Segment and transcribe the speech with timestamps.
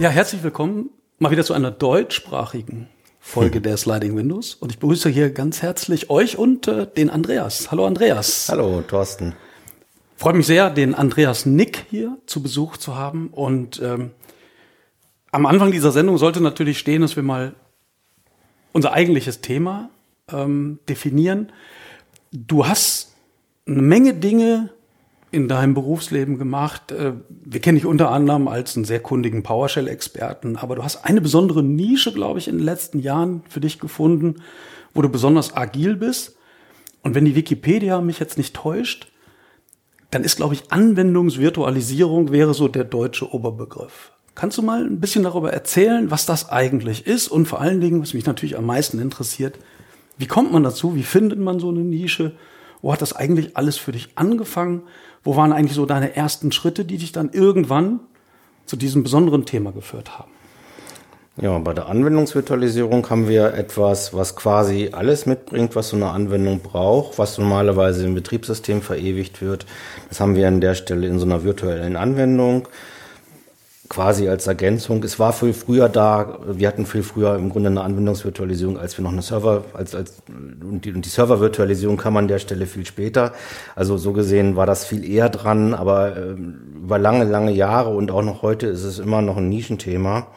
[0.00, 2.88] Ja, herzlich willkommen mal wieder zu einer deutschsprachigen
[3.20, 3.64] Folge hm.
[3.64, 4.54] der Sliding Windows.
[4.54, 7.70] Und ich begrüße hier ganz herzlich euch und äh, den Andreas.
[7.70, 8.48] Hallo Andreas.
[8.48, 9.34] Hallo Thorsten.
[10.16, 13.28] Freut mich sehr, den Andreas Nick hier zu Besuch zu haben.
[13.28, 14.12] Und ähm,
[15.32, 17.54] am Anfang dieser Sendung sollte natürlich stehen, dass wir mal
[18.72, 19.90] unser eigentliches Thema
[20.32, 21.52] ähm, definieren.
[22.32, 23.12] Du hast
[23.66, 24.70] eine Menge Dinge
[25.32, 26.92] in deinem Berufsleben gemacht?
[26.92, 31.20] Äh, wir kennen dich unter anderem als einen sehr kundigen PowerShell-Experten, aber du hast eine
[31.20, 34.36] besondere Nische, glaube ich, in den letzten Jahren für dich gefunden,
[34.94, 36.36] wo du besonders agil bist.
[37.02, 39.10] Und wenn die Wikipedia mich jetzt nicht täuscht,
[40.10, 44.12] dann ist, glaube ich, Anwendungsvirtualisierung wäre so der deutsche Oberbegriff.
[44.34, 48.00] Kannst du mal ein bisschen darüber erzählen, was das eigentlich ist und vor allen Dingen,
[48.00, 49.58] was mich natürlich am meisten interessiert,
[50.18, 50.94] wie kommt man dazu?
[50.94, 52.32] Wie findet man so eine Nische?
[52.82, 54.82] Wo hat das eigentlich alles für dich angefangen?
[55.22, 58.00] Wo waren eigentlich so deine ersten Schritte, die dich dann irgendwann
[58.66, 60.30] zu diesem besonderen Thema geführt haben?
[61.40, 66.60] Ja, bei der Anwendungsvirtualisierung haben wir etwas, was quasi alles mitbringt, was so eine Anwendung
[66.60, 69.64] braucht, was normalerweise im Betriebssystem verewigt wird.
[70.08, 72.68] Das haben wir an der Stelle in so einer virtuellen Anwendung
[73.90, 75.02] quasi als Ergänzung.
[75.02, 79.02] Es war viel früher da, wir hatten viel früher im Grunde eine Anwendungsvirtualisierung, als wir
[79.02, 82.86] noch eine Server, als, als, und die, und die Servervirtualisierung kam an der Stelle viel
[82.86, 83.32] später.
[83.74, 88.12] Also so gesehen war das viel eher dran, aber äh, über lange, lange Jahre und
[88.12, 90.28] auch noch heute ist es immer noch ein Nischenthema.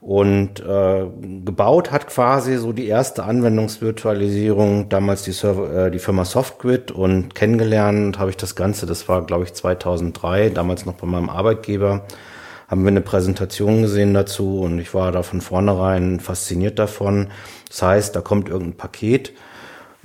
[0.00, 1.06] Und äh,
[1.44, 7.34] gebaut hat quasi so die erste Anwendungsvirtualisierung damals die, Server, äh, die Firma Softgrid und
[7.34, 12.04] kennengelernt habe ich das Ganze, das war glaube ich 2003, damals noch bei meinem Arbeitgeber
[12.68, 17.28] haben wir eine Präsentation gesehen dazu und ich war da von vornherein fasziniert davon.
[17.68, 19.32] Das heißt, da kommt irgendein Paket,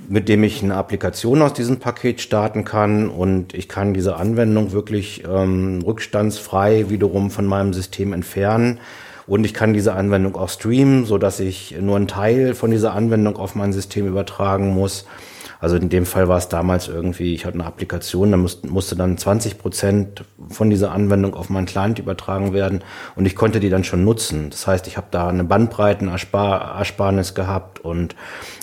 [0.08, 4.72] mit dem ich eine Applikation aus diesem Paket starten kann und ich kann diese Anwendung
[4.72, 8.80] wirklich ähm, rückstandsfrei wiederum von meinem System entfernen.
[9.26, 12.92] Und ich kann diese Anwendung auch streamen, so dass ich nur einen Teil von dieser
[12.92, 15.06] Anwendung auf mein System übertragen muss.
[15.64, 19.16] Also in dem Fall war es damals irgendwie, ich hatte eine Applikation, da musste, dann
[19.16, 22.84] 20 Prozent von dieser Anwendung auf meinen Client übertragen werden
[23.16, 24.50] und ich konnte die dann schon nutzen.
[24.50, 28.14] Das heißt, ich habe da eine Bandbreitenersparnis gehabt und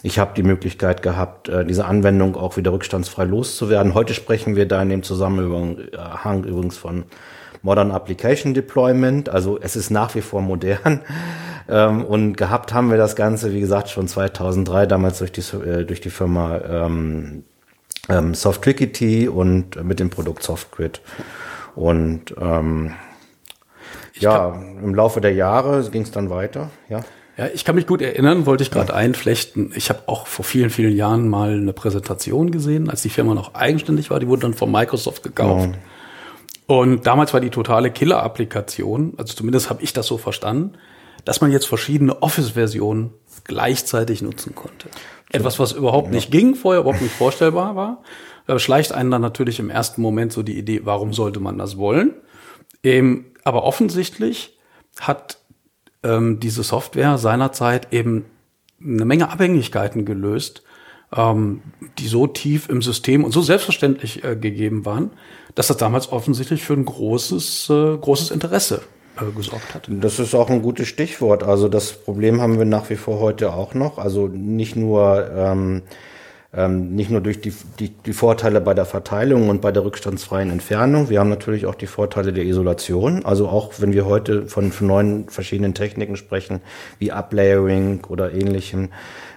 [0.03, 3.95] ich habe die Möglichkeit gehabt, äh, diese Anwendung auch wieder rückstandsfrei loszuwerden.
[3.95, 7.05] Heute sprechen wir da in dem Zusammenhang übrigens von
[7.63, 9.27] Modern Application Deployment.
[9.27, 11.01] Also es ist nach wie vor modern.
[11.71, 15.85] Ähm, und gehabt haben wir das Ganze, wie gesagt, schon 2003, damals durch die, äh,
[15.85, 17.45] durch die Firma ähm,
[18.09, 20.99] ähm, SoftWikity und mit dem Produkt SoftGrid.
[21.73, 22.93] Und ähm,
[24.15, 26.99] ja, im Laufe der Jahre ging es dann weiter, ja.
[27.37, 28.95] Ja, ich kann mich gut erinnern, wollte ich gerade ja.
[28.95, 29.71] einflechten.
[29.73, 33.55] Ich habe auch vor vielen, vielen Jahren mal eine Präsentation gesehen, als die Firma noch
[33.55, 34.19] eigenständig war.
[34.19, 35.69] Die wurde dann von Microsoft gekauft.
[35.71, 36.75] Ja.
[36.75, 40.73] Und damals war die totale Killer-Applikation, also zumindest habe ich das so verstanden,
[41.25, 43.11] dass man jetzt verschiedene Office-Versionen
[43.43, 44.89] gleichzeitig nutzen konnte.
[45.31, 46.15] Etwas, was überhaupt ja.
[46.15, 48.03] nicht ging, vorher überhaupt nicht vorstellbar war.
[48.47, 51.77] Da schleicht einen dann natürlich im ersten Moment so die Idee, warum sollte man das
[51.77, 52.15] wollen?
[52.83, 54.57] Ähm, aber offensichtlich
[54.99, 55.37] hat
[56.03, 58.25] ähm, diese Software seinerzeit eben
[58.83, 60.63] eine Menge Abhängigkeiten gelöst,
[61.15, 61.61] ähm,
[61.99, 65.11] die so tief im System und so selbstverständlich äh, gegeben waren,
[65.55, 68.81] dass das damals offensichtlich für ein großes, äh, großes Interesse
[69.19, 69.87] äh, gesorgt hat.
[69.89, 71.43] Das ist auch ein gutes Stichwort.
[71.43, 73.97] Also das Problem haben wir nach wie vor heute auch noch.
[73.97, 75.81] Also nicht nur ähm,
[76.53, 80.49] ähm, nicht nur durch die, die, die Vorteile bei der Verteilung und bei der rückstandsfreien
[80.49, 81.09] Entfernung.
[81.09, 83.23] Wir haben natürlich auch die Vorteile der Isolation.
[83.23, 86.59] Also auch wenn wir heute von, von neuen verschiedenen Techniken sprechen,
[86.99, 88.89] wie Uplayering oder ähnlichem,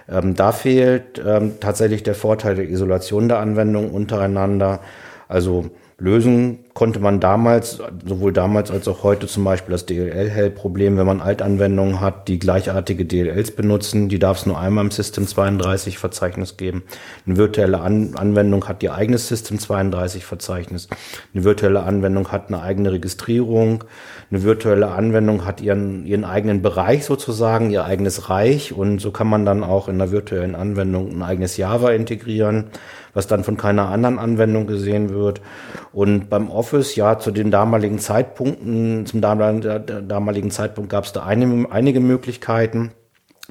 [0.09, 4.81] ähm, da fehlt ähm, tatsächlich der Vorteil der Isolation der Anwendung untereinander.
[5.29, 11.05] Also lösen konnte man damals, sowohl damals als auch heute zum Beispiel das DLL-Hell-Problem, wenn
[11.05, 15.97] man Altanwendungen hat, die gleichartige DLLs benutzen, die darf es nur einmal im System 32
[15.97, 16.83] Verzeichnis geben.
[17.25, 20.89] Eine virtuelle An Anwendung hat ihr eigenes System 32 Verzeichnis.
[21.33, 23.85] Eine virtuelle Anwendung hat eine eigene Registrierung.
[24.29, 29.27] Eine virtuelle Anwendung hat ihren, ihren eigenen Bereich sozusagen, ihr eigenes Reich und so kann
[29.27, 32.65] man dann auch in einer virtuellen Anwendung ein eigenes Java integrieren
[33.15, 35.41] was dann von keiner anderen Anwendung gesehen wird.
[35.91, 41.71] Und beim Office, ja, zu den damaligen Zeitpunkten, zum damaligen Zeitpunkt gab es da einige,
[41.71, 42.91] einige Möglichkeiten.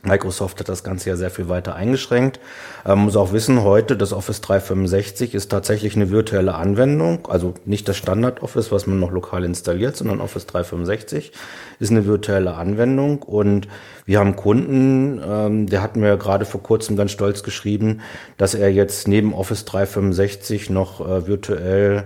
[0.03, 2.41] Microsoft hat das Ganze ja sehr viel weiter eingeschränkt.
[2.85, 7.89] Man muss auch wissen, heute das Office 365 ist tatsächlich eine virtuelle Anwendung, also nicht
[7.89, 11.33] das Standard Office, was man noch lokal installiert, sondern Office 365
[11.79, 13.69] ist eine virtuelle Anwendung und
[14.05, 18.01] wir haben Kunden, ähm, der hat mir gerade vor kurzem ganz stolz geschrieben,
[18.37, 22.05] dass er jetzt neben Office 365 noch äh, virtuell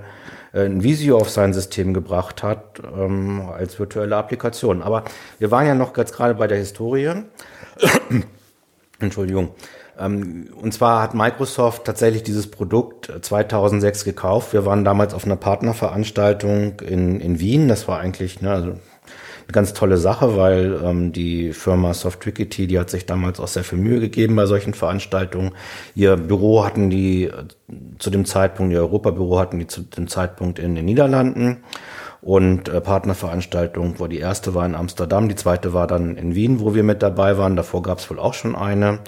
[0.53, 4.83] äh, ein Visio auf sein System gebracht hat ähm, als virtuelle Applikation.
[4.83, 5.05] Aber
[5.39, 7.25] wir waren ja noch ganz gerade bei der Historie.
[9.01, 9.51] Entschuldigung.
[9.99, 14.53] Ähm, und zwar hat Microsoft tatsächlich dieses Produkt 2006 gekauft.
[14.53, 17.69] Wir waren damals auf einer Partnerveranstaltung in, in Wien.
[17.69, 22.79] Das war eigentlich ne, also eine ganz tolle Sache, weil ähm, die Firma Softrickety, die
[22.79, 25.53] hat sich damals auch sehr viel Mühe gegeben bei solchen Veranstaltungen.
[25.95, 27.33] Ihr Büro hatten die äh,
[27.99, 31.59] zu dem Zeitpunkt, ihr Europabüro hatten die zu dem Zeitpunkt in den Niederlanden
[32.29, 36.61] und äh, Partnerveranstaltung, wo die erste war in Amsterdam, die zweite war dann in Wien,
[36.61, 37.57] wo wir mit dabei waren.
[37.57, 38.99] Davor gab es wohl auch schon eine.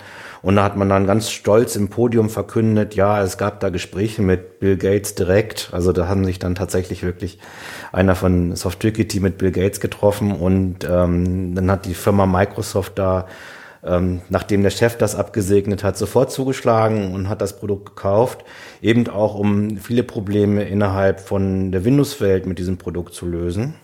[0.41, 4.23] Und da hat man dann ganz stolz im Podium verkündet, ja, es gab da Gespräche
[4.23, 5.69] mit Bill Gates direkt.
[5.73, 7.39] Also da haben sich dann tatsächlich wirklich
[7.93, 13.27] einer von Softricity mit Bill Gates getroffen und ähm, dann hat die Firma Microsoft da
[13.85, 18.45] ähm, nachdem der Chef das abgesegnet hat, sofort zugeschlagen und hat das Produkt gekauft,
[18.83, 23.75] eben auch um viele Probleme innerhalb von der Windows-Welt mit diesem Produkt zu lösen.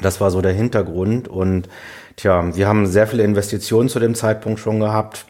[0.00, 1.28] Das war so der Hintergrund.
[1.28, 1.68] Und
[2.16, 5.26] tja, wir haben sehr viele Investitionen zu dem Zeitpunkt schon gehabt.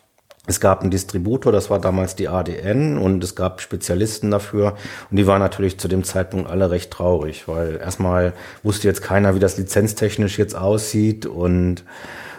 [0.49, 4.77] Es gab einen Distributor, das war damals die ADN und es gab Spezialisten dafür.
[5.11, 8.33] Und die waren natürlich zu dem Zeitpunkt alle recht traurig, weil erstmal
[8.63, 11.27] wusste jetzt keiner, wie das lizenztechnisch jetzt aussieht.
[11.27, 11.85] Und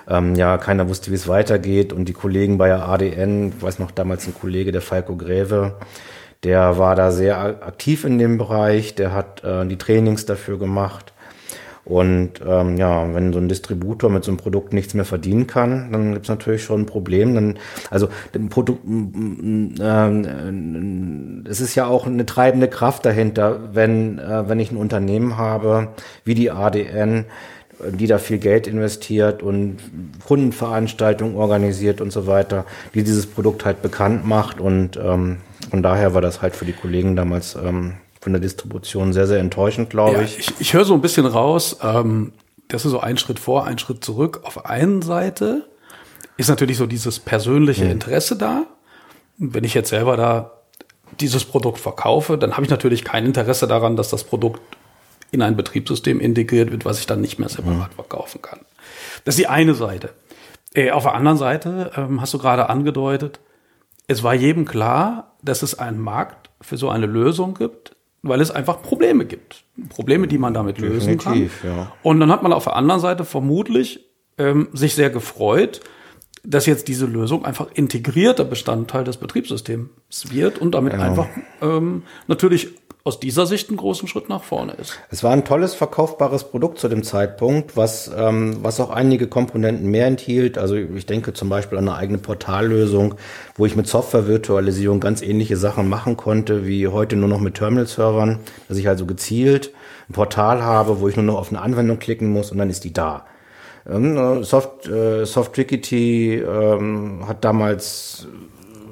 [0.10, 1.94] ähm, ja, keiner wusste, wie es weitergeht.
[1.94, 5.76] Und die Kollegen bei der ADN, ich weiß noch damals ein Kollege, der Falco Gräve,
[6.44, 11.14] der war da sehr aktiv in dem Bereich, der hat äh, die Trainings dafür gemacht.
[11.88, 15.90] Und ähm, ja, wenn so ein Distributor mit so einem Produkt nichts mehr verdienen kann,
[15.94, 17.34] dann gibt's natürlich schon ein Problem.
[17.34, 17.58] Dann,
[17.90, 20.10] also dem Produkt, äh,
[21.50, 25.94] es ist ja auch eine treibende Kraft dahinter, wenn, äh, wenn ich ein Unternehmen habe
[26.26, 27.24] wie die ADN,
[27.92, 29.78] die da viel Geld investiert und
[30.26, 34.60] Kundenveranstaltungen organisiert und so weiter, die dieses Produkt halt bekannt macht.
[34.60, 35.38] Und ähm,
[35.70, 39.40] von daher war das halt für die Kollegen damals ähm, von der Distribution sehr, sehr
[39.40, 40.40] enttäuschend, glaube ja, ich.
[40.40, 40.54] ich.
[40.60, 42.34] Ich höre so ein bisschen raus, ähm,
[42.68, 44.42] das ist so ein Schritt vor, ein Schritt zurück.
[44.44, 45.68] Auf einen Seite
[46.36, 47.92] ist natürlich so dieses persönliche hm.
[47.92, 48.66] Interesse da.
[49.38, 50.52] wenn ich jetzt selber da
[51.20, 54.60] dieses Produkt verkaufe, dann habe ich natürlich kein Interesse daran, dass das Produkt
[55.32, 57.96] in ein Betriebssystem integriert wird, was ich dann nicht mehr separat mhm.
[57.96, 58.60] verkaufen kann.
[59.26, 60.12] Das ist die eine Seite.
[60.74, 63.40] Äh, auf der anderen Seite ähm, hast du gerade angedeutet,
[64.08, 68.52] es war jedem klar, dass es einen Markt für so eine Lösung gibt, weil es
[68.52, 69.64] einfach Probleme gibt.
[69.90, 71.78] Probleme, die man damit lösen Definitiv, kann.
[71.78, 71.92] Ja.
[72.04, 74.06] Und dann hat man auf der anderen Seite vermutlich
[74.38, 75.82] ähm, sich sehr gefreut,
[76.44, 81.04] dass jetzt diese Lösung einfach integrierter Bestandteil des Betriebssystems wird und damit genau.
[81.04, 81.28] einfach
[81.62, 82.70] ähm, natürlich
[83.08, 85.00] aus dieser Sicht einen großen Schritt nach vorne ist.
[85.10, 89.90] Es war ein tolles verkaufbares Produkt zu dem Zeitpunkt, was, ähm, was auch einige Komponenten
[89.90, 90.58] mehr enthielt.
[90.58, 93.16] Also ich denke zum Beispiel an eine eigene Portallösung,
[93.56, 98.40] wo ich mit Software-Virtualisierung ganz ähnliche Sachen machen konnte, wie heute nur noch mit Terminal-Servern,
[98.68, 99.72] dass ich also gezielt
[100.10, 102.84] ein Portal habe, wo ich nur noch auf eine Anwendung klicken muss und dann ist
[102.84, 103.26] die da.
[103.90, 108.28] Ähm, Soft, äh, Softrickety ähm, hat damals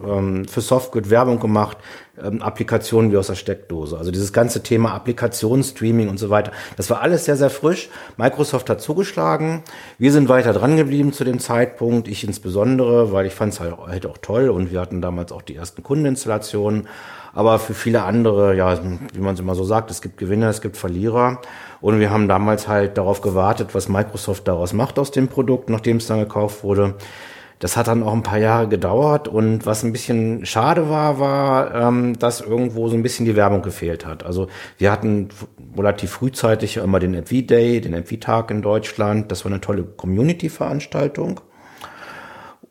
[0.05, 1.77] ähm, für Softgrid Werbung gemacht,
[2.21, 3.97] ähm, Applikationen wie aus der Steckdose.
[3.97, 7.89] Also dieses ganze Thema Applikationsstreaming und so weiter, das war alles sehr, sehr frisch.
[8.17, 9.63] Microsoft hat zugeschlagen.
[9.97, 12.07] Wir sind weiter dran geblieben zu dem Zeitpunkt.
[12.07, 15.41] Ich insbesondere, weil ich fand es halt, halt auch toll und wir hatten damals auch
[15.41, 16.87] die ersten Kundeninstallationen.
[17.33, 18.79] Aber für viele andere, ja,
[19.13, 21.41] wie man es immer so sagt, es gibt Gewinner, es gibt Verlierer.
[21.81, 25.97] Und wir haben damals halt darauf gewartet, was Microsoft daraus macht aus dem Produkt, nachdem
[25.97, 26.95] es dann gekauft wurde.
[27.59, 31.73] Das hat dann auch ein paar Jahre gedauert und was ein bisschen schade war, war,
[31.73, 34.25] ähm, dass irgendwo so ein bisschen die Werbung gefehlt hat.
[34.25, 34.47] Also
[34.77, 35.29] wir hatten
[35.77, 39.31] relativ frühzeitig immer den MV Day, den MV Tag in Deutschland.
[39.31, 41.41] Das war eine tolle Community-Veranstaltung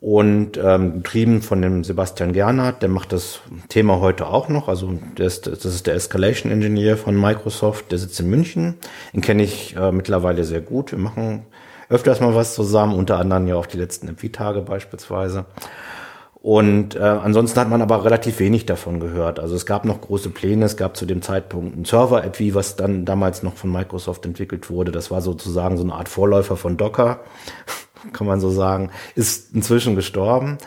[0.05, 4.69] und ähm, getrieben von dem Sebastian Gernhardt, der macht das Thema heute auch noch.
[4.69, 8.75] Also das, das ist der Escalation Engineer von Microsoft, der sitzt in München.
[9.15, 10.93] Den kenne ich äh, mittlerweile sehr gut.
[10.93, 11.47] Wir machen
[11.89, 15.47] öfters mal was zusammen, unter anderem ja auch die letzten MP-Tage beispielsweise.
[16.45, 19.41] Und äh, ansonsten hat man aber relativ wenig davon gehört.
[19.41, 23.07] Also es gab noch große Pläne, es gab zu dem Zeitpunkt ein Server-App, was dann
[23.07, 24.93] damals noch von Microsoft entwickelt wurde.
[24.93, 27.21] Das war sozusagen so eine Art Vorläufer von Docker,
[28.13, 30.59] kann man so sagen, ist inzwischen gestorben.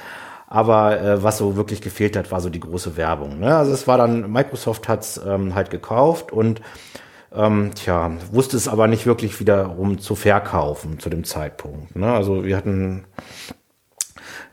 [0.47, 3.39] Aber äh, was so wirklich gefehlt hat, war so die große Werbung.
[3.39, 3.55] Ne?
[3.55, 6.59] Also es war dann, Microsoft hat's ähm, halt gekauft und
[7.33, 11.95] ähm, tja, wusste es aber nicht wirklich wiederum zu verkaufen zu dem Zeitpunkt.
[11.95, 12.11] Ne?
[12.11, 13.05] Also wir hatten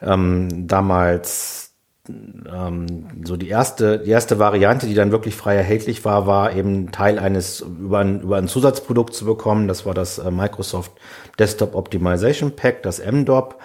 [0.02, 1.64] ähm, damals
[2.09, 6.93] ähm, so die erste, die erste Variante, die dann wirklich frei erhältlich war, war eben
[6.93, 9.69] Teil eines über ein, über ein Zusatzprodukt zu bekommen.
[9.69, 10.93] Das war das äh, Microsoft
[11.38, 13.61] Desktop Optimization Pack, das MDOP.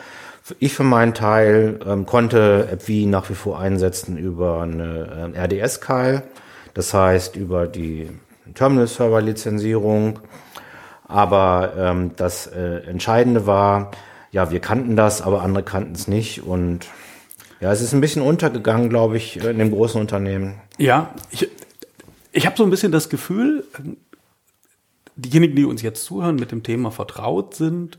[0.58, 6.24] Ich für meinen Teil ähm, konnte AppV nach wie vor einsetzen über eine äh, RDS-Kyle.
[6.74, 8.10] Das heißt, über die
[8.53, 10.20] Terminal-Server-Lizenzierung.
[11.08, 13.91] Aber ähm, das äh, Entscheidende war,
[14.32, 16.44] ja, wir kannten das, aber andere kannten es nicht.
[16.44, 16.86] Und
[17.60, 20.56] ja, es ist ein bisschen untergegangen, glaube ich, in dem großen Unternehmen.
[20.77, 21.50] Ja, ich,
[22.32, 23.65] ich habe so ein bisschen das Gefühl,
[25.15, 27.98] diejenigen, die uns jetzt zuhören, mit dem Thema vertraut sind,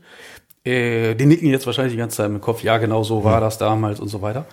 [0.63, 3.57] äh, die nicken jetzt wahrscheinlich die ganze Zeit im Kopf, ja, genau so war das
[3.57, 4.45] damals und so weiter.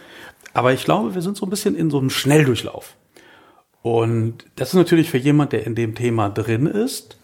[0.53, 2.95] Aber ich glaube, wir sind so ein bisschen in so einem Schnelldurchlauf.
[3.83, 7.19] Und das ist natürlich für jemand, der in dem Thema drin ist,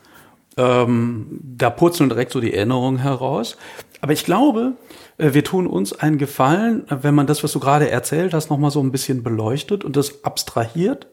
[0.56, 3.56] ähm, da purzeln direkt so die Erinnerungen heraus.
[4.00, 4.74] Aber ich glaube,
[5.18, 8.70] äh, wir tun uns einen Gefallen, wenn man das, was du gerade erzählt hast, nochmal
[8.70, 11.08] so ein bisschen beleuchtet und das abstrahiert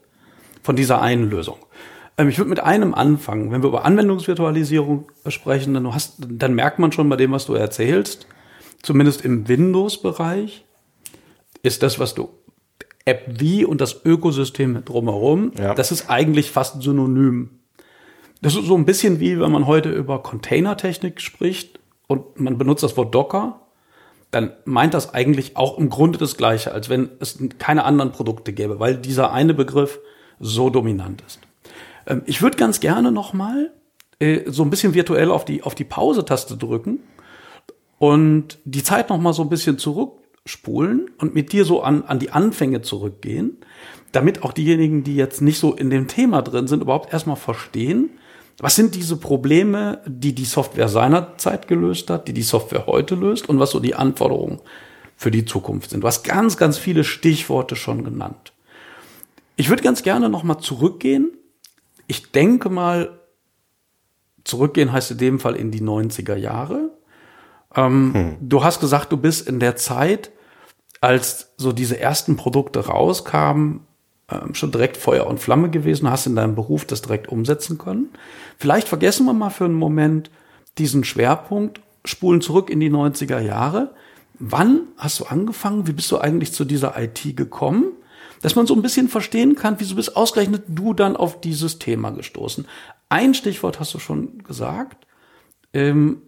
[0.62, 1.58] von dieser einen Lösung.
[2.18, 3.52] Ähm, ich würde mit einem anfangen.
[3.52, 7.54] Wenn wir über Anwendungsvirtualisierung sprechen, dann, hast, dann merkt man schon bei dem, was du
[7.54, 8.28] erzählst,
[8.84, 10.66] zumindest im Windows-Bereich,
[11.64, 12.30] ist das, was du
[13.06, 15.74] App wie und das Ökosystem drumherum, ja.
[15.74, 17.60] das ist eigentlich fast synonym.
[18.42, 22.84] Das ist so ein bisschen wie, wenn man heute über Containertechnik spricht und man benutzt
[22.84, 23.62] das Wort Docker,
[24.32, 28.54] dann meint das eigentlich auch im Grunde das Gleiche, als wenn es keine anderen Produkte
[28.54, 30.00] gäbe, weil dieser eine Begriff
[30.40, 31.40] so dominant ist.
[32.08, 33.72] Ähm, ich würde ganz gerne nochmal
[34.20, 37.00] äh, so ein bisschen virtuell auf die, auf die Pause-Taste drücken
[38.00, 39.78] und die Zeit nochmal so ein bisschen
[40.46, 43.58] zurückspulen und mit dir so an, an die Anfänge zurückgehen,
[44.12, 48.10] damit auch diejenigen, die jetzt nicht so in dem Thema drin sind, überhaupt erstmal verstehen,
[48.58, 53.50] was sind diese Probleme, die die Software seinerzeit gelöst hat, die die Software heute löst
[53.50, 54.60] und was so die Anforderungen
[55.16, 56.02] für die Zukunft sind.
[56.02, 58.54] Du hast ganz, ganz viele Stichworte schon genannt.
[59.56, 61.32] Ich würde ganz gerne nochmal zurückgehen.
[62.08, 63.20] Ich denke mal,
[64.44, 66.92] zurückgehen heißt in dem Fall in die 90er Jahre.
[67.76, 68.38] Ähm, hm.
[68.42, 70.32] Du hast gesagt, du bist in der Zeit,
[71.00, 73.82] als so diese ersten Produkte rauskamen,
[74.30, 78.10] ähm, schon direkt Feuer und Flamme gewesen, hast in deinem Beruf das direkt umsetzen können.
[78.58, 80.30] Vielleicht vergessen wir mal für einen Moment
[80.78, 83.94] diesen Schwerpunkt, spulen zurück in die 90er Jahre.
[84.40, 85.88] Wann hast du angefangen?
[85.88, 87.94] Wie bist du eigentlich zu dieser IT gekommen?
[88.42, 92.10] dass man so ein bisschen verstehen kann, wieso bist ausgerechnet du dann auf dieses Thema
[92.12, 92.68] gestoßen.
[93.10, 95.06] Ein Stichwort hast du schon gesagt.
[95.74, 96.24] Ähm,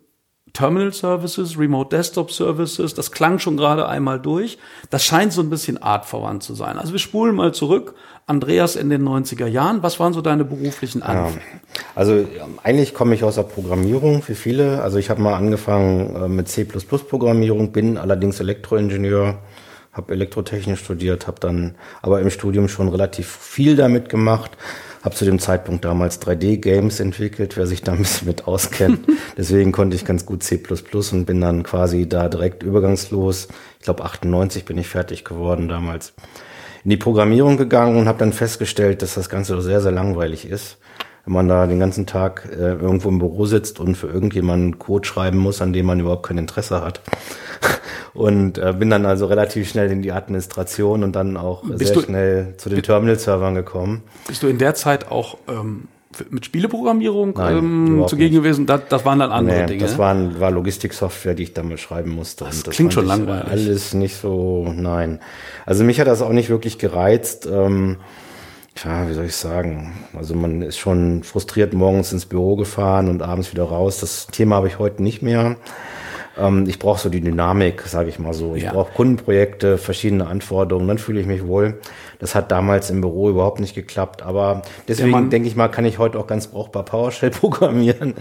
[0.53, 4.59] Terminal Services, Remote Desktop Services, das klang schon gerade einmal durch.
[4.91, 6.77] Das scheint so ein bisschen artverwandt zu sein.
[6.77, 7.95] Also wir spulen mal zurück.
[8.27, 11.41] Andreas in den 90er Jahren, was waren so deine beruflichen Anfänge?
[11.41, 12.25] Ja, also
[12.61, 14.81] eigentlich komme ich aus der Programmierung, wie viele.
[14.83, 19.39] Also ich habe mal angefangen äh, mit C++ Programmierung, bin allerdings Elektroingenieur
[19.93, 24.51] habe Elektrotechnik studiert, habe dann aber im Studium schon relativ viel damit gemacht,
[25.03, 29.05] habe zu dem Zeitpunkt damals 3D-Games entwickelt, wer sich da ein bisschen mit auskennt.
[29.37, 30.63] Deswegen konnte ich ganz gut C++
[31.11, 36.13] und bin dann quasi da direkt übergangslos, ich glaube 98 bin ich fertig geworden damals,
[36.85, 40.77] in die Programmierung gegangen und habe dann festgestellt, dass das Ganze sehr, sehr langweilig ist
[41.25, 45.07] wenn man da den ganzen Tag äh, irgendwo im Büro sitzt und für irgendjemanden Code
[45.07, 47.01] schreiben muss, an dem man überhaupt kein Interesse hat.
[48.13, 52.03] und äh, bin dann also relativ schnell in die Administration und dann auch bist sehr
[52.03, 54.03] schnell zu den Terminal-Servern gekommen.
[54.27, 55.87] Bist du in der Zeit auch ähm,
[56.29, 58.43] mit Spieleprogrammierung Nein, ähm, zugegen nicht.
[58.43, 58.65] gewesen?
[58.65, 59.81] Das, das waren dann andere nee, Dinge.
[59.81, 62.43] Das waren, war Logistiksoftware, die ich damit schreiben musste.
[62.43, 63.49] Das, das klingt schon langweilig.
[63.49, 65.19] Alles nicht so, nein.
[65.65, 67.47] Also mich hat das auch nicht wirklich gereizt.
[67.49, 67.97] Ähm,
[68.83, 69.93] ja, wie soll ich sagen?
[70.17, 73.99] Also man ist schon frustriert morgens ins Büro gefahren und abends wieder raus.
[73.99, 75.57] Das Thema habe ich heute nicht mehr.
[76.37, 78.55] Ähm, ich brauche so die Dynamik, sage ich mal so.
[78.55, 78.73] Ich ja.
[78.73, 81.79] brauche Kundenprojekte, verschiedene Anforderungen, dann fühle ich mich wohl.
[82.19, 84.23] Das hat damals im Büro überhaupt nicht geklappt.
[84.23, 88.15] Aber deswegen denke ich mal, kann ich heute auch ganz brauchbar PowerShell programmieren.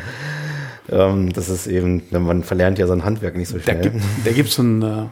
[0.90, 3.76] Ähm, das ist eben, man verlernt ja sein Handwerk nicht so schnell.
[3.76, 5.06] Da, gibt, da gibt's ein äh,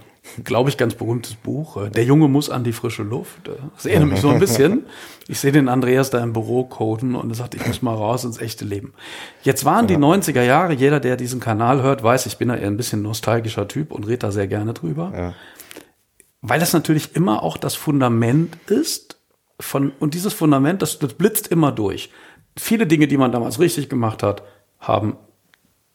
[0.45, 1.77] glaube ich, ganz berühmtes Buch.
[1.77, 3.49] Äh, Der Junge muss an die frische Luft.
[3.49, 4.87] Äh, das erinnert mich so ein bisschen.
[5.29, 8.25] Ich sehe den Andreas da im Büro coden und er sagt, ich muss mal raus
[8.25, 8.93] ins echte Leben.
[9.43, 12.67] Jetzt waren die 90er Jahre, jeder, der diesen Kanal hört, weiß, ich bin da eher
[12.67, 15.13] ein bisschen nostalgischer Typ und rede da sehr gerne drüber.
[15.15, 15.35] Ja.
[16.43, 19.19] Weil das natürlich immer auch das Fundament ist
[19.61, 22.11] von, und dieses Fundament, das, das blitzt immer durch.
[22.57, 24.43] Viele Dinge, die man damals richtig gemacht hat,
[24.79, 25.17] haben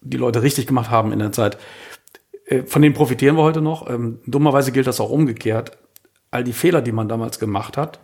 [0.02, 1.58] die Leute richtig gemacht haben in der Zeit,
[2.66, 3.90] von denen profitieren wir heute noch.
[3.90, 5.78] Ähm, dummerweise gilt das auch umgekehrt.
[6.32, 8.00] All die Fehler, die man damals gemacht hat,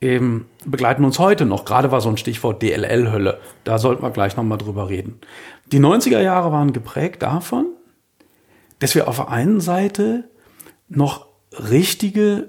[0.00, 1.64] eben begleiten uns heute noch.
[1.64, 3.38] Gerade war so ein Stichwort DLL-Hölle.
[3.64, 5.20] Da sollten wir gleich nochmal drüber reden.
[5.66, 7.66] Die 90er Jahre waren geprägt davon,
[8.80, 10.24] dass wir auf der einen Seite
[10.88, 12.48] noch richtige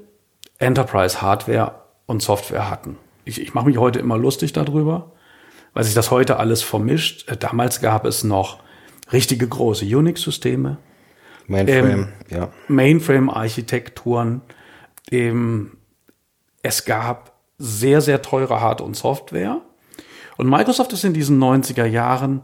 [0.57, 1.75] Enterprise-Hardware
[2.07, 2.97] und Software hatten.
[3.25, 5.11] Ich, ich mache mich heute immer lustig darüber,
[5.73, 7.29] weil sich das heute alles vermischt.
[7.29, 8.59] Äh, damals gab es noch
[9.11, 10.77] richtige große Unix-Systeme,
[11.47, 12.49] Mainframe, ähm, ja.
[12.67, 14.41] Mainframe-Architekturen.
[15.11, 15.71] Ähm,
[16.61, 19.61] es gab sehr, sehr teure Hard- und Software.
[20.37, 22.41] Und Microsoft ist in diesen 90er Jahren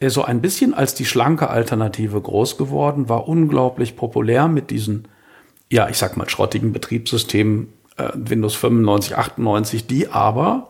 [0.00, 5.08] äh, so ein bisschen als die schlanke Alternative groß geworden, war unglaublich populär mit diesen,
[5.70, 10.68] ja, ich sag mal, schrottigen Betriebssystemen äh, Windows 95, 98, die aber,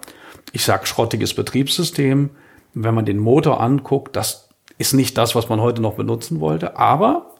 [0.52, 2.30] ich sag schrottiges Betriebssystem,
[2.74, 4.48] wenn man den Motor anguckt, das
[4.78, 7.32] ist nicht das, was man heute noch benutzen wollte, aber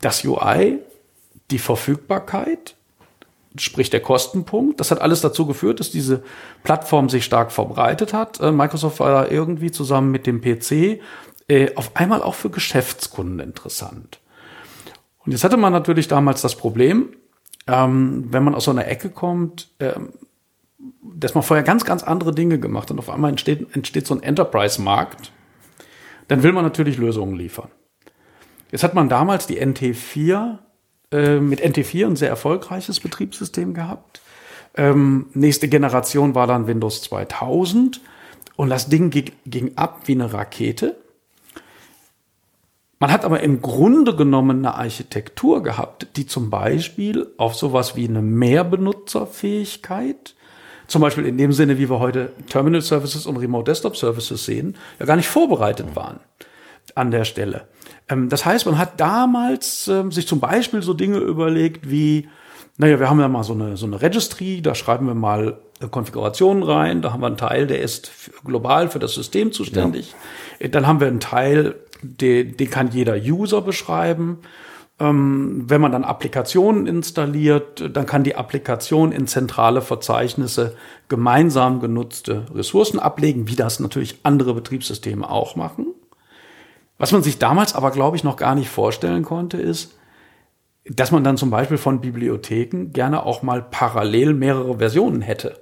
[0.00, 0.78] das UI,
[1.50, 2.76] die Verfügbarkeit,
[3.56, 4.78] sprich der Kostenpunkt.
[4.80, 6.22] Das hat alles dazu geführt, dass diese
[6.62, 8.40] Plattform sich stark verbreitet hat.
[8.40, 11.00] Äh, Microsoft war da irgendwie zusammen mit dem PC
[11.48, 14.20] äh, auf einmal auch für Geschäftskunden interessant.
[15.24, 17.10] Und jetzt hatte man natürlich damals das Problem,
[17.66, 20.12] ähm, wenn man aus so einer Ecke kommt, ähm,
[21.02, 24.22] dass man vorher ganz, ganz andere Dinge gemacht und auf einmal entsteht, entsteht so ein
[24.22, 25.32] Enterprise-Markt,
[26.28, 27.70] dann will man natürlich Lösungen liefern.
[28.70, 30.58] Jetzt hat man damals die NT4
[31.10, 34.20] äh, mit NT4 ein sehr erfolgreiches Betriebssystem gehabt.
[34.76, 38.00] Ähm, nächste Generation war dann Windows 2000
[38.56, 40.96] und das Ding ging, ging ab wie eine Rakete.
[43.00, 48.08] Man hat aber im Grunde genommen eine Architektur gehabt, die zum Beispiel auf sowas wie
[48.08, 50.34] eine Mehrbenutzerfähigkeit,
[50.88, 54.74] zum Beispiel in dem Sinne, wie wir heute Terminal Services und Remote Desktop Services sehen,
[54.98, 56.18] ja gar nicht vorbereitet waren
[56.94, 57.66] an der Stelle.
[58.08, 62.28] Ähm, das heißt, man hat damals ähm, sich zum Beispiel so Dinge überlegt wie,
[62.76, 65.88] naja, wir haben ja mal so eine, so eine Registry, da schreiben wir mal äh,
[65.88, 68.10] Konfigurationen rein, da haben wir einen Teil, der ist
[68.44, 70.14] global für das System zuständig.
[70.60, 70.66] Ja.
[70.66, 74.38] Äh, dann haben wir einen Teil, den, den kann jeder User beschreiben.
[75.00, 80.76] Ähm, wenn man dann Applikationen installiert, dann kann die Applikation in zentrale Verzeichnisse
[81.08, 85.86] gemeinsam genutzte Ressourcen ablegen, wie das natürlich andere Betriebssysteme auch machen.
[86.98, 89.96] Was man sich damals aber, glaube ich, noch gar nicht vorstellen konnte, ist,
[90.84, 95.60] dass man dann zum Beispiel von Bibliotheken gerne auch mal parallel mehrere Versionen hätte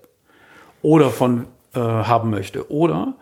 [0.82, 2.70] oder von äh, haben möchte.
[2.70, 3.14] Oder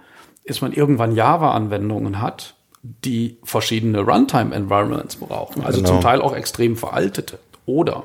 [0.45, 5.93] ist man irgendwann Java-Anwendungen hat, die verschiedene Runtime-Environments brauchen, also genau.
[5.93, 7.39] zum Teil auch extrem veraltete.
[7.65, 8.05] Oder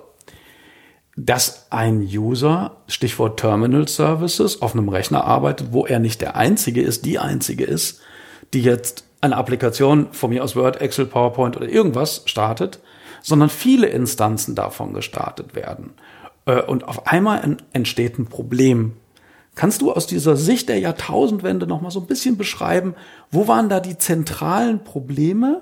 [1.17, 6.81] dass ein User, Stichwort Terminal Services, auf einem Rechner arbeitet, wo er nicht der Einzige
[6.81, 7.99] ist, die Einzige ist,
[8.53, 12.79] die jetzt eine Applikation von mir aus Word, Excel, PowerPoint oder irgendwas startet,
[13.21, 15.93] sondern viele Instanzen davon gestartet werden.
[16.45, 18.93] Äh, und auf einmal entsteht ein Problem.
[19.55, 22.95] Kannst du aus dieser Sicht der Jahrtausendwende noch mal so ein bisschen beschreiben,
[23.29, 25.61] wo waren da die zentralen Probleme?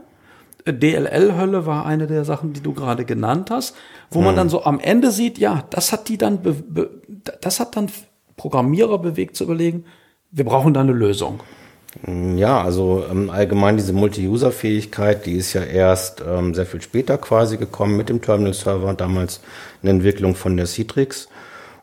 [0.65, 3.75] Äh, DLL-Hölle war eine der Sachen, die du gerade genannt hast,
[4.11, 4.25] wo hm.
[4.25, 6.39] man dann so am Ende sieht, ja, das hat die dann,
[7.41, 7.89] das hat dann
[8.35, 9.85] Programmierer bewegt zu überlegen,
[10.29, 11.39] wir brauchen da eine Lösung.
[12.35, 17.57] Ja, also ähm, allgemein diese Multi-User-Fähigkeit, die ist ja erst ähm, sehr viel später quasi
[17.57, 19.41] gekommen mit dem Terminal-Server, damals
[19.81, 21.27] eine Entwicklung von der Citrix.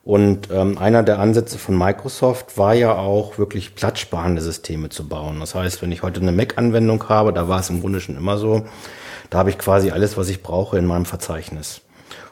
[0.04, 5.40] Und ähm, einer der Ansätze von Microsoft war ja auch wirklich platzsparende Systeme zu bauen.
[5.40, 8.36] Das heißt, wenn ich heute eine Mac-Anwendung habe, da war es im Grunde schon immer
[8.36, 8.66] so,
[9.30, 11.80] da habe ich quasi alles, was ich brauche in meinem Verzeichnis.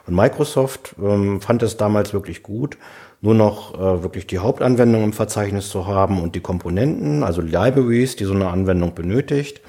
[0.05, 2.77] Und Microsoft ähm, fand es damals wirklich gut,
[3.23, 8.17] nur noch äh, wirklich die Hauptanwendung im Verzeichnis zu haben und die Komponenten, also Libraries,
[8.17, 9.61] die so eine Anwendung benötigt,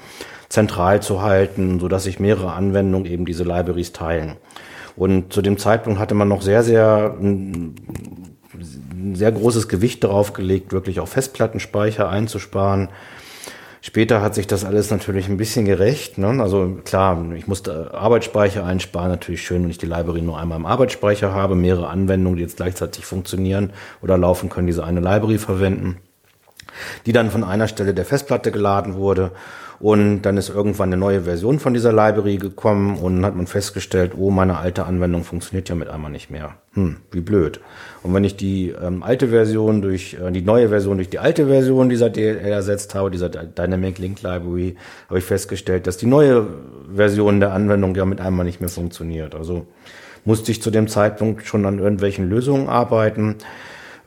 [0.49, 4.35] zentral zu halten, so dass sich mehrere Anwendungen eben diese Libraries teilen.
[4.97, 7.75] Und zu dem Zeitpunkt hatte man noch sehr, sehr ein
[9.13, 12.89] sehr großes Gewicht darauf gelegt, wirklich auch Festplattenspeicher einzusparen,
[13.87, 16.17] Später hat sich das alles natürlich ein bisschen gerecht.
[16.17, 16.41] Ne?
[16.41, 20.65] Also klar, ich musste Arbeitsspeicher einsparen, natürlich schön, wenn ich die Library nur einmal im
[20.65, 25.99] Arbeitsspeicher habe, mehrere Anwendungen, die jetzt gleichzeitig funktionieren oder laufen können, diese eine Library verwenden,
[27.05, 29.33] die dann von einer Stelle der Festplatte geladen wurde.
[29.79, 34.13] Und dann ist irgendwann eine neue Version von dieser Library gekommen und hat man festgestellt,
[34.17, 36.55] oh, meine alte Anwendung funktioniert ja mit einmal nicht mehr.
[36.73, 37.59] Hm, wie blöd.
[38.03, 41.47] Und wenn ich die ähm, alte Version durch, äh, die neue Version durch die alte
[41.47, 44.75] Version dieser DLL ersetzt habe, dieser Dynamic Link Library,
[45.09, 46.47] habe ich festgestellt, dass die neue
[46.93, 49.35] Version der Anwendung ja mit einmal nicht mehr funktioniert.
[49.35, 49.67] Also
[50.23, 53.35] musste ich zu dem Zeitpunkt schon an irgendwelchen Lösungen arbeiten.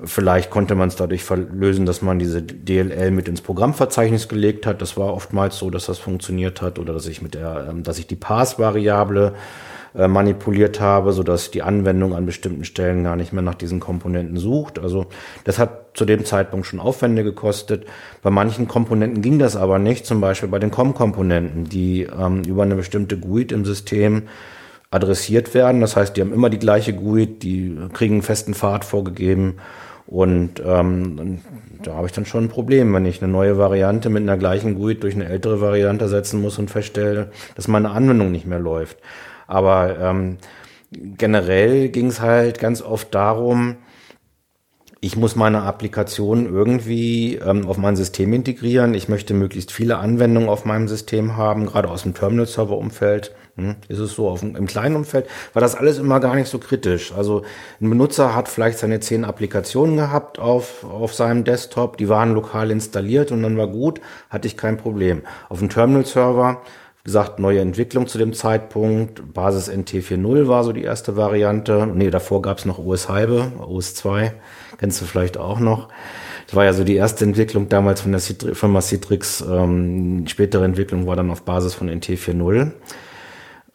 [0.05, 4.81] Vielleicht konnte man es dadurch lösen, dass man diese DLL mit ins Programmverzeichnis gelegt hat.
[4.81, 7.99] Das war oftmals so, dass das funktioniert hat oder dass ich mit der, ähm, dass
[7.99, 9.35] ich die Pass-Variable
[9.97, 13.81] äh, manipuliert habe, so dass die Anwendung an bestimmten Stellen gar nicht mehr nach diesen
[13.81, 14.79] Komponenten sucht.
[14.79, 15.07] Also
[15.43, 17.85] das hat zu dem Zeitpunkt schon Aufwände gekostet.
[18.23, 22.63] Bei manchen Komponenten ging das aber nicht, zum Beispiel bei den COM-Komponenten, die ähm, über
[22.63, 24.29] eine bestimmte GUID im System
[24.93, 25.81] adressiert werden.
[25.81, 29.57] Das heißt, die haben immer die gleiche GUID, die kriegen einen festen Pfad vorgegeben
[30.09, 31.41] und ähm,
[31.83, 34.75] da habe ich dann schon ein Problem, wenn ich eine neue Variante mit einer gleichen
[34.75, 38.97] GUID durch eine ältere Variante setzen muss und feststelle, dass meine Anwendung nicht mehr läuft.
[39.47, 40.39] Aber ähm,
[40.91, 43.77] generell ging es halt ganz oft darum,
[45.01, 48.95] ich muss meine Applikation irgendwie ähm, auf mein System integrieren.
[48.95, 53.35] Ich möchte möglichst viele Anwendungen auf meinem System haben, gerade aus dem Terminal-Server-Umfeld.
[53.59, 56.59] Hm, ist es so, auf, im kleinen Umfeld war das alles immer gar nicht so
[56.59, 57.13] kritisch.
[57.13, 57.43] Also
[57.81, 62.71] ein Benutzer hat vielleicht seine zehn Applikationen gehabt auf, auf seinem Desktop, die waren lokal
[62.71, 65.23] installiert und dann war gut, hatte ich kein Problem.
[65.49, 66.63] Auf dem Terminal-Server
[67.03, 69.35] gesagt, neue Entwicklung zu dem Zeitpunkt.
[69.35, 71.89] Basis NT 4.0 war so die erste Variante.
[71.93, 74.35] Nee, davor gab es noch OS halbe, OS 2.
[74.79, 75.89] Kennst du vielleicht auch noch.
[76.47, 79.41] Das war ja so die erste Entwicklung damals von der Firma Citrix.
[79.41, 82.73] Ähm, spätere Entwicklung war dann auf Basis von NT 4.0.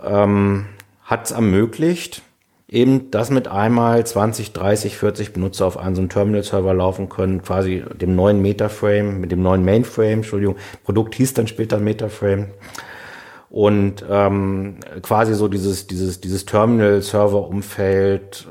[0.04, 0.66] Ähm,
[1.04, 2.22] Hat es ermöglicht,
[2.68, 8.16] eben, dass mit einmal 20, 30, 40 Benutzer auf einen Terminal-Server laufen können, quasi dem
[8.16, 12.48] neuen Metaframe, mit dem neuen Mainframe, Entschuldigung, Produkt hieß dann später Metaframe
[13.50, 18.48] und ähm, quasi so dieses dieses dieses Terminal-Server-Umfeld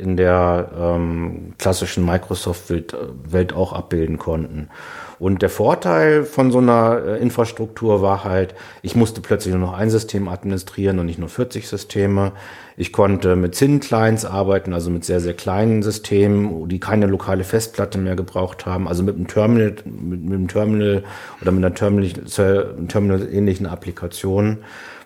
[0.00, 2.96] in der ähm, klassischen Microsoft-Welt
[3.28, 4.70] Welt auch abbilden konnten.
[5.18, 9.72] Und der Vorteil von so einer äh, Infrastruktur war halt, ich musste plötzlich nur noch
[9.72, 12.32] ein System administrieren und nicht nur 40 Systeme.
[12.76, 17.96] Ich konnte mit Zinn-Clients arbeiten, also mit sehr, sehr kleinen Systemen, die keine lokale Festplatte
[17.98, 19.86] mehr gebraucht haben, also mit einem Terminal, mit,
[20.24, 21.04] mit einem Terminal
[21.40, 24.58] oder mit einer Terminal-ähnlichen Terminal Applikation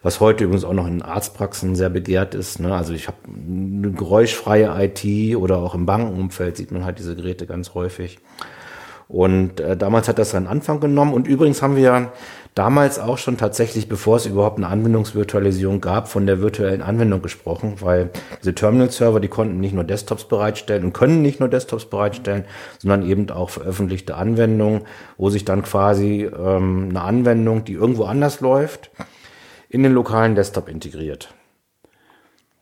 [0.03, 2.59] was heute übrigens auch noch in Arztpraxen sehr begehrt ist.
[2.59, 2.75] Ne?
[2.75, 7.47] Also ich habe eine geräuschfreie IT oder auch im Bankenumfeld sieht man halt diese Geräte
[7.47, 8.19] ganz häufig.
[9.11, 11.13] Und äh, damals hat das seinen Anfang genommen.
[11.13, 12.13] Und übrigens haben wir
[12.55, 17.75] damals auch schon tatsächlich, bevor es überhaupt eine Anwendungsvirtualisierung gab, von der virtuellen Anwendung gesprochen,
[17.81, 22.45] weil diese Terminal-Server, die konnten nicht nur Desktops bereitstellen und können nicht nur Desktops bereitstellen,
[22.79, 24.83] sondern eben auch veröffentlichte Anwendungen,
[25.17, 28.93] wo sich dann quasi ähm, eine Anwendung, die irgendwo anders läuft,
[29.69, 31.35] in den lokalen Desktop integriert.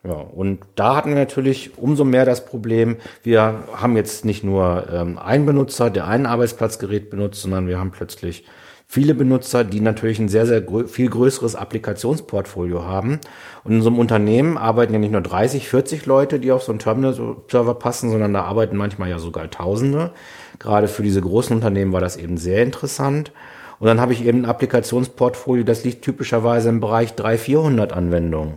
[0.05, 4.87] Ja, und da hatten wir natürlich umso mehr das Problem, wir haben jetzt nicht nur
[4.93, 8.45] ähm, einen Benutzer, der ein Arbeitsplatzgerät benutzt, sondern wir haben plötzlich
[8.87, 13.21] viele Benutzer, die natürlich ein sehr, sehr grö viel größeres Applikationsportfolio haben.
[13.65, 16.73] Und in so einem Unternehmen arbeiten ja nicht nur 30, 40 Leute, die auf so
[16.73, 20.13] einen Terminal-Server passen, sondern da arbeiten manchmal ja sogar Tausende.
[20.59, 23.33] Gerade für diese großen Unternehmen war das eben sehr interessant.
[23.79, 28.55] Und dann habe ich eben ein Applikationsportfolio, das liegt typischerweise im Bereich 300, 400 Anwendungen.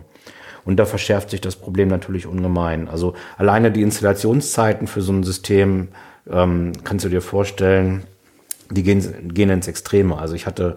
[0.64, 2.88] Und da verschärft sich das Problem natürlich ungemein.
[2.88, 5.88] Also alleine die Installationszeiten für so ein System,
[6.30, 8.04] ähm, kannst du dir vorstellen,
[8.70, 10.18] die gehen, gehen ins Extreme.
[10.18, 10.76] Also ich hatte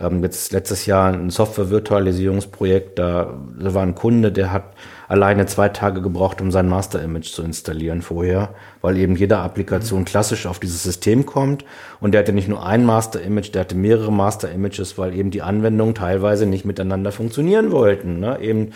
[0.00, 4.74] ähm, jetzt letztes Jahr ein Software-Virtualisierungsprojekt, da, da war ein Kunde, der hat
[5.08, 10.46] alleine zwei Tage gebraucht, um sein Master-Image zu installieren vorher, weil eben jede Applikation klassisch
[10.46, 11.64] auf dieses System kommt.
[12.00, 15.94] Und der hatte nicht nur ein Master-Image, der hatte mehrere Master-Images, weil eben die Anwendungen
[15.94, 18.20] teilweise nicht miteinander funktionieren wollten.
[18.20, 18.38] Ne?
[18.40, 18.70] Eben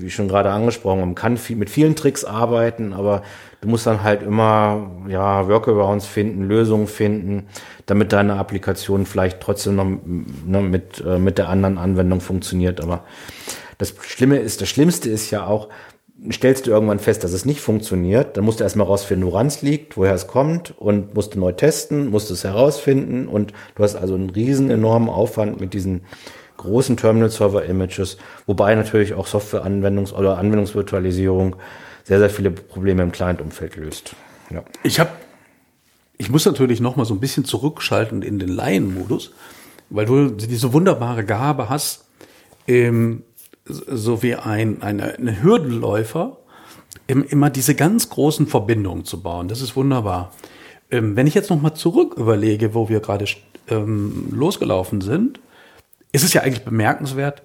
[0.00, 3.22] wie schon gerade angesprochen, man kann viel, mit vielen Tricks arbeiten, aber
[3.60, 7.46] du musst dann halt immer ja Workarounds finden, Lösungen finden,
[7.86, 12.80] damit deine Applikation vielleicht trotzdem noch ne, mit äh, mit der anderen Anwendung funktioniert.
[12.80, 13.04] Aber
[13.78, 15.68] das Schlimme ist, das Schlimmste ist ja auch,
[16.30, 19.62] stellst du irgendwann fest, dass es nicht funktioniert, dann musst du erstmal rausfinden, woran es
[19.62, 23.96] liegt, woher es kommt und musst du neu testen, musst es herausfinden und du hast
[23.96, 26.02] also einen riesen enormen Aufwand mit diesen
[26.56, 31.56] großen Terminal-Server-Images, wobei natürlich auch Software-Anwendungs- oder Anwendungsvirtualisierung
[32.04, 34.14] sehr, sehr viele Probleme im Client-Umfeld löst.
[34.50, 34.62] Ja.
[34.82, 35.10] Ich habe,
[36.18, 39.32] ich muss natürlich noch mal so ein bisschen zurückschalten in den Laien-Modus,
[39.90, 42.04] weil du diese wunderbare Gabe hast,
[42.66, 43.22] ähm,
[43.64, 46.38] so wie ein, eine, eine Hürdenläufer,
[47.08, 49.48] immer diese ganz großen Verbindungen zu bauen.
[49.48, 50.32] Das ist wunderbar.
[50.90, 53.26] Ähm, wenn ich jetzt noch mal zurück überlege, wo wir gerade
[53.68, 55.40] ähm, losgelaufen sind,
[56.16, 57.42] ist es ja eigentlich bemerkenswert,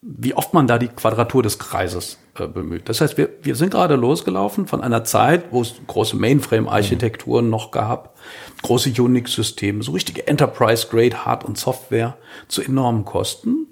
[0.00, 2.88] wie oft man da die Quadratur des Kreises äh, bemüht.
[2.88, 7.70] Das heißt, wir, wir sind gerade losgelaufen von einer Zeit, wo es große Mainframe-Architekturen noch
[7.70, 8.16] gab,
[8.62, 12.16] große Unix-Systeme, so richtige Enterprise-Grade Hard- und Software
[12.48, 13.68] zu enormen Kosten.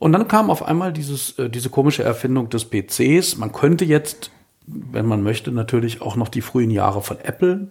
[0.00, 3.36] Und dann kam auf einmal dieses, äh, diese komische Erfindung des PCs.
[3.36, 4.32] Man könnte jetzt,
[4.66, 7.68] wenn man möchte, natürlich auch noch die frühen Jahre von Apple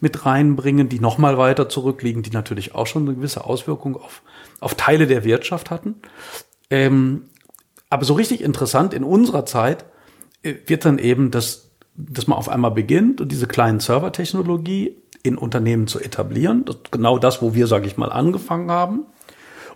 [0.00, 4.22] mit reinbringen, die noch mal weiter zurückliegen, die natürlich auch schon eine gewisse Auswirkung auf,
[4.60, 5.96] auf Teile der Wirtschaft hatten.
[6.70, 7.24] Ähm,
[7.90, 9.84] aber so richtig interessant in unserer Zeit
[10.42, 15.36] äh, wird dann eben, dass, dass man auf einmal beginnt und diese kleinen Servertechnologie in
[15.36, 16.64] Unternehmen zu etablieren.
[16.64, 19.06] Das genau das, wo wir, sage ich mal, angefangen haben.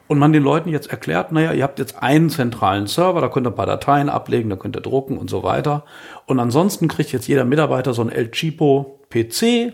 [0.09, 3.47] Und man den Leuten jetzt erklärt, naja, ihr habt jetzt einen zentralen Server, da könnt
[3.47, 5.85] ihr ein paar Dateien ablegen, da könnt ihr drucken und so weiter.
[6.27, 9.73] Und ansonsten kriegt jetzt jeder Mitarbeiter so ein El Chipo PC,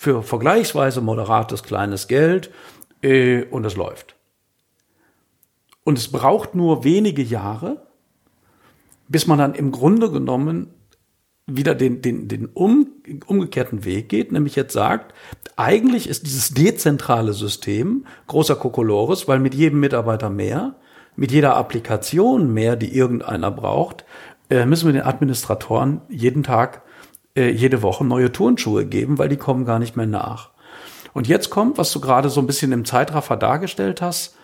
[0.00, 2.52] für vergleichsweise moderates kleines Geld
[3.02, 4.14] äh, und es läuft.
[5.82, 7.84] Und es braucht nur wenige Jahre,
[9.08, 10.72] bis man dann im Grunde genommen
[11.46, 12.86] wieder den, den, den um,
[13.26, 15.14] umgekehrten Weg geht, nämlich jetzt sagt,
[15.56, 20.76] eigentlich ist dieses dezentrale System großer Kokolores, weil mit jedem Mitarbeiter mehr,
[21.16, 24.04] mit jeder Applikation mehr, die irgendeiner braucht,
[24.48, 26.82] äh, müssen wir den Administratoren jeden Tag,
[27.34, 30.50] äh, jede Woche neue Turnschuhe geben, weil die kommen gar nicht mehr nach.
[31.14, 34.36] Und jetzt kommt, was du gerade so ein bisschen im Zeitraffer dargestellt hast,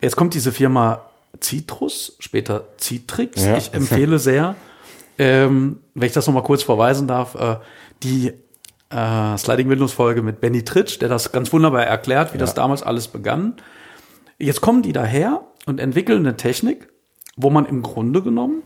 [0.00, 1.02] jetzt kommt diese Firma
[1.40, 3.44] Citrus, später Citrix.
[3.44, 3.56] Ja.
[3.56, 4.54] Ich empfehle sehr,
[5.18, 7.56] ähm, wenn ich das nochmal kurz verweisen darf, äh,
[8.02, 8.32] die
[8.90, 12.40] äh, Sliding Windows Folge mit Benny Tritsch, der das ganz wunderbar erklärt, wie ja.
[12.40, 13.56] das damals alles begann.
[14.38, 16.88] Jetzt kommen die daher und entwickeln eine Technik,
[17.36, 18.62] wo man im Grunde genommen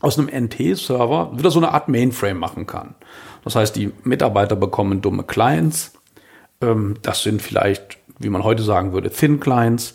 [0.00, 2.94] aus einem NT-Server wieder so eine Art Mainframe machen kann.
[3.44, 5.92] Das heißt, die Mitarbeiter bekommen dumme Clients.
[6.60, 9.94] Ähm, das sind vielleicht, wie man heute sagen würde, Thin Clients.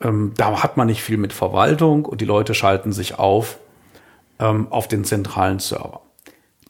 [0.00, 3.58] Ähm, da hat man nicht viel mit Verwaltung und die Leute schalten sich auf
[4.38, 6.02] ähm, auf den zentralen Server,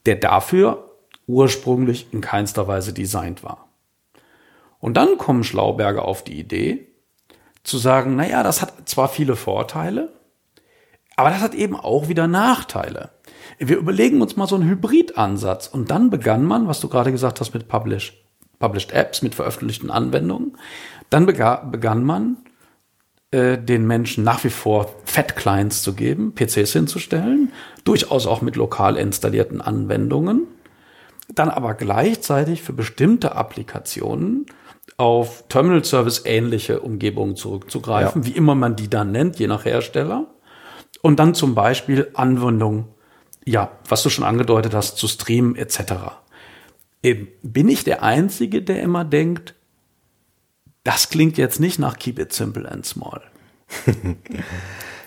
[0.07, 0.91] der dafür
[1.27, 3.69] ursprünglich in keinster Weise designt war.
[4.79, 6.89] Und dann kommen Schlauberger auf die Idee,
[7.63, 10.13] zu sagen, naja, das hat zwar viele Vorteile,
[11.17, 13.11] aber das hat eben auch wieder Nachteile.
[13.59, 17.41] Wir überlegen uns mal so einen Hybridansatz und dann begann man, was du gerade gesagt
[17.41, 18.25] hast mit Publish,
[18.59, 20.57] Published Apps, mit veröffentlichten Anwendungen,
[21.11, 22.39] dann begann man
[23.33, 27.53] äh, den Menschen nach wie vor Fat-Clients zu geben, PCs hinzustellen,
[27.85, 30.47] durchaus auch mit lokal installierten Anwendungen,
[31.35, 34.47] dann aber gleichzeitig für bestimmte Applikationen
[34.97, 38.29] auf Terminal Service ähnliche Umgebungen zurückzugreifen, ja.
[38.29, 40.27] wie immer man die dann nennt, je nach Hersteller.
[41.03, 42.87] Und dann zum Beispiel Anwendungen,
[43.45, 45.93] ja, was du schon angedeutet hast, zu streamen etc.
[47.03, 49.55] Eben, bin ich der Einzige, der immer denkt,
[50.85, 53.21] das klingt jetzt nicht nach Keep It Simple and Small.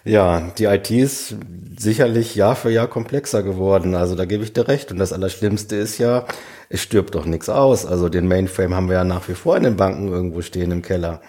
[0.06, 1.36] ja, die IT ist
[1.78, 3.96] sicherlich Jahr für Jahr komplexer geworden.
[3.96, 4.92] Also da gebe ich dir recht.
[4.92, 6.26] Und das Allerschlimmste ist ja,
[6.70, 7.86] es stirbt doch nichts aus.
[7.86, 10.82] Also den Mainframe haben wir ja nach wie vor in den Banken irgendwo stehen im
[10.82, 11.22] Keller.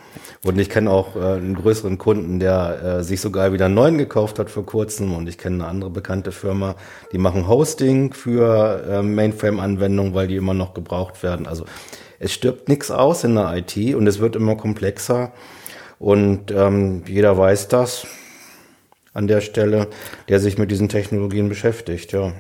[0.44, 3.99] Und ich kenne auch äh, einen größeren Kunden, der äh, sich sogar wieder einen neuen
[3.99, 5.14] gekauft hat vor kurzem.
[5.14, 6.77] Und ich kenne eine andere bekannte Firma,
[7.12, 11.46] die machen Hosting für äh, Mainframe-Anwendungen, weil die immer noch gebraucht werden.
[11.46, 11.64] Also
[12.18, 15.33] es stirbt nichts aus in der IT und es wird immer komplexer.
[15.99, 18.07] Und ähm, jeder weiß das
[19.12, 19.88] an der Stelle,
[20.29, 22.33] der sich mit diesen Technologien beschäftigt, ja.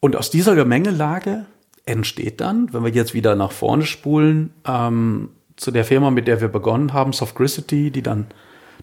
[0.00, 1.46] Und aus dieser Gemengelage
[1.90, 6.40] entsteht dann, wenn wir jetzt wieder nach vorne spulen, ähm, zu der Firma, mit der
[6.40, 8.26] wir begonnen haben, Softgricity, die dann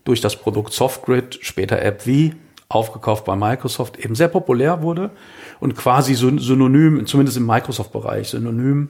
[0.03, 2.35] durch das Produkt Softgrid, später AppV,
[2.69, 5.11] aufgekauft bei Microsoft, eben sehr populär wurde
[5.59, 8.89] und quasi synonym, zumindest im Microsoft-Bereich, synonym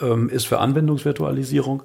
[0.00, 1.82] ähm, ist für Anwendungsvirtualisierung.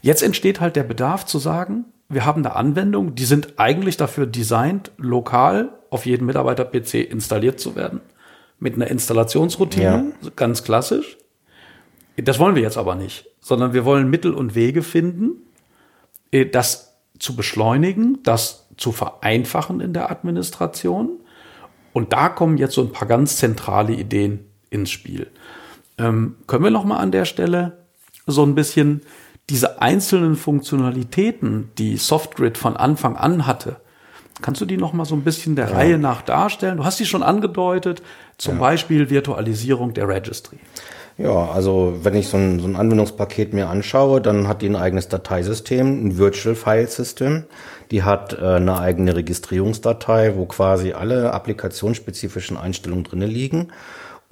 [0.00, 4.26] Jetzt entsteht halt der Bedarf zu sagen, wir haben eine Anwendung, die sind eigentlich dafür
[4.26, 8.00] designt, lokal auf jeden Mitarbeiter-PC installiert zu werden.
[8.58, 10.30] Mit einer Installationsroutine, ja.
[10.36, 11.16] ganz klassisch.
[12.16, 15.32] Das wollen wir jetzt aber nicht, sondern wir wollen Mittel und Wege finden,
[16.30, 21.20] äh, das zu beschleunigen, das zu vereinfachen in der Administration.
[21.92, 25.30] Und da kommen jetzt so ein paar ganz zentrale Ideen ins Spiel.
[25.98, 27.84] Ähm, können wir noch mal an der Stelle
[28.26, 29.02] so ein bisschen
[29.50, 33.80] diese einzelnen Funktionalitäten, die Softgrid von Anfang an hatte,
[34.40, 35.74] kannst du die noch mal so ein bisschen der ja.
[35.74, 36.78] Reihe nach darstellen?
[36.78, 38.02] Du hast sie schon angedeutet,
[38.38, 38.60] zum ja.
[38.60, 40.58] Beispiel Virtualisierung der Registry.
[41.18, 44.76] Ja, also wenn ich so ein, so ein Anwendungspaket mir anschaue, dann hat die ein
[44.76, 47.44] eigenes Dateisystem, ein Virtual File System.
[47.90, 53.68] Die hat äh, eine eigene Registrierungsdatei, wo quasi alle applikationsspezifischen Einstellungen drinne liegen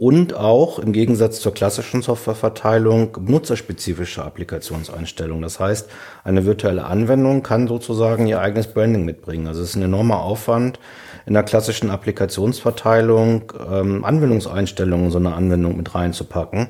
[0.00, 5.42] und auch im Gegensatz zur klassischen Softwareverteilung nutzerspezifische Applikationseinstellungen.
[5.42, 5.90] Das heißt,
[6.24, 9.46] eine virtuelle Anwendung kann sozusagen ihr eigenes Branding mitbringen.
[9.46, 10.78] Also es ist ein enormer Aufwand
[11.26, 16.68] in der klassischen Applikationsverteilung ähm, Anwendungseinstellungen in so eine Anwendung mit reinzupacken.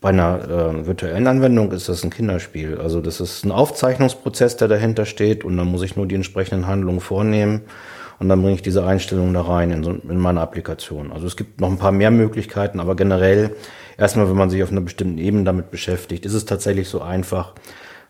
[0.00, 2.78] Bei einer äh, virtuellen Anwendung ist das ein Kinderspiel.
[2.78, 6.66] Also das ist ein Aufzeichnungsprozess, der dahinter steht und dann muss ich nur die entsprechenden
[6.66, 7.62] Handlungen vornehmen
[8.18, 11.12] und dann bringe ich diese Einstellungen da rein in, so, in meine Applikation.
[11.12, 13.54] Also es gibt noch ein paar mehr Möglichkeiten, aber generell
[13.96, 17.54] erstmal, wenn man sich auf einer bestimmten Ebene damit beschäftigt, ist es tatsächlich so einfach.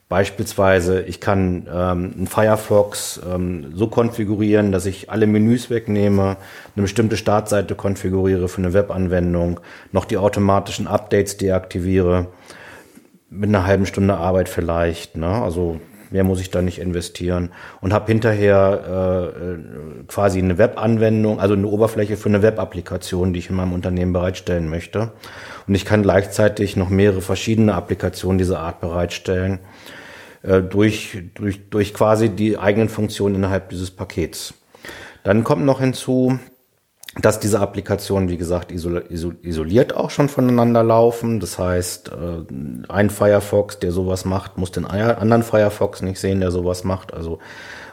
[0.09, 6.39] Beispielsweise, ich kann ähm, einen Firefox ähm, so konfigurieren, dass ich alle Menüs wegnehme,
[6.75, 9.61] eine bestimmte Startseite konfiguriere für eine Webanwendung,
[9.93, 12.29] noch die automatischen Updates deaktiviere,
[13.29, 15.17] mit einer halben Stunde Arbeit vielleicht.
[15.19, 15.29] Ne?
[15.29, 15.79] Also
[16.11, 21.67] mehr muss ich da nicht investieren und habe hinterher äh, quasi eine Webanwendung, also eine
[21.67, 25.13] Oberfläche für eine Webapplikation, die ich in meinem Unternehmen bereitstellen möchte.
[25.67, 29.61] Und ich kann gleichzeitig noch mehrere verschiedene Applikationen dieser Art bereitstellen
[30.43, 34.55] äh, durch, durch, durch quasi die eigenen Funktionen innerhalb dieses Pakets.
[35.25, 36.39] Dann kommt noch hinzu,
[37.21, 41.41] dass diese Applikationen, wie gesagt, isoliert auch schon voneinander laufen.
[41.41, 42.53] Das heißt, äh,
[42.89, 47.13] ein Firefox, der sowas macht, muss den anderen Firefox nicht sehen, der sowas macht.
[47.13, 47.41] Also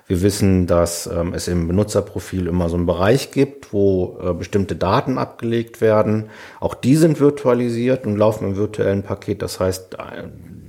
[0.08, 4.76] wir wissen, dass ähm, es im Benutzerprofil immer so einen Bereich gibt, wo äh, bestimmte
[4.76, 6.26] Daten abgelegt werden.
[6.60, 9.42] Auch die sind virtualisiert und laufen im virtuellen Paket.
[9.42, 9.98] Das heißt,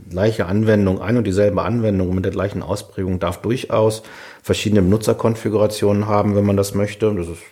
[0.08, 4.02] gleiche Anwendung, ein und dieselbe Anwendung mit der gleichen Ausprägung darf durchaus
[4.42, 7.14] verschiedene Benutzerkonfigurationen haben, wenn man das möchte.
[7.14, 7.42] Das ist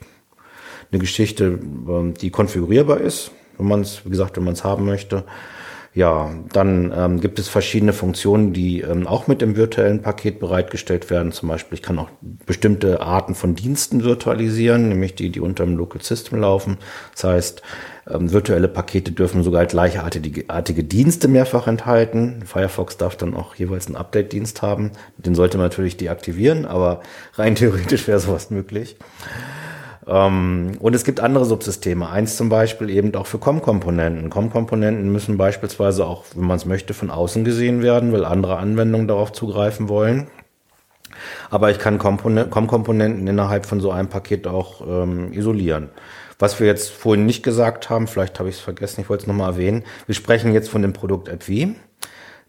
[0.91, 4.85] eine Geschichte, ähm, die konfigurierbar ist, wenn man es, wie gesagt, wenn man es haben
[4.85, 5.25] möchte.
[5.95, 11.09] Ja, dann ähm, gibt es verschiedene Funktionen, die ähm, auch mit dem virtuellen Paket bereitgestellt
[11.09, 11.31] werden.
[11.31, 15.77] Zum Beispiel, ich kann auch bestimmte Arten von Diensten virtualisieren, nämlich die, die unter dem
[15.77, 16.79] Local System laufen.
[17.13, 17.63] Das heißt,
[18.11, 22.43] ähm, virtuelle Pakete dürfen sogar gleichartige artige Dienste mehrfach enthalten.
[22.45, 24.91] Firefox darf dann auch jeweils einen Update-Dienst haben.
[25.17, 27.03] Den sollte man natürlich deaktivieren, aber
[27.35, 28.97] rein theoretisch wäre sowas möglich.
[30.07, 32.09] Ähm, und es gibt andere Subsysteme.
[32.09, 34.31] Eins zum Beispiel eben auch für COM-Komponenten.
[34.31, 39.09] COM-Komponenten müssen beispielsweise auch, wenn man es möchte, von außen gesehen werden, weil andere Anwendungen
[39.09, 40.29] darauf zugreifen wollen.
[41.51, 45.91] Aber ich kann COM-Komponenten innerhalb von so einem Paket auch ähm, isolieren.
[46.39, 49.27] Was wir jetzt vorhin nicht gesagt haben, vielleicht habe ich es vergessen, ich wollte es
[49.29, 49.85] nochmal erwähnen.
[50.07, 51.69] Wir sprechen jetzt von dem Produkt AppV.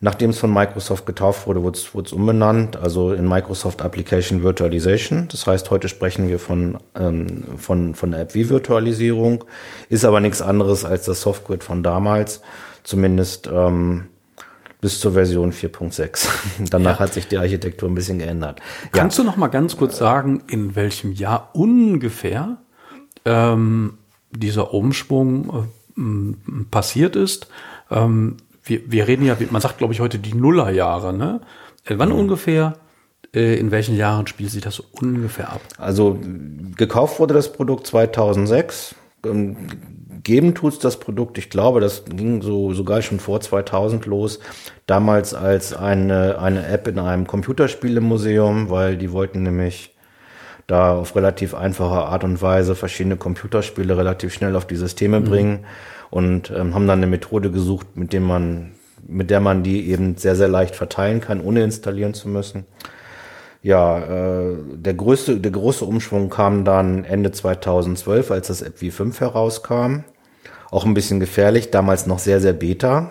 [0.06, 5.28] Nachdem es von Microsoft getauft wurde, wurde es umbenannt, also in Microsoft Application Virtualization.
[5.32, 9.46] Das heißt, heute sprechen wir von, ähm, von, von der App-Virtualisierung,
[9.90, 12.42] ist aber nichts anderes als das Software von damals,
[12.84, 14.06] zumindest ähm,
[14.80, 16.28] bis zur Version 4.6.
[16.70, 17.00] Danach ja.
[17.00, 18.62] hat sich die Architektur ein bisschen geändert.
[18.92, 19.24] Kannst ja.
[19.24, 22.58] du noch mal ganz kurz sagen, in welchem Jahr ungefähr
[23.26, 23.98] ähm,
[24.30, 27.48] dieser Umschwung äh, passiert ist?
[27.90, 31.42] Ähm, wir, wir reden ja, man sagt, glaube ich, heute die Nullerjahre, ne?
[31.86, 32.16] Äh, wann mhm.
[32.16, 32.74] ungefähr,
[33.34, 35.62] äh, in welchen Jahren spielt sich das ungefähr ab?
[35.78, 36.20] Also
[36.76, 38.96] gekauft wurde das Produkt 2006.
[39.26, 39.56] Ähm,
[40.24, 44.40] geben tut's das Produkt, ich glaube, das ging so sogar schon vor 2000 los.
[44.88, 49.96] Damals als eine, eine App in einem Computerspielemuseum, weil die wollten nämlich
[50.68, 55.26] da auf relativ einfache Art und Weise verschiedene Computerspiele relativ schnell auf die Systeme mhm.
[56.16, 58.72] Und ähm, haben dann eine Methode gesucht, mit dem man,
[59.06, 62.66] mit der man die eben sehr, sehr leicht verteilen kann, ohne installieren zu müssen.
[63.62, 69.20] Ja, äh, der größte, der große Umschwung kam dann Ende 2012, als das App v5
[69.20, 70.06] herauskam.
[70.72, 73.10] Auch ein bisschen gefährlich, damals noch sehr, sehr beta.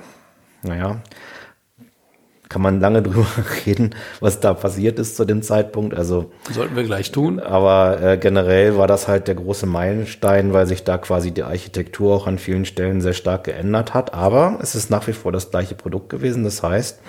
[0.63, 1.03] Naja,
[2.55, 3.27] kann man lange drüber
[3.67, 5.93] reden, was da passiert ist zu dem Zeitpunkt.
[5.93, 7.41] Also sollten wir gleich tun.
[7.41, 12.15] Aber äh, generell war das halt der große Meilenstein, weil sich da quasi die Architektur
[12.15, 14.15] auch an vielen Stellen sehr stark geändert hat.
[14.15, 16.45] Aber es ist nach wie vor das gleiche Produkt gewesen.
[16.45, 17.01] Das heißt,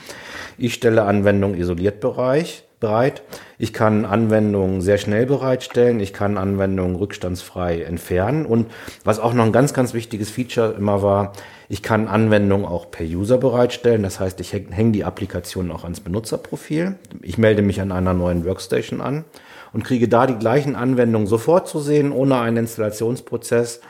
[0.58, 3.21] ich stelle Anwendung isoliert Bereich bereit.
[3.60, 5.99] Ich kann Anwendungen sehr schnell bereitstellen.
[5.99, 8.47] Ich kann Anwendungen rückstandsfrei entfernen.
[8.47, 8.71] Und
[9.03, 11.34] was auch noch ein ganz, ganz wichtiges Feature immer war,
[11.67, 14.04] ich kann Anwendungen auch per User bereitstellen.
[14.04, 16.95] Das heißt, ich hänge die Applikation auch ans Benutzerprofil.
[17.21, 19.25] Ich melde mich an einer neuen Workstation an
[19.73, 23.82] und kriege da die gleichen Anwendungen sofort zu sehen, ohne einen Installationsprozess,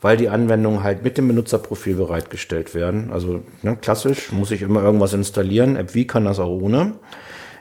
[0.00, 3.10] weil die Anwendungen halt mit dem Benutzerprofil bereitgestellt werden.
[3.12, 5.76] Also ne, klassisch muss ich immer irgendwas installieren.
[5.76, 6.94] AppV kann das auch ohne.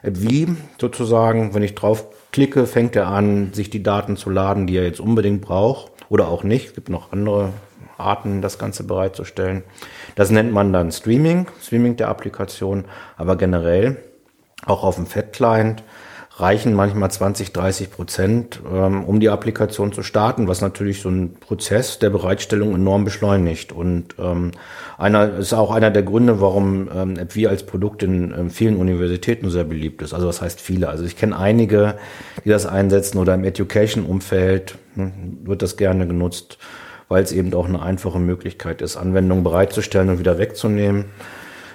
[0.02, 4.78] AppV sozusagen, wenn ich drauf klicke, fängt er an, sich die Daten zu laden, die
[4.78, 6.68] er jetzt unbedingt braucht oder auch nicht.
[6.68, 7.54] Es gibt noch andere
[8.00, 9.64] Arten, das Ganze bereitzustellen.
[10.16, 12.86] Das nennt man dann Streaming, Streaming der Applikation,
[13.18, 13.98] aber generell
[14.66, 15.84] auch auf dem Fat-Client
[16.40, 21.34] reichen manchmal 20, 30 Prozent, ähm, um die Applikation zu starten, was natürlich so ein
[21.34, 23.72] Prozess der Bereitstellung enorm beschleunigt.
[23.72, 24.52] Und ähm,
[24.98, 29.50] einer ist auch einer der Gründe, warum ähm, AppV als Produkt in ähm, vielen Universitäten
[29.50, 30.14] sehr beliebt ist.
[30.14, 30.88] Also was heißt viele?
[30.88, 31.96] Also ich kenne einige,
[32.46, 36.58] die das einsetzen oder im Education-Umfeld hm, wird das gerne genutzt
[37.10, 41.06] weil es eben auch eine einfache Möglichkeit ist, Anwendungen bereitzustellen und wieder wegzunehmen.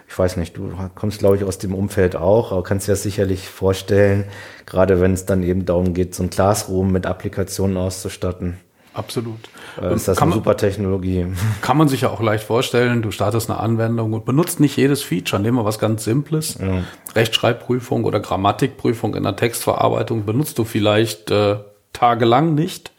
[0.09, 3.03] Ich weiß nicht, du kommst, glaube ich, aus dem Umfeld auch, aber kannst dir das
[3.03, 4.25] sicherlich vorstellen,
[4.65, 8.59] gerade wenn es dann eben darum geht, so ein Classroom mit Applikationen auszustatten.
[8.93, 9.41] Absolut.
[9.83, 11.27] Äh, ist das kann eine super Technologie.
[11.63, 13.03] Kann man sich ja auch leicht vorstellen.
[13.03, 15.43] Du startest eine Anwendung und benutzt nicht jedes Feature.
[15.43, 16.57] Nehmen wir was ganz Simples.
[16.61, 16.85] Ja.
[17.17, 21.57] Rechtschreibprüfung oder Grammatikprüfung in der Textverarbeitung benutzt du vielleicht äh,
[21.93, 22.94] tagelang nicht.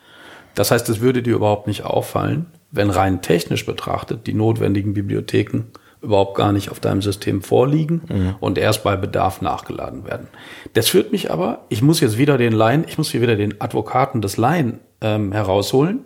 [0.55, 5.65] Das heißt, es würde dir überhaupt nicht auffallen, wenn rein technisch betrachtet die notwendigen Bibliotheken
[6.01, 8.35] überhaupt gar nicht auf deinem System vorliegen mhm.
[8.39, 10.27] und erst bei Bedarf nachgeladen werden.
[10.73, 13.59] Das führt mich aber, ich muss jetzt wieder den Laien, ich muss hier wieder den
[13.59, 16.05] Advokaten des Laien ähm, herausholen.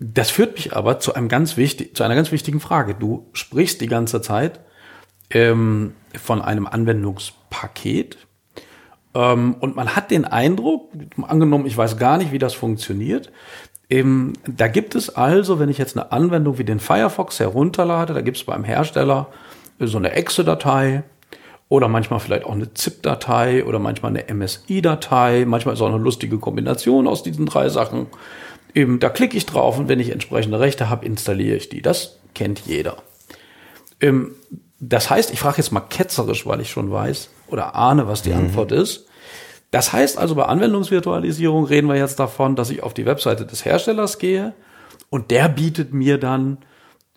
[0.00, 2.94] Das führt mich aber zu einem ganz wichtig, zu einer ganz wichtigen Frage.
[2.94, 4.60] Du sprichst die ganze Zeit
[5.30, 8.18] ähm, von einem Anwendungspaket
[9.12, 10.92] und man hat den Eindruck,
[11.22, 13.32] angenommen, ich weiß gar nicht, wie das funktioniert,
[13.88, 18.20] eben, da gibt es also, wenn ich jetzt eine Anwendung wie den Firefox herunterlade, da
[18.20, 19.28] gibt es beim Hersteller
[19.80, 21.04] so eine Exe-Datei
[21.68, 26.38] oder manchmal vielleicht auch eine ZIP-Datei oder manchmal eine MSI-Datei, manchmal ist auch eine lustige
[26.38, 28.06] Kombination aus diesen drei Sachen.
[28.74, 31.82] Eben, da klicke ich drauf und wenn ich entsprechende Rechte habe, installiere ich die.
[31.82, 32.96] Das kennt jeder.
[34.00, 34.32] Ähm,
[34.80, 38.30] das heißt, ich frage jetzt mal ketzerisch, weil ich schon weiß oder ahne, was die
[38.30, 38.38] mhm.
[38.38, 39.06] Antwort ist.
[39.70, 43.64] Das heißt also, bei Anwendungsvirtualisierung reden wir jetzt davon, dass ich auf die Webseite des
[43.64, 44.54] Herstellers gehe
[45.10, 46.58] und der bietet mir dann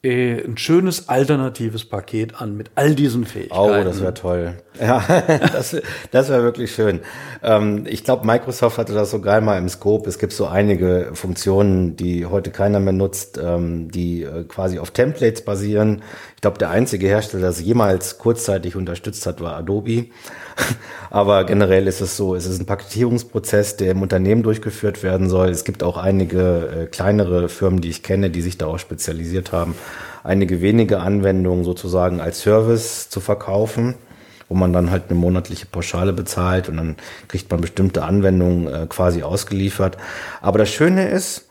[0.04, 3.62] äh, ein schönes alternatives Paket an mit all diesen Fähigkeiten.
[3.62, 4.58] Oh, das wäre toll.
[4.80, 5.04] Ja,
[5.52, 5.76] das,
[6.12, 7.02] das wäre wirklich schön.
[7.44, 10.10] Ähm, ich glaube, Microsoft hatte das so geil mal im Scope.
[10.10, 14.92] Es gibt so einige Funktionen, die heute keiner mehr nutzt, ähm, die äh, quasi auf
[14.92, 16.02] Templates basieren.
[16.36, 20.08] Ich glaube, der einzige Hersteller, der das jemals kurzzeitig unterstützt hat, war Adobe.
[21.12, 25.50] Aber generell ist es so, es ist ein Paketierungsprozess, der im Unternehmen durchgeführt werden soll.
[25.50, 29.76] Es gibt auch einige äh, kleinere Firmen, die ich kenne, die sich darauf spezialisiert haben,
[30.24, 33.96] einige wenige Anwendungen sozusagen als Service zu verkaufen
[34.52, 36.98] wo man dann halt eine monatliche Pauschale bezahlt und dann
[37.30, 39.96] kriegt man bestimmte Anwendungen äh, quasi ausgeliefert.
[40.42, 41.48] Aber das Schöne ist,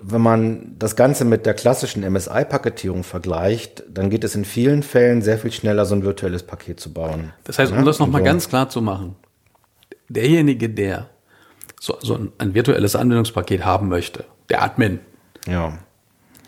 [0.00, 5.20] wenn man das Ganze mit der klassischen MSI-Paketierung vergleicht, dann geht es in vielen Fällen
[5.20, 7.32] sehr viel schneller, so ein virtuelles Paket zu bauen.
[7.42, 7.84] Das heißt, um ja?
[7.84, 8.24] das nochmal so.
[8.24, 9.16] ganz klar zu machen,
[10.08, 11.10] derjenige, der
[11.80, 15.00] so, so ein, ein, virtuelles Anwendungspaket haben möchte, der Admin,
[15.48, 15.78] ja.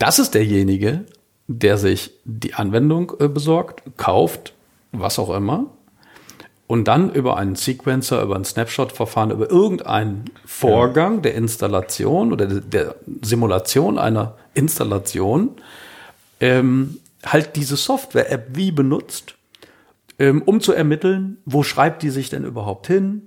[0.01, 1.05] Das ist derjenige,
[1.47, 4.55] der sich die Anwendung äh, besorgt, kauft,
[4.93, 5.67] was auch immer,
[6.67, 12.95] und dann über einen Sequencer, über ein Snapshot-Verfahren, über irgendeinen Vorgang der Installation oder der
[13.23, 15.51] Simulation einer Installation
[16.39, 19.35] ähm, halt diese Software-App wie benutzt,
[20.19, 23.27] ähm, um zu ermitteln, wo schreibt die sich denn überhaupt hin,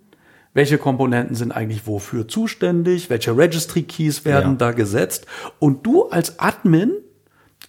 [0.53, 4.57] welche Komponenten sind eigentlich wofür zuständig, welche Registry-Keys werden ja.
[4.57, 5.25] da gesetzt.
[5.59, 6.91] Und du als Admin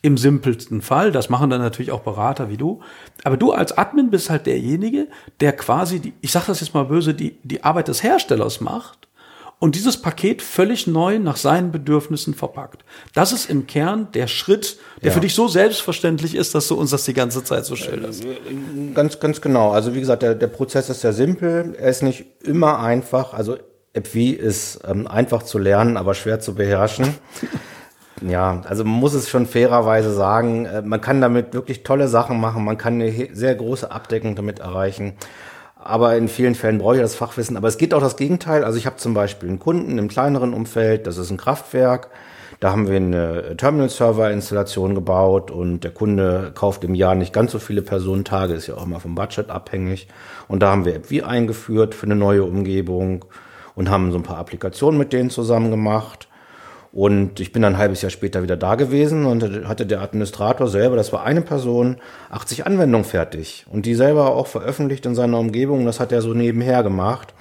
[0.02, 2.80] im simpelsten Fall, das machen dann natürlich auch Berater wie du,
[3.22, 5.08] aber du als Admin bist halt derjenige,
[5.40, 9.08] der quasi, die, ich sage das jetzt mal böse, die, die Arbeit des Herstellers macht
[9.58, 12.84] und dieses Paket völlig neu nach seinen Bedürfnissen verpackt.
[13.14, 15.14] Das ist im Kern der Schritt, der ja.
[15.14, 18.24] für dich so selbstverständlich ist, dass du uns das die ganze Zeit so schilderst.
[18.94, 19.70] Ganz, ganz genau.
[19.70, 21.74] Also wie gesagt, der, der Prozess ist sehr simpel.
[21.78, 23.32] Er ist nicht immer einfach.
[23.32, 23.56] Also
[23.96, 27.14] AppV ist ähm, einfach zu lernen, aber schwer zu beherrschen.
[28.22, 32.40] Ja, also man muss es schon fairerweise sagen, äh, man kann damit wirklich tolle Sachen
[32.40, 35.14] machen, man kann eine sehr große Abdeckung damit erreichen.
[35.86, 37.58] Aber in vielen Fällen brauche ich das Fachwissen.
[37.58, 38.64] Aber es geht auch das Gegenteil.
[38.64, 42.08] Also ich habe zum Beispiel einen Kunden im kleineren Umfeld, das ist ein Kraftwerk.
[42.58, 47.58] Da haben wir eine Terminal-Server-Installation gebaut und der Kunde kauft im Jahr nicht ganz so
[47.58, 50.08] viele Personentage, ist ja auch immer vom Budget abhängig.
[50.48, 53.26] Und da haben wir AppV eingeführt für eine neue Umgebung
[53.74, 56.28] und haben so ein paar Applikationen mit denen zusammen gemacht.
[56.94, 60.68] Und ich bin dann ein halbes Jahr später wieder da gewesen und hatte der Administrator
[60.68, 61.96] selber, das war eine Person,
[62.30, 63.66] 80 Anwendungen fertig.
[63.68, 65.86] Und die selber auch veröffentlicht in seiner Umgebung.
[65.86, 67.34] Das hat er so nebenher gemacht.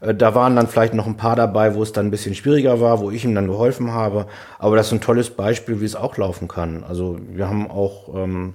[0.00, 2.80] Äh, da waren dann vielleicht noch ein paar dabei, wo es dann ein bisschen schwieriger
[2.80, 4.26] war, wo ich ihm dann geholfen habe.
[4.60, 6.84] Aber das ist ein tolles Beispiel, wie es auch laufen kann.
[6.88, 8.54] Also wir haben auch ähm,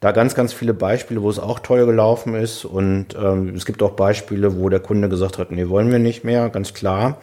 [0.00, 2.66] da ganz, ganz viele Beispiele, wo es auch toll gelaufen ist.
[2.66, 6.24] Und ähm, es gibt auch Beispiele, wo der Kunde gesagt hat, nee, wollen wir nicht
[6.24, 7.16] mehr, ganz klar.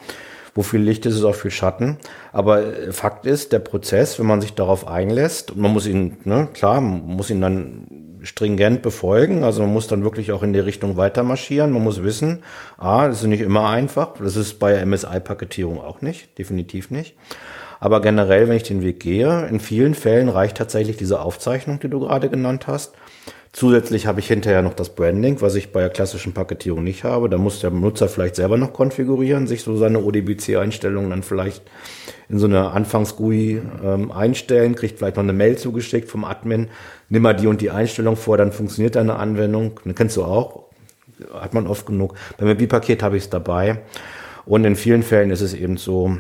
[0.58, 1.98] Wo viel Licht ist, ist auch viel Schatten.
[2.34, 6.50] Aber äh, Fakt ist, der Prozess, wenn man sich darauf einlässt, man muss ihn, ne,
[6.52, 7.88] klar, man muss ihn dann
[8.24, 9.44] stringent befolgen.
[9.44, 11.72] Also man muss dann wirklich auch in die Richtung weiter marschieren.
[11.72, 12.42] Man muss wissen,
[12.80, 14.16] ah, das ist nicht immer einfach.
[14.18, 17.16] Das ist bei MSI-Paketierung auch nicht, definitiv nicht.
[17.80, 21.90] Aber generell, wenn ich den Weg gehe, in vielen Fällen reicht tatsächlich diese Aufzeichnung, die
[21.90, 22.96] du gerade genannt hast.
[23.58, 27.28] Zusätzlich habe ich hinterher noch das Branding, was ich bei der klassischen Paketierung nicht habe.
[27.28, 31.64] Da muss der Nutzer vielleicht selber noch konfigurieren, sich so seine ODBC-Einstellungen dann vielleicht
[32.30, 36.68] in so einer Anfangs-GUI ähm, einstellen, kriegt vielleicht noch eine Mail zugeschickt vom Admin,
[37.10, 39.80] nimm mal die und die Einstellung vor, dann funktioniert deine Anwendung.
[39.84, 40.66] Den kennst du auch,
[41.34, 42.14] hat man oft genug.
[42.38, 43.82] Beim WebI-Paket habe ich es dabei.
[44.46, 46.16] Und in vielen Fällen ist es eben so,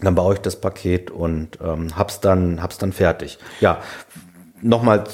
[0.00, 3.38] dann baue ich das Paket und ähm, hab's dann hab's dann fertig.
[3.60, 3.82] Ja,
[4.62, 5.04] nochmal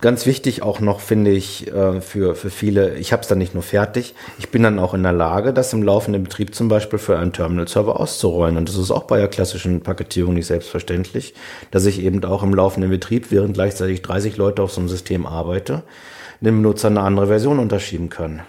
[0.00, 3.54] ganz wichtig auch noch, finde ich, äh, für, für viele, ich habe es dann nicht
[3.54, 6.98] nur fertig, ich bin dann auch in der Lage, das im laufenden Betrieb zum Beispiel
[6.98, 8.56] für einen Terminal-Server auszurollen.
[8.56, 11.34] Und das ist auch bei der klassischen Paketierung nicht selbstverständlich,
[11.70, 15.24] dass ich eben auch im laufenden Betrieb, während gleichzeitig 30 Leute auf so einem System
[15.24, 15.82] arbeite,
[16.40, 18.42] dem Benutzer eine andere Version unterschieben können.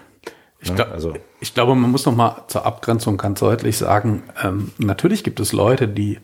[0.60, 1.14] Ich, glaub, also.
[1.40, 5.52] ich glaube, man muss noch mal zur Abgrenzung ganz deutlich sagen, ähm, natürlich gibt es
[5.52, 6.18] Leute, die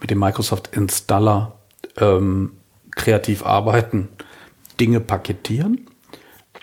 [0.00, 1.56] mit dem Microsoft Installer
[1.98, 2.52] ähm,
[2.96, 4.08] kreativ arbeiten,
[4.80, 5.86] Dinge paketieren.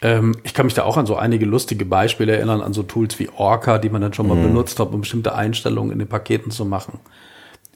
[0.01, 3.19] Ähm, ich kann mich da auch an so einige lustige Beispiele erinnern, an so Tools
[3.19, 4.43] wie Orca, die man dann schon mal mhm.
[4.43, 6.99] benutzt hat, um bestimmte Einstellungen in den Paketen zu machen.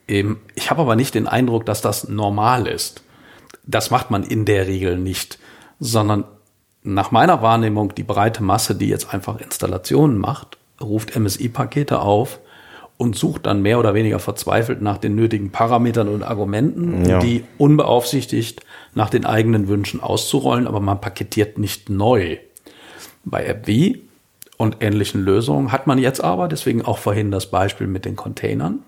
[0.07, 3.03] Ähm, ich habe aber nicht den Eindruck, dass das normal ist.
[3.65, 5.39] Das macht man in der Regel nicht,
[5.79, 6.25] sondern
[6.83, 12.39] nach meiner Wahrnehmung die breite Masse, die jetzt einfach Installationen macht, ruft MSI-Pakete auf
[13.03, 17.19] und sucht dann mehr oder weniger verzweifelt nach den nötigen Parametern und Argumenten, ja.
[17.19, 18.61] die unbeaufsichtigt
[18.95, 22.37] nach den eigenen Wünschen auszurollen, aber man paketiert nicht neu.
[23.25, 23.99] Bei AppV
[24.55, 28.79] und ähnlichen Lösungen hat man jetzt aber, deswegen auch vorhin das Beispiel mit den Containern,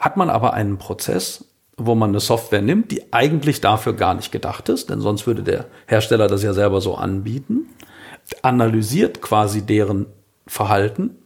[0.00, 1.44] hat man aber einen Prozess,
[1.76, 5.44] wo man eine Software nimmt, die eigentlich dafür gar nicht gedacht ist, denn sonst würde
[5.44, 7.68] der Hersteller das ja selber so anbieten,
[8.42, 10.06] analysiert quasi deren
[10.48, 11.21] Verhalten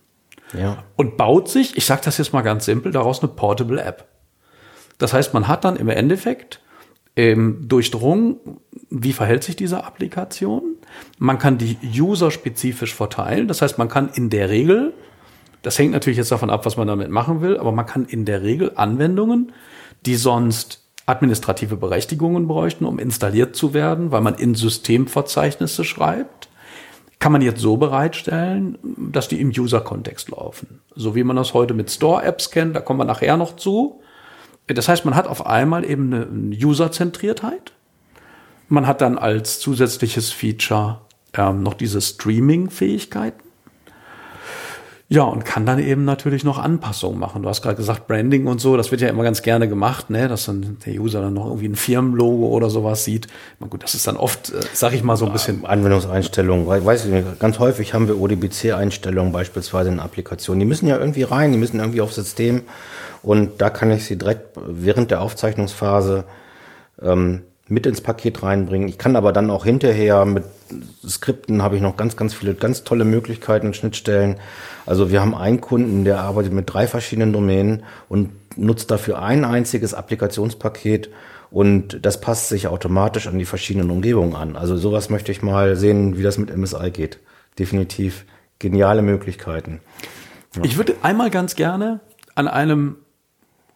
[0.53, 0.85] ja.
[0.97, 4.07] und baut sich, ich sage das jetzt mal ganz simpel, daraus eine Portable App.
[4.99, 6.61] Das heißt, man hat dann im Endeffekt
[7.17, 8.37] ähm, durchdrungen,
[8.91, 10.77] wie verhält sich diese Applikation.
[11.19, 13.49] Man kann die User spezifisch verteilen.
[13.49, 14.93] Das heißt, man kann in der Regel,
[15.63, 18.25] das hängt natürlich jetzt davon ab, was man damit machen will, aber man kann in
[18.25, 19.53] der Regel Anwendungen,
[20.05, 26.49] die sonst administrative Berechtigungen bräuchten, um installiert zu werden, weil man in Systemverzeichnisse schreibt,
[27.27, 30.79] kann man jetzt so bereitstellen, dass die im User-Kontext laufen.
[30.95, 34.01] So wie man das heute mit Store-Apps kennt, da kommen wir nachher noch zu.
[34.69, 37.73] Das heißt, man hat auf einmal eben eine User-Zentriertheit.
[38.69, 41.01] Man hat dann als zusätzliches Feature
[41.33, 43.43] ähm, noch diese Streaming-Fähigkeiten.
[45.09, 47.43] Ja, und kann dann eben natürlich noch Anpassungen machen.
[47.43, 50.27] Du hast gerade gesagt, Branding und so, das wird ja immer ganz gerne gemacht, ne,
[50.27, 53.29] dass dann der User dann noch irgendwie ein Firmenlogo oder sowas sieht.
[53.61, 55.65] Na gut, das ist dann oft, äh, sag ich mal, so ein bisschen.
[55.65, 60.59] Anwendungseinstellungen, weiß ich nicht, ganz häufig haben wir ODBC-Einstellungen beispielsweise in Applikationen.
[60.59, 62.63] Die müssen ja irgendwie rein, die müssen irgendwie aufs System.
[63.23, 66.25] Und da kann ich sie direkt während der Aufzeichnungsphase
[67.01, 68.89] ähm, mit ins Paket reinbringen.
[68.89, 70.45] Ich kann aber dann auch hinterher mit
[71.07, 74.37] Skripten habe ich noch ganz, ganz viele ganz tolle Möglichkeiten und Schnittstellen.
[74.85, 79.45] Also wir haben einen Kunden, der arbeitet mit drei verschiedenen Domänen und nutzt dafür ein
[79.45, 81.11] einziges Applikationspaket
[81.51, 84.57] und das passt sich automatisch an die verschiedenen Umgebungen an.
[84.57, 87.19] Also sowas möchte ich mal sehen, wie das mit MSI geht.
[87.59, 88.25] Definitiv
[88.59, 89.81] geniale Möglichkeiten.
[90.57, 90.65] Ja.
[90.65, 92.01] Ich würde einmal ganz gerne
[92.35, 92.97] an einem,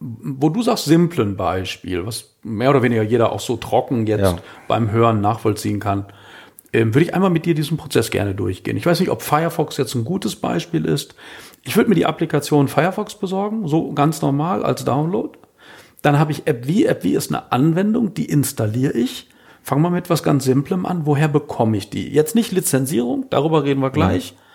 [0.01, 4.39] wo du sagst, simplen Beispiel, was mehr oder weniger jeder auch so trocken jetzt ja.
[4.67, 6.07] beim Hören nachvollziehen kann,
[6.73, 8.79] ähm, würde ich einmal mit dir diesen Prozess gerne durchgehen.
[8.79, 11.15] Ich weiß nicht, ob Firefox jetzt ein gutes Beispiel ist.
[11.63, 15.39] Ich würde mir die Applikation Firefox besorgen, so ganz normal als Download.
[16.01, 16.89] Dann habe ich AppV.
[16.89, 19.29] AppV ist eine Anwendung, die installiere ich.
[19.63, 21.05] Fangen wir mit etwas ganz Simplem an.
[21.05, 22.09] Woher bekomme ich die?
[22.09, 24.33] Jetzt nicht Lizenzierung, darüber reden wir gleich.
[24.33, 24.50] Mhm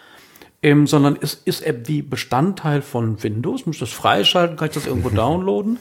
[0.66, 3.68] ähm, sondern ist, ist App wie Bestandteil von Windows?
[3.68, 4.58] Muss ich das freischalten?
[4.58, 5.78] Kann ich das irgendwo downloaden?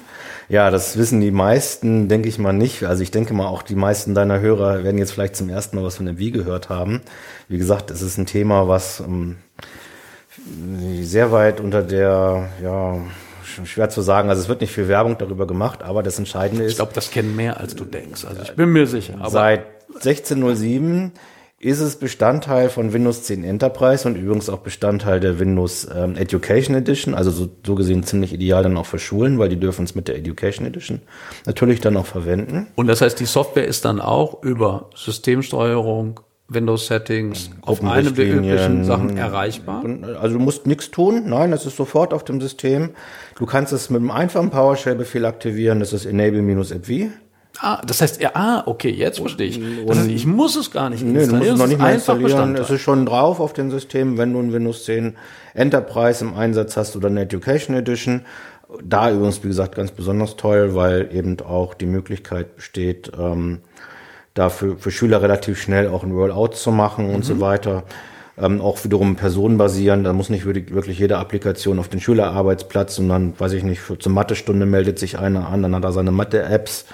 [0.51, 2.85] Ja, das wissen die meisten, denke ich mal nicht.
[2.85, 5.85] Also ich denke mal, auch die meisten deiner Hörer werden jetzt vielleicht zum ersten Mal
[5.85, 7.01] was von MV gehört haben.
[7.49, 9.37] Wie gesagt, es ist ein Thema, was ähm,
[11.01, 12.99] sehr weit unter der, ja,
[13.65, 14.29] schwer zu sagen.
[14.29, 16.73] Also es wird nicht viel Werbung darüber gemacht, aber das Entscheidende ist.
[16.73, 18.27] Ich glaube, das kennen mehr als du denkst.
[18.27, 19.15] Also ich bin mir sicher.
[19.31, 19.65] seit
[19.95, 21.13] 1607
[21.61, 26.77] ist es Bestandteil von Windows 10 Enterprise und übrigens auch Bestandteil der Windows ähm, Education
[26.77, 29.95] Edition, also so, so gesehen ziemlich ideal dann auch für Schulen, weil die dürfen es
[29.95, 31.01] mit der Education Edition
[31.47, 32.67] natürlich dann auch verwenden.
[32.75, 38.27] Und das heißt, die Software ist dann auch über Systemsteuerung, Windows Settings auf einem der
[38.27, 39.83] üblichen Sachen erreichbar?
[40.21, 42.91] Also du musst nichts tun, nein, es ist sofort auf dem System.
[43.37, 47.11] Du kannst es mit einem einfachen PowerShell-Befehl aktivieren, das ist enable-fv.
[47.61, 49.61] Ah, das heißt, ja, ah, okay, jetzt verstehe ich.
[49.87, 51.39] Das heißt, ich muss es gar nicht installieren.
[51.39, 52.57] Nee, du musst es noch nicht mal installieren.
[52.57, 55.17] Es ist schon drauf auf den Systemen, wenn du ein Windows 10
[55.55, 58.23] Enterprise im Einsatz hast oder eine Education Edition.
[58.83, 63.61] Da übrigens, wie gesagt, ganz besonders toll, weil eben auch die Möglichkeit besteht, ähm,
[64.35, 67.23] da für, Schüler relativ schnell auch ein Rollout zu machen und mhm.
[67.23, 67.85] so weiter.
[68.37, 70.05] Ähm, auch wiederum personenbasierend.
[70.05, 74.11] Da muss nicht wirklich jede Applikation auf den Schülerarbeitsplatz, sondern, weiß ich nicht, für, zur
[74.11, 76.87] Mathestunde meldet sich einer an, dann hat er seine Mathe-Apps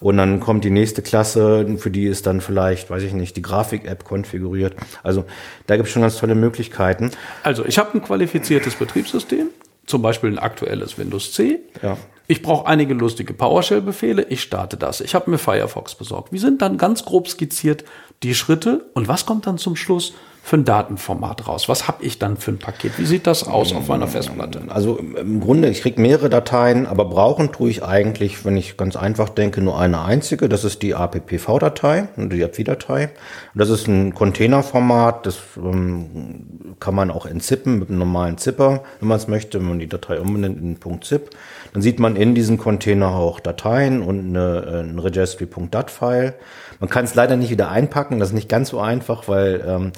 [0.00, 3.42] und dann kommt die nächste Klasse, für die ist dann vielleicht, weiß ich nicht, die
[3.42, 4.74] Grafik-App konfiguriert.
[5.02, 5.24] Also
[5.66, 7.10] da gibt es schon ganz tolle Möglichkeiten.
[7.42, 9.48] Also ich habe ein qualifiziertes Betriebssystem,
[9.86, 11.60] zum Beispiel ein aktuelles Windows C.
[11.82, 11.96] Ja.
[12.28, 14.26] Ich brauche einige lustige PowerShell-Befehle.
[14.28, 15.00] Ich starte das.
[15.00, 16.32] Ich habe mir Firefox besorgt.
[16.32, 17.84] Wie sind dann ganz grob skizziert
[18.24, 18.86] die Schritte?
[18.94, 20.14] Und was kommt dann zum Schluss?
[20.46, 21.68] Für ein Datenformat raus?
[21.68, 23.00] Was habe ich dann für ein Paket?
[23.00, 24.62] Wie sieht das aus auf meiner Festplatte?
[24.68, 28.94] Also im Grunde, ich kriege mehrere Dateien, aber brauchen tue ich eigentlich, wenn ich ganz
[28.94, 30.48] einfach denke, nur eine einzige.
[30.48, 33.10] Das ist die APPV-Datei, die API-Datei.
[33.56, 39.08] Das ist ein Containerformat, das ähm, kann man auch entzippen mit einem normalen Zipper, wenn
[39.08, 41.30] man es möchte, wenn man die Datei umbenennt in .zip.
[41.72, 46.34] Dann sieht man in diesem Container auch Dateien und eine, äh, ein registry.dat-File.
[46.78, 49.92] Man kann es leider nicht wieder einpacken, das ist nicht ganz so einfach, weil ähm,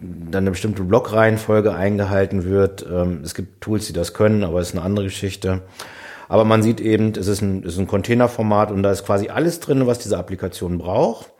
[0.00, 2.86] dann eine bestimmte Blockreihenfolge eingehalten wird.
[2.90, 5.62] Ähm, es gibt Tools, die das können, aber es ist eine andere Geschichte.
[6.28, 9.28] Aber man sieht eben, es ist ein, es ist ein Containerformat und da ist quasi
[9.28, 11.30] alles drin, was diese Applikation braucht.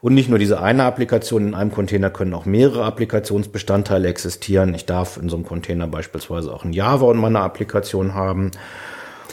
[0.00, 4.74] Und nicht nur diese eine Applikation, in einem Container können auch mehrere Applikationsbestandteile existieren.
[4.74, 8.50] Ich darf in so einem Container beispielsweise auch ein Java in meiner Applikation haben.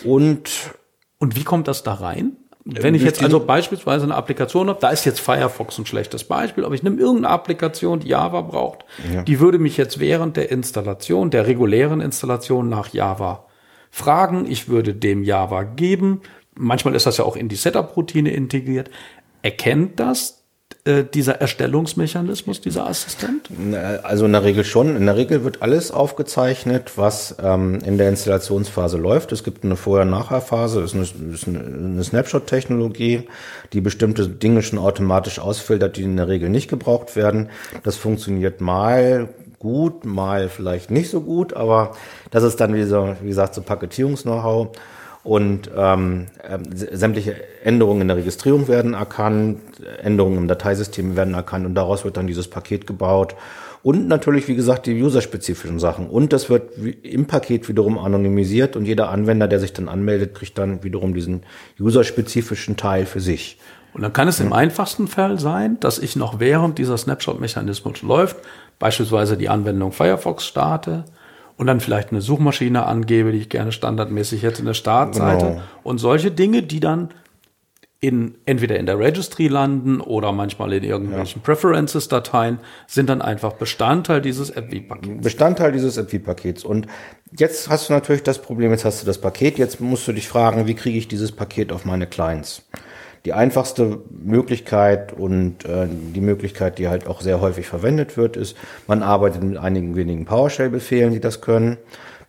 [0.04, 0.74] Und,
[1.20, 2.36] und wie kommt das da rein?
[2.70, 6.66] Wenn ich jetzt also beispielsweise eine Applikation habe, da ist jetzt Firefox ein schlechtes Beispiel,
[6.66, 9.22] aber ich nehme irgendeine Applikation, die Java braucht, ja.
[9.22, 13.46] die würde mich jetzt während der Installation, der regulären Installation nach Java
[13.90, 14.46] fragen.
[14.50, 16.22] Ich würde dem Java geben.
[16.56, 18.90] Manchmal ist das ja auch in die Setup-Routine integriert.
[19.42, 20.37] Erkennt das
[20.88, 23.50] äh, dieser Erstellungsmechanismus, dieser Assistent?
[24.04, 24.96] Also in der Regel schon.
[24.96, 29.34] In der Regel wird alles aufgezeichnet, was ähm, in der Installationsphase läuft.
[29.34, 33.28] Es gibt eine Vorher-Nachher-Phase, ist eine, ist eine Snapshot-Technologie,
[33.74, 37.50] die bestimmte Dinge schon automatisch ausfiltert, die in der Regel nicht gebraucht werden.
[37.84, 39.28] Das funktioniert mal
[39.60, 41.96] gut, mal vielleicht nicht so gut, aber
[42.32, 44.70] das ist dann wie, so, wie gesagt so Paketierungs-Know-how
[45.28, 46.58] und ähm, äh,
[46.96, 49.60] sämtliche Änderungen in der Registrierung werden erkannt,
[50.02, 53.36] Änderungen im Dateisystem werden erkannt und daraus wird dann dieses Paket gebaut.
[53.84, 56.08] Und natürlich, wie gesagt, die userspezifischen Sachen.
[56.08, 56.72] Und das wird
[57.04, 61.42] im Paket wiederum anonymisiert und jeder Anwender, der sich dann anmeldet, kriegt dann wiederum diesen
[61.78, 63.60] userspezifischen Teil für sich.
[63.94, 68.38] Und dann kann es im einfachsten Fall sein, dass ich noch während dieser Snapshot-Mechanismus läuft,
[68.80, 71.04] beispielsweise die Anwendung Firefox starte,
[71.58, 75.62] und dann vielleicht eine Suchmaschine angebe, die ich gerne standardmäßig hätte, eine Startseite genau.
[75.84, 77.10] und solche Dinge, die dann
[78.00, 81.46] in, entweder in der Registry landen oder manchmal in irgendwelchen ja.
[81.46, 85.24] Preferences-Dateien, sind dann einfach Bestandteil dieses AppV-Pakets.
[85.24, 86.64] Bestandteil dieses AppV-Pakets.
[86.64, 86.86] Und
[87.38, 90.28] jetzt hast du natürlich das Problem, jetzt hast du das Paket, jetzt musst du dich
[90.28, 92.62] fragen, wie kriege ich dieses Paket auf meine Clients?
[93.28, 98.56] Die einfachste Möglichkeit und äh, die Möglichkeit, die halt auch sehr häufig verwendet wird, ist,
[98.88, 101.76] man arbeitet mit einigen wenigen PowerShell-Befehlen, die das können.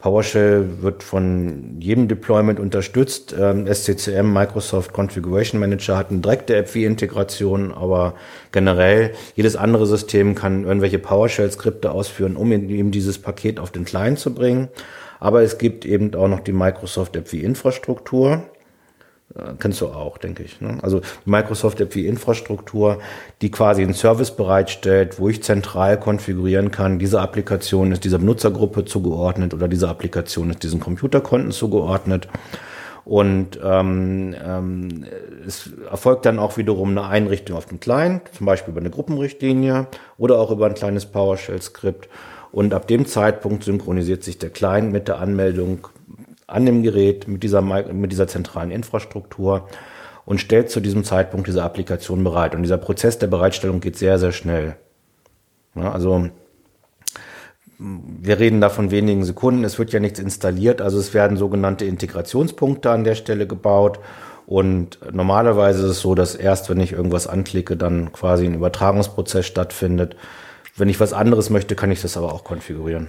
[0.01, 3.32] PowerShell wird von jedem Deployment unterstützt.
[3.38, 8.14] Ähm, SCCM, Microsoft Configuration Manager, hat eine direkte App-Integration, aber
[8.51, 14.18] generell jedes andere System kann irgendwelche PowerShell-Skripte ausführen, um eben dieses Paket auf den Client
[14.18, 14.66] zu bringen.
[15.20, 18.42] Aber es gibt eben auch noch die Microsoft App-Infrastruktur.
[19.35, 20.61] Äh, kennst du auch, denke ich.
[20.61, 20.79] Ne?
[20.83, 23.01] Also Microsoft App wie Infrastruktur,
[23.43, 28.85] die quasi einen Service bereitstellt, wo ich zentral konfigurieren kann, diese Applikation ist dieser Benutzergruppe
[28.85, 32.29] zugeordnet oder diese Applikation ist diesen Computerkonten zugeordnet.
[33.05, 35.07] Und ähm, ähm,
[35.47, 39.87] es erfolgt dann auch wiederum eine Einrichtung auf dem Client, zum Beispiel über eine Gruppenrichtlinie
[40.18, 42.09] oder auch über ein kleines PowerShell-Skript.
[42.53, 45.89] Und ab dem Zeitpunkt synchronisiert sich der Client mit der Anmeldung
[46.49, 49.68] an dem Gerät mit dieser, mit dieser zentralen Infrastruktur
[50.24, 52.55] und stellt zu diesem Zeitpunkt diese Applikation bereit.
[52.55, 54.76] Und dieser Prozess der Bereitstellung geht sehr, sehr schnell.
[55.74, 56.30] Ja, also
[57.78, 59.62] wir reden da von wenigen Sekunden.
[59.62, 64.01] Es wird ja nichts installiert, also es werden sogenannte Integrationspunkte an der Stelle gebaut.
[64.46, 69.46] Und normalerweise ist es so, dass erst, wenn ich irgendwas anklicke, dann quasi ein Übertragungsprozess
[69.46, 70.16] stattfindet.
[70.74, 73.09] Wenn ich was anderes möchte, kann ich das aber auch konfigurieren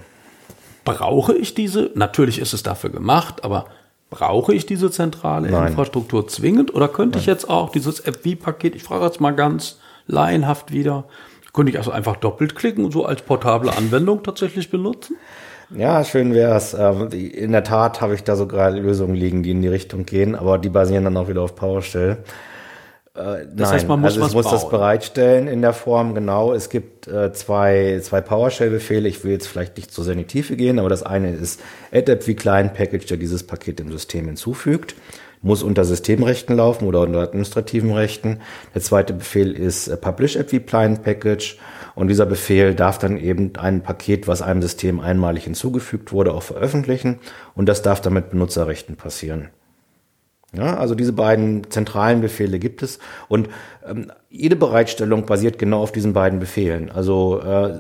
[0.94, 1.92] brauche ich diese?
[1.96, 3.66] Natürlich ist es dafür gemacht, aber
[4.10, 5.68] brauche ich diese zentrale Nein.
[5.68, 7.22] Infrastruktur zwingend oder könnte Nein.
[7.22, 11.06] ich jetzt auch dieses FV-Paket, ich frage jetzt mal ganz laienhaft wieder,
[11.54, 15.16] könnte ich also einfach doppelt klicken und so als portable Anwendung tatsächlich benutzen?
[15.76, 16.74] Ja, schön wäre es.
[16.74, 20.36] Ähm, in der Tat habe ich da sogar Lösungen liegen, die in die Richtung gehen,
[20.36, 22.18] aber die basieren dann auch wieder auf PowerShell.
[23.20, 24.54] Äh, das nein, heißt, man muss, also es muss bauen.
[24.54, 26.54] das bereitstellen in der Form, genau.
[26.54, 29.08] Es gibt äh, zwei, zwei PowerShell-Befehle.
[29.08, 31.62] Ich will jetzt vielleicht nicht so sehr in die Tiefe gehen, aber das eine ist
[31.92, 34.96] AddApp wie Client Package, der dieses Paket dem System hinzufügt.
[35.42, 38.40] Muss unter Systemrechten laufen oder unter administrativen Rechten.
[38.74, 41.58] Der zweite Befehl ist äh, Publish App wie Client Package.
[41.96, 46.44] Und dieser Befehl darf dann eben ein Paket, was einem System einmalig hinzugefügt wurde, auch
[46.44, 47.20] veröffentlichen.
[47.56, 49.50] Und das darf dann mit Benutzerrechten passieren.
[50.52, 52.98] Ja, also diese beiden zentralen Befehle gibt es
[53.28, 53.50] und
[53.88, 56.90] ähm, jede Bereitstellung basiert genau auf diesen beiden Befehlen.
[56.90, 57.80] Also äh,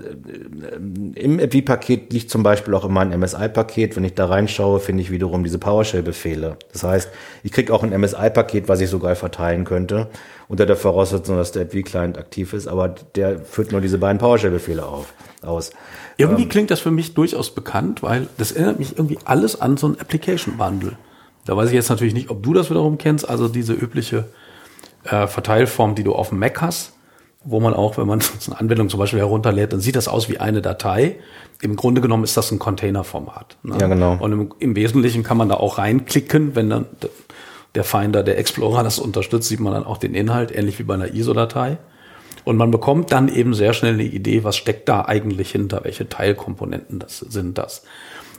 [1.15, 3.95] im FI-Paket liegt zum Beispiel auch immer ein MSI-Paket.
[3.95, 6.57] Wenn ich da reinschaue, finde ich wiederum diese PowerShell-Befehle.
[6.71, 7.09] Das heißt,
[7.43, 10.07] ich kriege auch ein MSI-Paket, was ich sogar verteilen könnte,
[10.47, 14.85] unter der Voraussetzung, dass der FI-Client aktiv ist, aber der führt nur diese beiden PowerShell-Befehle
[14.85, 15.71] auf, aus.
[16.17, 19.77] Irgendwie ähm, klingt das für mich durchaus bekannt, weil das erinnert mich irgendwie alles an
[19.77, 20.97] so ein Application-Bundle.
[21.49, 24.25] Da weiß ich jetzt natürlich nicht, ob du das wiederum kennst, also diese übliche
[25.03, 26.93] äh, Verteilform, die du auf dem Mac hast,
[27.43, 30.37] wo man auch, wenn man eine Anwendung zum Beispiel herunterlädt, dann sieht das aus wie
[30.37, 31.15] eine Datei.
[31.59, 33.57] Im Grunde genommen ist das ein Containerformat.
[33.63, 33.77] Ne?
[33.81, 34.17] Ja, genau.
[34.19, 36.85] Und im, im, Wesentlichen kann man da auch reinklicken, wenn dann
[37.73, 40.93] der Finder, der Explorer das unterstützt, sieht man dann auch den Inhalt, ähnlich wie bei
[40.93, 41.79] einer ISO-Datei.
[42.43, 46.07] Und man bekommt dann eben sehr schnell eine Idee, was steckt da eigentlich hinter, welche
[46.07, 47.85] Teilkomponenten das sind das.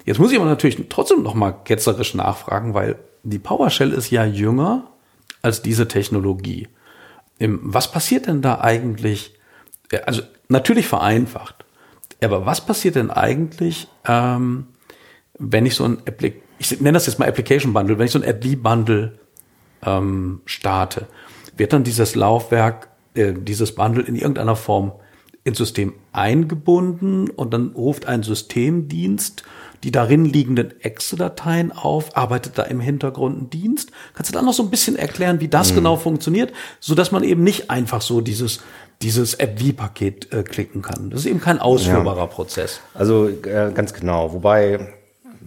[0.04, 4.24] Jetzt muss ich aber natürlich trotzdem noch mal ketzerisch nachfragen, weil die PowerShell ist ja
[4.24, 4.88] jünger
[5.42, 6.68] als diese Technologie.
[7.38, 9.34] Was passiert denn da eigentlich?
[10.04, 11.64] Also natürlich vereinfacht,
[12.22, 14.66] aber was passiert denn eigentlich, ähm,
[15.38, 18.20] wenn ich so ein Appli ich nenne das jetzt mal Application Bundle, wenn ich so
[18.20, 19.18] ein AppV-Bundle
[19.82, 21.06] ähm, starte,
[21.56, 24.92] wird dann dieses Laufwerk, äh, dieses Bundle in irgendeiner Form
[25.42, 29.42] ins System eingebunden und dann ruft ein Systemdienst
[29.84, 33.90] die darin liegenden Exe-Dateien auf, arbeitet da im Hintergrund ein Dienst.
[34.14, 35.76] Kannst du da noch so ein bisschen erklären, wie das mhm.
[35.76, 38.60] genau funktioniert, so dass man eben nicht einfach so dieses
[39.02, 41.08] dieses AppV-Paket äh, klicken kann.
[41.08, 42.26] Das ist eben kein ausführbarer ja.
[42.26, 42.80] Prozess.
[42.92, 44.34] Also äh, ganz genau.
[44.34, 44.92] Wobei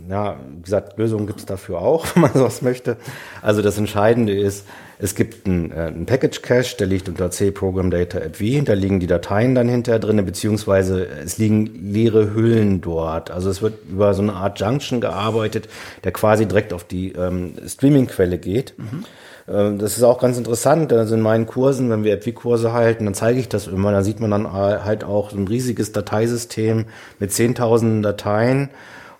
[0.09, 2.97] ja, wie gesagt, Lösungen gibt es dafür auch, wenn man sowas möchte.
[3.41, 4.65] Also das Entscheidende ist,
[4.99, 8.63] es gibt einen, äh, einen Package Cache, der liegt unter C Program Data at V,
[8.63, 13.31] da liegen die Dateien dann hinterher drin, beziehungsweise es liegen leere Hüllen dort.
[13.31, 15.67] Also es wird über so eine Art Junction gearbeitet,
[16.03, 18.73] der quasi direkt auf die ähm, Streaming-Quelle geht.
[18.77, 19.05] Mhm.
[19.47, 20.93] Ähm, das ist auch ganz interessant.
[20.93, 23.91] Also in meinen Kursen, wenn wir FW-Kurse halten, dann zeige ich das immer.
[23.91, 26.85] Da sieht man dann halt auch so ein riesiges Dateisystem
[27.19, 28.69] mit 10.000 Dateien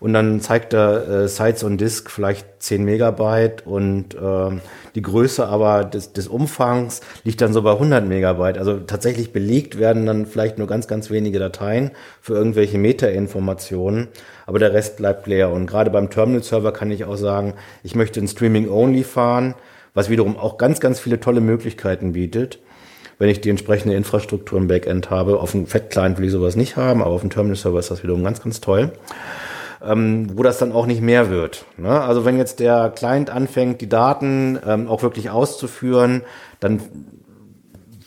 [0.03, 4.59] und dann zeigt er äh, Sites on Disk vielleicht 10 Megabyte und äh,
[4.95, 8.57] die Größe aber des, des Umfangs liegt dann so bei 100 Megabyte.
[8.57, 14.09] Also tatsächlich belegt werden dann vielleicht nur ganz, ganz wenige Dateien für irgendwelche Meta-Informationen,
[14.45, 15.51] aber der Rest bleibt leer.
[15.51, 19.55] Und gerade beim Terminal-Server kann ich auch sagen, ich möchte ein Streaming-Only fahren,
[19.93, 22.59] was wiederum auch ganz, ganz viele tolle Möglichkeiten bietet
[23.19, 25.39] wenn ich die entsprechende Infrastruktur im Backend habe.
[25.39, 28.23] Auf dem Fat-Client will ich sowas nicht haben, aber auf dem Terminal-Server ist das wiederum
[28.23, 28.91] ganz, ganz toll
[29.85, 31.65] ähm, wo das dann auch nicht mehr wird.
[31.77, 32.01] Ne?
[32.01, 36.21] Also wenn jetzt der Client anfängt, die Daten ähm, auch wirklich auszuführen,
[36.59, 36.81] dann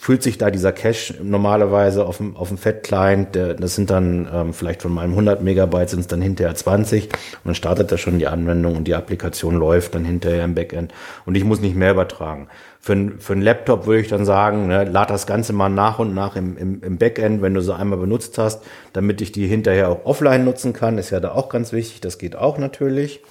[0.06, 4.52] fühlt sich da dieser Cache normalerweise auf dem, auf dem Fat-Client, das sind dann ähm,
[4.52, 7.12] vielleicht von meinem 100 Megabyte sind es dann hinterher 20 und
[7.44, 11.34] dann startet da schon die Anwendung und die Applikation läuft dann hinterher im Backend und
[11.34, 12.46] ich muss nicht mehr übertragen.
[12.86, 16.14] Für, für einen Laptop würde ich dann sagen, ne, lad das Ganze mal nach und
[16.14, 18.62] nach im, im, im Backend, wenn du sie einmal benutzt hast,
[18.92, 22.16] damit ich die hinterher auch offline nutzen kann, ist ja da auch ganz wichtig, das
[22.16, 23.24] geht auch natürlich.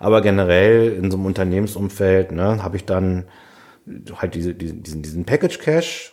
[0.00, 3.24] Aber generell in so einem Unternehmensumfeld ne, habe ich dann
[4.20, 6.12] halt diese, diesen, diesen Package Cache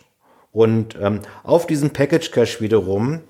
[0.50, 3.20] und ähm, auf diesen Package Cache wiederum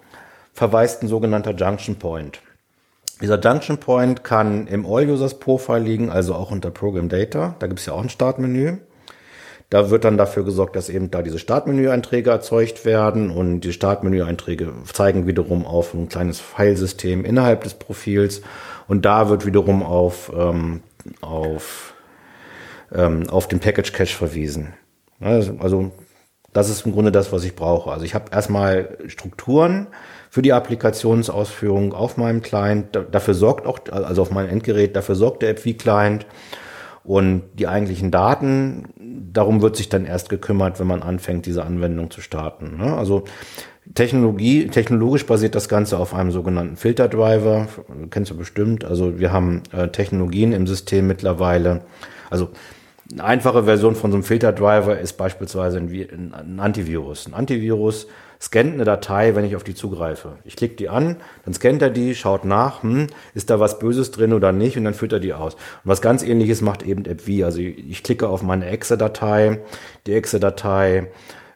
[0.53, 2.39] verweist ein sogenannter Junction Point.
[3.21, 7.57] Dieser Junction Point kann im All Users Profile liegen, also auch unter Program Data.
[7.59, 8.77] Da gibt es ja auch ein Startmenü.
[9.71, 14.73] Da wird dann dafür gesorgt, dass eben da diese Startmenü-Einträge erzeugt werden und die Startmenü-Einträge
[14.91, 18.41] zeigen wiederum auf ein kleines Filesystem innerhalb des Profils
[18.87, 20.83] und da wird wiederum auf, ähm,
[21.21, 21.95] auf
[22.93, 24.75] ähm, auf den Package Cache verwiesen.
[25.21, 25.93] Also
[26.53, 27.91] das ist im Grunde das, was ich brauche.
[27.91, 29.89] Also ich habe erstmal Strukturen
[30.31, 32.99] für die Applikationsausführung auf meinem Client.
[33.11, 36.27] Dafür sorgt auch, also auf meinem Endgerät, dafür sorgt der AppV-Client.
[37.09, 38.85] Und die eigentlichen Daten,
[39.33, 42.77] darum wird sich dann erst gekümmert, wenn man anfängt, diese Anwendung zu starten.
[42.77, 42.95] Ne?
[42.95, 43.25] Also
[43.95, 47.69] Technologie, technologisch basiert das Ganze auf einem sogenannten Filterdriver,
[48.11, 48.85] kennst du bestimmt.
[48.85, 51.81] Also wir haben äh, Technologien im System mittlerweile.
[52.29, 52.51] Also
[53.11, 57.27] eine einfache Version von so einem Filterdriver ist beispielsweise ein, Antivirus.
[57.27, 58.07] Ein Antivirus
[58.41, 60.39] scannt eine Datei, wenn ich auf die zugreife.
[60.45, 64.11] Ich klicke die an, dann scannt er die, schaut nach, hm, ist da was Böses
[64.11, 65.55] drin oder nicht und dann führt er die aus.
[65.55, 67.45] Und was ganz ähnliches macht eben AppV.
[67.45, 69.61] Also ich, klicke auf meine Exe-Datei,
[70.07, 71.09] die Exe-Datei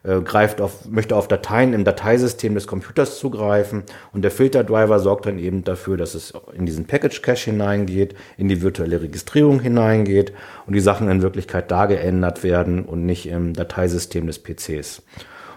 [0.03, 5.25] äh, greift auf, möchte auf Dateien im Dateisystem des Computers zugreifen und der Filterdriver sorgt
[5.25, 10.33] dann eben dafür, dass es in diesen Package Cache hineingeht, in die virtuelle Registrierung hineingeht
[10.67, 15.03] und die Sachen in Wirklichkeit da geändert werden und nicht im Dateisystem des PCs.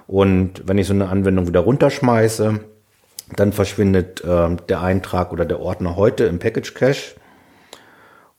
[0.07, 2.61] Und wenn ich so eine Anwendung wieder runterschmeiße,
[3.35, 7.17] dann verschwindet äh, der Eintrag oder der Ordner heute im Package Cache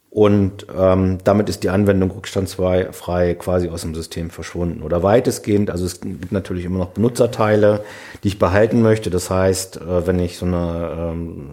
[0.10, 4.82] Und ähm, damit ist die Anwendung rückstandsfrei quasi aus dem System verschwunden.
[4.82, 7.84] Oder weitestgehend, also es gibt natürlich immer noch Benutzerteile,
[8.24, 9.10] die ich behalten möchte.
[9.10, 11.50] Das heißt, äh, wenn ich so eine ähm,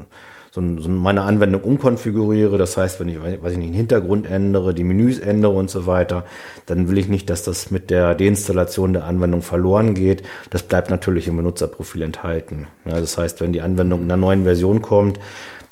[0.55, 4.73] so, so meine Anwendung umkonfiguriere, das heißt, wenn ich, weiß ich nicht, den Hintergrund ändere,
[4.73, 6.25] die Menüs ändere und so weiter,
[6.67, 10.23] dann will ich nicht, dass das mit der Deinstallation der Anwendung verloren geht.
[10.51, 12.69] Das bleibt natürlich im Benutzerprofil enthalten.
[12.85, 15.19] Ja, das heißt, wenn die Anwendung in einer neuen Version kommt,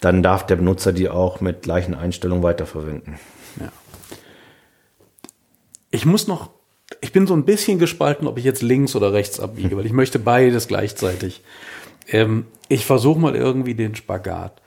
[0.00, 3.20] dann darf der Benutzer die auch mit gleichen Einstellungen weiterverwenden.
[3.60, 3.70] Ja.
[5.92, 6.50] Ich muss noch,
[7.00, 9.92] ich bin so ein bisschen gespalten, ob ich jetzt links oder rechts abbiege, weil ich
[9.92, 11.44] möchte beides gleichzeitig.
[12.08, 14.60] Ähm, ich versuche mal irgendwie den Spagat.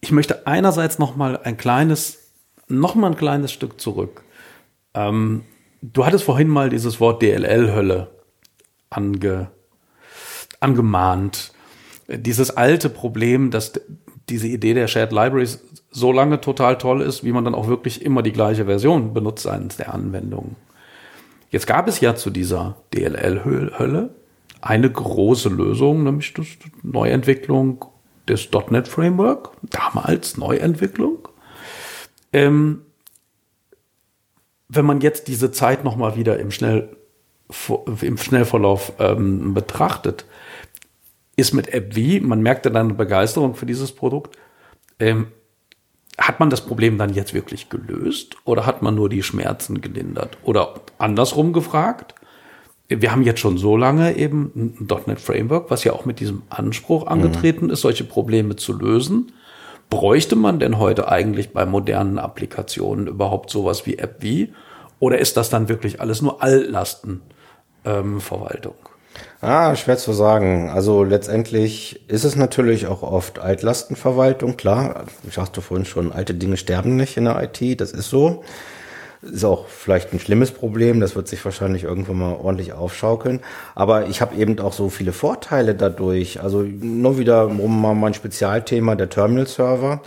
[0.00, 2.30] Ich möchte einerseits noch mal ein kleines,
[2.68, 4.22] noch mal ein kleines Stück zurück.
[4.94, 5.44] Ähm,
[5.82, 8.10] du hattest vorhin mal dieses Wort DLL-Hölle
[8.90, 9.50] ange,
[10.60, 11.52] angemahnt
[12.08, 13.72] dieses alte Problem, dass
[14.28, 18.02] diese Idee der Shared Libraries so lange total toll ist, wie man dann auch wirklich
[18.02, 20.56] immer die gleiche Version benutzt seitens der Anwendung.
[21.50, 24.10] Jetzt gab es ja zu dieser DLL-Hölle
[24.60, 26.46] eine große Lösung, nämlich die
[26.82, 27.84] Neuentwicklung
[28.28, 31.28] des .NET Framework, damals Neuentwicklung.
[32.32, 32.82] Ähm,
[34.68, 36.96] wenn man jetzt diese Zeit nochmal wieder im, Schnell,
[38.02, 40.26] im Schnellverlauf ähm, betrachtet,
[41.36, 44.36] ist mit App wie, man merkte dann eine Begeisterung für dieses Produkt.
[44.98, 45.28] Ähm,
[46.18, 50.36] hat man das Problem dann jetzt wirklich gelöst oder hat man nur die Schmerzen gelindert?
[50.42, 52.14] Oder andersrum gefragt,
[52.88, 56.42] wir haben jetzt schon so lange eben ein .NET Framework, was ja auch mit diesem
[56.48, 57.08] Anspruch mhm.
[57.08, 57.72] angetreten mhm.
[57.72, 59.32] ist, solche Probleme zu lösen.
[59.90, 64.52] Bräuchte man denn heute eigentlich bei modernen Applikationen überhaupt sowas wie App wie?
[65.00, 67.24] Oder ist das dann wirklich alles nur Altlastenverwaltung?
[67.84, 68.20] Ähm,
[69.40, 70.68] Ah, schwer zu sagen.
[70.68, 75.04] Also letztendlich ist es natürlich auch oft Altlastenverwaltung, klar.
[75.26, 78.42] Ich sagte vorhin schon, alte Dinge sterben nicht in der IT, das ist so.
[79.22, 83.40] Ist auch vielleicht ein schlimmes Problem, das wird sich wahrscheinlich irgendwann mal ordentlich aufschaukeln.
[83.74, 86.40] Aber ich habe eben auch so viele Vorteile dadurch.
[86.40, 90.02] Also nur wieder um mal mein Spezialthema, der Terminal-Server.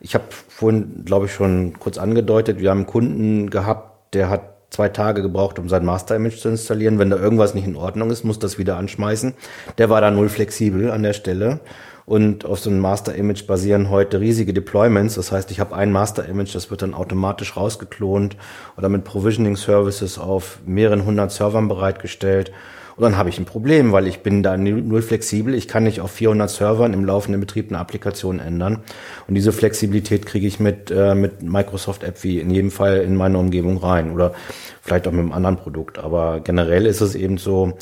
[0.00, 4.56] Ich habe vorhin, glaube ich, schon kurz angedeutet, wir haben einen Kunden gehabt, der hat
[4.70, 6.98] zwei Tage gebraucht, um sein Master-Image zu installieren.
[6.98, 9.34] Wenn da irgendwas nicht in Ordnung ist, muss das wieder anschmeißen.
[9.78, 11.60] Der war da null flexibel an der Stelle.
[12.06, 15.16] Und auf so einem Master-Image basieren heute riesige Deployments.
[15.16, 18.36] Das heißt, ich habe ein Master-Image, das wird dann automatisch rausgeklont
[18.76, 22.52] oder mit Provisioning-Services auf mehreren hundert Servern bereitgestellt.
[22.94, 25.52] Und dann habe ich ein Problem, weil ich bin da null flexibel.
[25.52, 28.84] Ich kann nicht auf 400 Servern im laufenden Betrieb eine Applikation ändern.
[29.26, 33.16] Und diese Flexibilität kriege ich mit, äh, mit Microsoft App wie in jedem Fall in
[33.16, 34.32] meine Umgebung rein oder
[34.80, 35.98] vielleicht auch mit einem anderen Produkt.
[35.98, 37.76] Aber generell ist es eben so,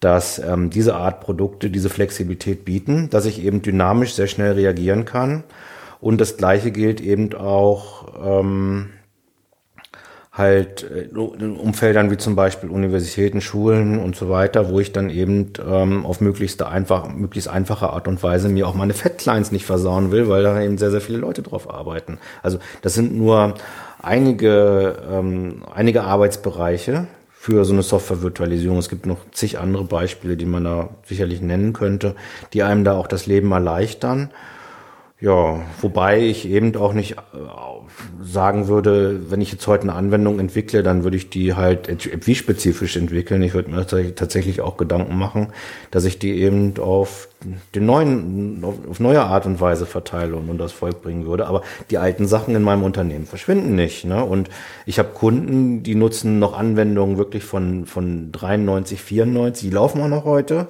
[0.00, 5.04] dass ähm, diese Art Produkte diese Flexibilität bieten, dass ich eben dynamisch sehr schnell reagieren
[5.04, 5.44] kann.
[6.00, 8.88] Und das Gleiche gilt eben auch ähm,
[10.32, 15.10] halt äh, in Umfeldern wie zum Beispiel Universitäten, Schulen und so weiter, wo ich dann
[15.10, 19.66] eben ähm, auf möglichst einfach, möglichst einfache Art und Weise mir auch meine Fat-Clients nicht
[19.66, 22.18] versauen will, weil da eben sehr, sehr viele Leute drauf arbeiten.
[22.42, 23.54] Also das sind nur
[24.02, 27.06] einige, ähm, einige Arbeitsbereiche
[27.42, 28.76] für so eine Software-Virtualisierung.
[28.76, 32.14] Es gibt noch zig andere Beispiele, die man da sicherlich nennen könnte,
[32.52, 34.30] die einem da auch das Leben erleichtern.
[35.20, 37.16] Ja, wobei ich eben auch nicht äh,
[38.22, 41.88] sagen würde, wenn ich jetzt heute eine Anwendung entwickle, dann würde ich die halt
[42.26, 43.42] wie spezifisch entwickeln.
[43.42, 45.48] Ich würde mir tatsächlich auch Gedanken machen,
[45.90, 47.28] dass ich die eben auf
[47.74, 51.46] den neuen, auf, neue Art und Weise verteile und, das Volk bringen würde.
[51.46, 54.04] Aber die alten Sachen in meinem Unternehmen verschwinden nicht.
[54.04, 54.24] Ne?
[54.24, 54.50] Und
[54.86, 60.08] ich habe Kunden, die nutzen noch Anwendungen wirklich von, von 93, 94, die laufen auch
[60.08, 60.68] noch heute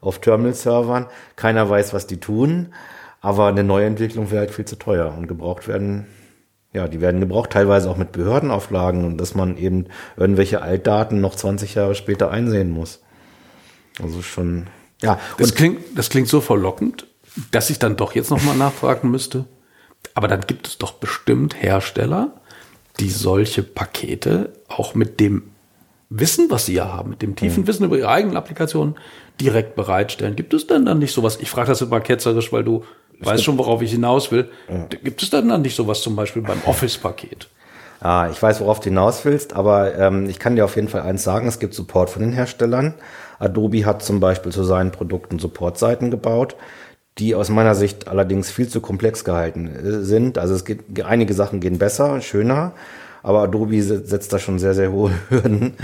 [0.00, 1.06] auf Terminal-Servern.
[1.36, 2.68] Keiner weiß, was die tun.
[3.20, 6.06] Aber eine Neuentwicklung wäre halt viel zu teuer und gebraucht werden,
[6.72, 11.34] ja, die werden gebraucht, teilweise auch mit Behördenauflagen und dass man eben irgendwelche Altdaten noch
[11.34, 13.00] 20 Jahre später einsehen muss.
[14.02, 14.66] Also schon,
[15.02, 15.18] ja.
[15.38, 17.06] Das klingt, das klingt so verlockend,
[17.50, 19.46] dass ich dann doch jetzt nochmal nachfragen müsste.
[20.14, 22.34] Aber dann gibt es doch bestimmt Hersteller,
[23.00, 25.50] die solche Pakete auch mit dem
[26.10, 27.66] Wissen, was sie ja haben, mit dem tiefen mhm.
[27.66, 28.96] Wissen über ihre eigenen Applikationen
[29.40, 30.36] direkt bereitstellen.
[30.36, 31.38] Gibt es denn dann nicht sowas?
[31.40, 32.84] Ich frage das mal ketzerisch, weil du
[33.20, 34.50] weißt schon, worauf ich hinaus will.
[34.68, 34.84] Ja.
[34.84, 37.48] Gibt es dann, dann nicht sowas zum Beispiel beim Office-Paket?
[38.00, 41.02] Ah, ich weiß, worauf du hinaus willst, aber ähm, ich kann dir auf jeden Fall
[41.02, 42.94] eins sagen, es gibt Support von den Herstellern.
[43.40, 46.54] Adobe hat zum Beispiel zu seinen Produkten Supportseiten gebaut,
[47.18, 50.38] die aus meiner Sicht allerdings viel zu komplex gehalten äh, sind.
[50.38, 52.72] Also es geht, einige Sachen gehen besser, schöner,
[53.22, 55.74] aber Adobe setzt da schon sehr, sehr hohe Hürden.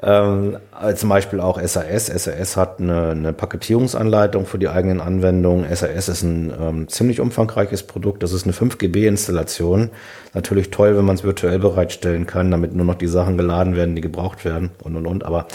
[0.00, 0.58] Ähm,
[0.94, 2.06] zum Beispiel auch SAS.
[2.06, 5.66] SAS hat eine, eine Paketierungsanleitung für die eigenen Anwendungen.
[5.74, 8.22] SAS ist ein ähm, ziemlich umfangreiches Produkt.
[8.22, 9.90] Das ist eine 5GB-Installation.
[10.34, 13.96] Natürlich toll, wenn man es virtuell bereitstellen kann, damit nur noch die Sachen geladen werden,
[13.96, 15.24] die gebraucht werden und und und.
[15.24, 15.46] Aber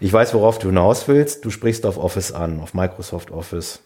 [0.00, 1.44] ich weiß, worauf du hinaus willst.
[1.44, 3.82] Du sprichst auf Office an, auf Microsoft Office.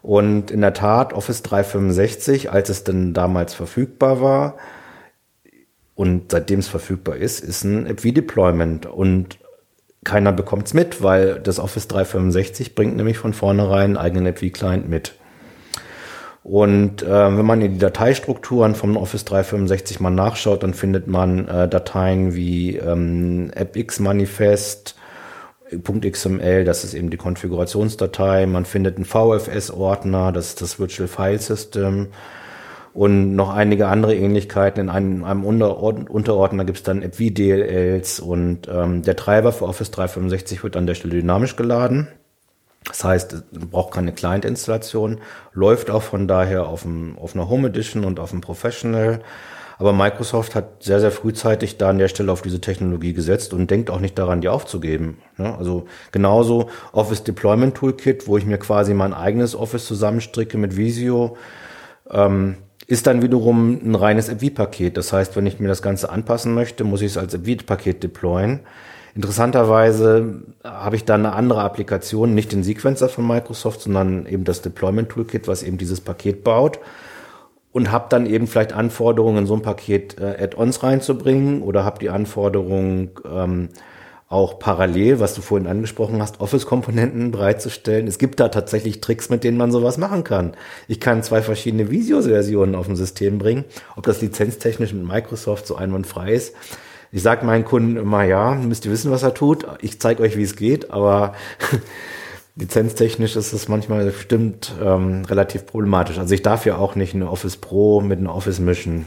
[0.00, 4.54] Und in der Tat, Office 365, als es denn damals verfügbar war,
[5.94, 9.38] und seitdem es verfügbar ist, ist ein App-V-Deployment und
[10.04, 14.88] keiner bekommt es mit, weil das Office 365 bringt nämlich von vornherein einen eigenen App-V-Client
[14.88, 15.14] mit.
[16.42, 21.48] Und äh, wenn man in die Dateistrukturen vom Office 365 mal nachschaut, dann findet man
[21.48, 24.94] äh, Dateien wie ähm, AppX-Manifest,
[25.82, 28.44] .xml, das ist eben die Konfigurationsdatei.
[28.44, 32.08] Man findet einen VFS-Ordner, das ist das Virtual File System
[32.94, 34.80] und noch einige andere Ähnlichkeiten.
[34.80, 40.62] In einem, einem Unterordner gibt es dann AppV-DLLs und ähm, der Treiber für Office 365
[40.62, 42.08] wird an der Stelle dynamisch geladen.
[42.86, 45.18] Das heißt, es braucht keine Client-Installation,
[45.52, 49.20] läuft auch von daher auf, dem, auf einer Home Edition und auf dem Professional.
[49.78, 53.68] Aber Microsoft hat sehr, sehr frühzeitig da an der Stelle auf diese Technologie gesetzt und
[53.72, 55.18] denkt auch nicht daran, die aufzugeben.
[55.36, 61.36] Also genauso Office Deployment Toolkit, wo ich mir quasi mein eigenes Office zusammenstricke mit Visio.
[62.08, 64.96] Ähm, ist dann wiederum ein reines AV-Paket.
[64.96, 68.60] Das heißt, wenn ich mir das Ganze anpassen möchte, muss ich es als AV-Paket deployen.
[69.14, 74.60] Interessanterweise habe ich da eine andere Applikation, nicht den Sequencer von Microsoft, sondern eben das
[74.60, 76.80] Deployment Toolkit, was eben dieses Paket baut
[77.74, 81.98] und habe dann eben vielleicht Anforderungen, in so ein Paket äh, Add-ons reinzubringen oder habe
[81.98, 83.68] die Anforderung, ähm,
[84.34, 88.08] auch parallel, was du vorhin angesprochen hast, Office-Komponenten bereitzustellen.
[88.08, 90.54] Es gibt da tatsächlich Tricks, mit denen man sowas machen kann.
[90.88, 93.64] Ich kann zwei verschiedene Visios-Versionen auf dem System bringen.
[93.96, 96.54] Ob das lizenztechnisch mit Microsoft so einwandfrei ist.
[97.12, 99.66] Ich sage meinen Kunden immer, ja, müsst ihr wissen, was er tut.
[99.80, 101.34] Ich zeige euch, wie es geht, aber
[102.56, 106.18] lizenztechnisch ist es manchmal bestimmt ähm, relativ problematisch.
[106.18, 109.06] Also ich darf ja auch nicht eine Office Pro mit einer Office mischen.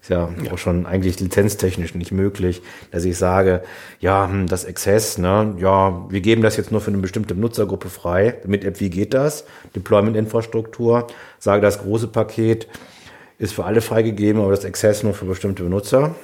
[0.00, 3.62] Ist ja, ja, auch schon eigentlich lizenztechnisch nicht möglich, dass ich sage,
[4.00, 7.88] ja, hm, das Access, ne, ja, wir geben das jetzt nur für eine bestimmte Nutzergruppe
[7.88, 8.36] frei.
[8.46, 9.44] Mit App, wie geht das?
[9.74, 11.06] Deployment-Infrastruktur.
[11.38, 12.68] Sage, das große Paket
[13.38, 16.14] ist für alle freigegeben, aber das Access nur für bestimmte Benutzer.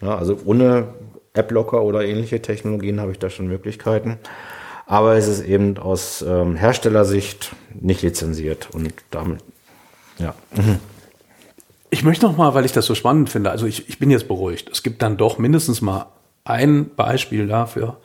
[0.00, 0.88] Ja, also ohne
[1.34, 4.18] App-Locker oder ähnliche Technologien habe ich da schon Möglichkeiten.
[4.86, 9.40] Aber es ist eben aus ähm, Herstellersicht nicht lizenziert und damit,
[10.18, 10.34] ja.
[11.92, 14.26] Ich möchte noch mal, weil ich das so spannend finde, also ich, ich bin jetzt
[14.26, 14.70] beruhigt.
[14.72, 16.06] Es gibt dann doch mindestens mal
[16.42, 17.98] ein Beispiel dafür,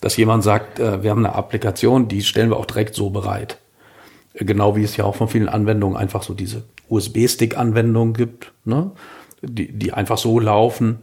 [0.00, 3.58] dass jemand sagt, äh, wir haben eine Applikation, die stellen wir auch direkt so bereit.
[4.32, 8.92] Äh, genau wie es ja auch von vielen Anwendungen einfach so diese USB-Stick-Anwendungen gibt, ne?
[9.42, 11.00] die, die einfach so laufen,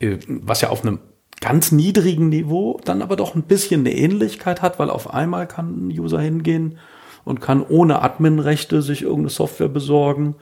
[0.00, 0.98] äh, was ja auf einem
[1.42, 5.88] ganz niedrigen Niveau dann aber doch ein bisschen eine Ähnlichkeit hat, weil auf einmal kann
[5.88, 6.78] ein User hingehen
[7.26, 10.36] und kann ohne Admin-Rechte sich irgendeine Software besorgen,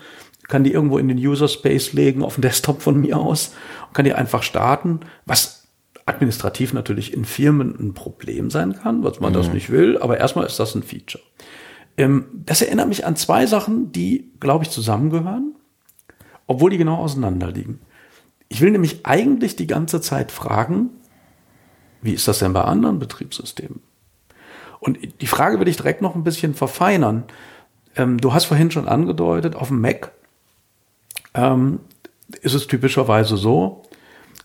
[0.49, 3.55] kann die irgendwo in den User Space legen, auf dem Desktop von mir aus
[3.87, 5.69] und kann die einfach starten, was
[6.07, 9.37] administrativ natürlich in Firmen ein Problem sein kann, was man mhm.
[9.37, 11.23] das nicht will, aber erstmal ist das ein Feature.
[11.97, 15.55] Ähm, das erinnert mich an zwei Sachen, die, glaube ich, zusammengehören,
[16.47, 17.81] obwohl die genau auseinander liegen.
[18.49, 20.91] Ich will nämlich eigentlich die ganze Zeit fragen,
[22.03, 23.81] wie ist das denn bei anderen Betriebssystemen?
[24.79, 27.25] Und die Frage will ich direkt noch ein bisschen verfeinern.
[27.97, 30.13] Ähm, du hast vorhin schon angedeutet, auf dem Mac
[31.35, 31.81] ähm,
[32.43, 33.83] ist es typischerweise so,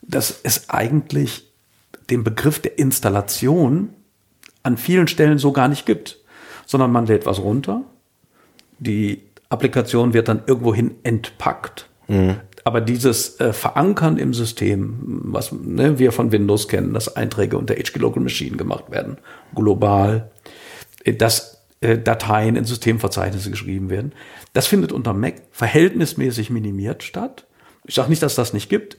[0.01, 1.51] dass es eigentlich
[2.09, 3.89] den Begriff der Installation
[4.63, 6.19] an vielen Stellen so gar nicht gibt,
[6.65, 7.83] sondern man lädt was runter,
[8.79, 11.89] die Applikation wird dann irgendwohin entpackt.
[12.07, 12.37] Mhm.
[12.63, 17.75] Aber dieses äh, Verankern im System, was ne, wir von Windows kennen, dass Einträge unter
[17.75, 19.17] HK Local Machine gemacht werden,
[19.55, 20.29] global,
[21.03, 24.13] äh, das äh, Dateien in Systemverzeichnisse geschrieben werden.
[24.53, 27.45] Das findet unter Mac verhältnismäßig minimiert statt.
[27.85, 28.97] Ich sage nicht, dass das nicht gibt,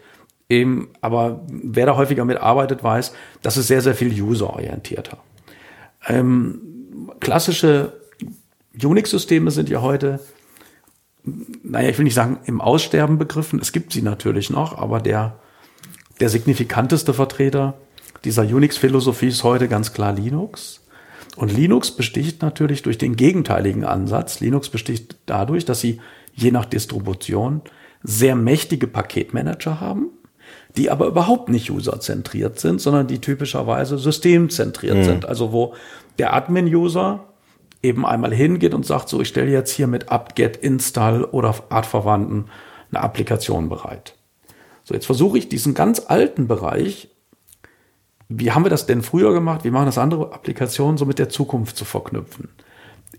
[0.48, 5.18] eben, aber wer da häufiger mitarbeitet, weiß, das ist sehr, sehr viel userorientierter.
[6.06, 8.00] Ähm, klassische
[8.82, 10.20] Unix-Systeme sind ja heute,
[11.62, 15.38] naja, ich will nicht sagen im Aussterben begriffen, es gibt sie natürlich noch, aber der,
[16.20, 17.74] der signifikanteste Vertreter
[18.24, 20.79] dieser Unix-Philosophie ist heute ganz klar Linux.
[21.36, 24.40] Und Linux besticht natürlich durch den gegenteiligen Ansatz.
[24.40, 26.00] Linux besticht dadurch, dass sie
[26.34, 27.62] je nach Distribution
[28.02, 30.10] sehr mächtige Paketmanager haben,
[30.76, 35.04] die aber überhaupt nicht userzentriert sind, sondern die typischerweise systemzentriert mhm.
[35.04, 35.26] sind.
[35.26, 35.74] Also wo
[36.18, 37.26] der Admin-User
[37.82, 42.46] eben einmal hingeht und sagt, so, ich stelle jetzt hier mit apt-get install oder artverwandten
[42.90, 44.14] eine Applikation bereit.
[44.84, 47.09] So, jetzt versuche ich diesen ganz alten Bereich
[48.32, 49.64] wie haben wir das denn früher gemacht?
[49.64, 52.48] Wie machen das andere Applikationen, so mit der Zukunft zu verknüpfen?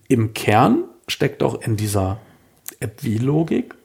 [0.07, 2.17] Im Kern steckt doch in dieser
[2.79, 3.75] App-wie-Logik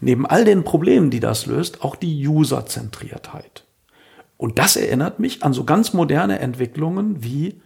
[0.00, 3.64] neben all den Problemen, die das löst, auch die User-Zentriertheit.
[4.38, 7.60] Und das erinnert mich an so ganz moderne Entwicklungen wie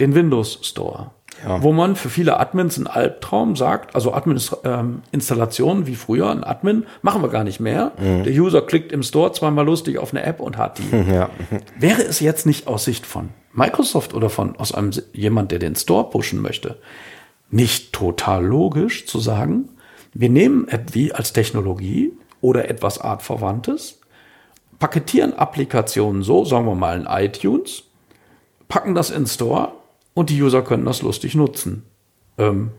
[0.00, 1.12] den Windows Store.
[1.44, 1.62] Ja.
[1.62, 6.86] Wo man für viele Admins einen Albtraum sagt, also Admin-Installationen ähm, wie früher, ein Admin
[7.02, 7.92] machen wir gar nicht mehr.
[7.98, 8.24] Mhm.
[8.24, 10.88] Der User klickt im Store zweimal lustig auf eine App und hat die.
[11.08, 11.30] Ja.
[11.78, 15.74] Wäre es jetzt nicht aus Sicht von Microsoft oder von aus einem jemand, der den
[15.74, 16.76] Store pushen möchte,
[17.50, 19.70] nicht total logisch zu sagen,
[20.12, 23.98] wir nehmen AppV als Technologie oder etwas artverwandtes
[24.78, 27.84] paketieren Applikationen so, sagen wir mal in iTunes,
[28.68, 29.72] packen das in Store
[30.18, 31.84] und die User können das lustig nutzen.
[32.38, 32.72] Ähm,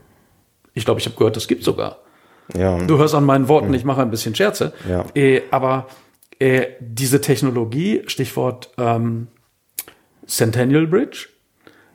[0.73, 1.99] ich glaube, ich habe gehört, das gibt sogar.
[2.53, 2.77] Ja.
[2.79, 4.73] Du hörst an meinen Worten, ich mache ein bisschen Scherze.
[4.89, 5.05] Ja.
[5.15, 5.87] Äh, aber
[6.37, 9.27] äh, diese Technologie, Stichwort ähm,
[10.27, 11.29] Centennial Bridge,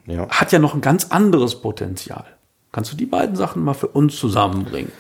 [0.06, 0.26] ja.
[0.30, 2.24] hat ja noch ein ganz anderes Potenzial.
[2.72, 4.92] Kannst du die beiden Sachen mal für uns zusammenbringen?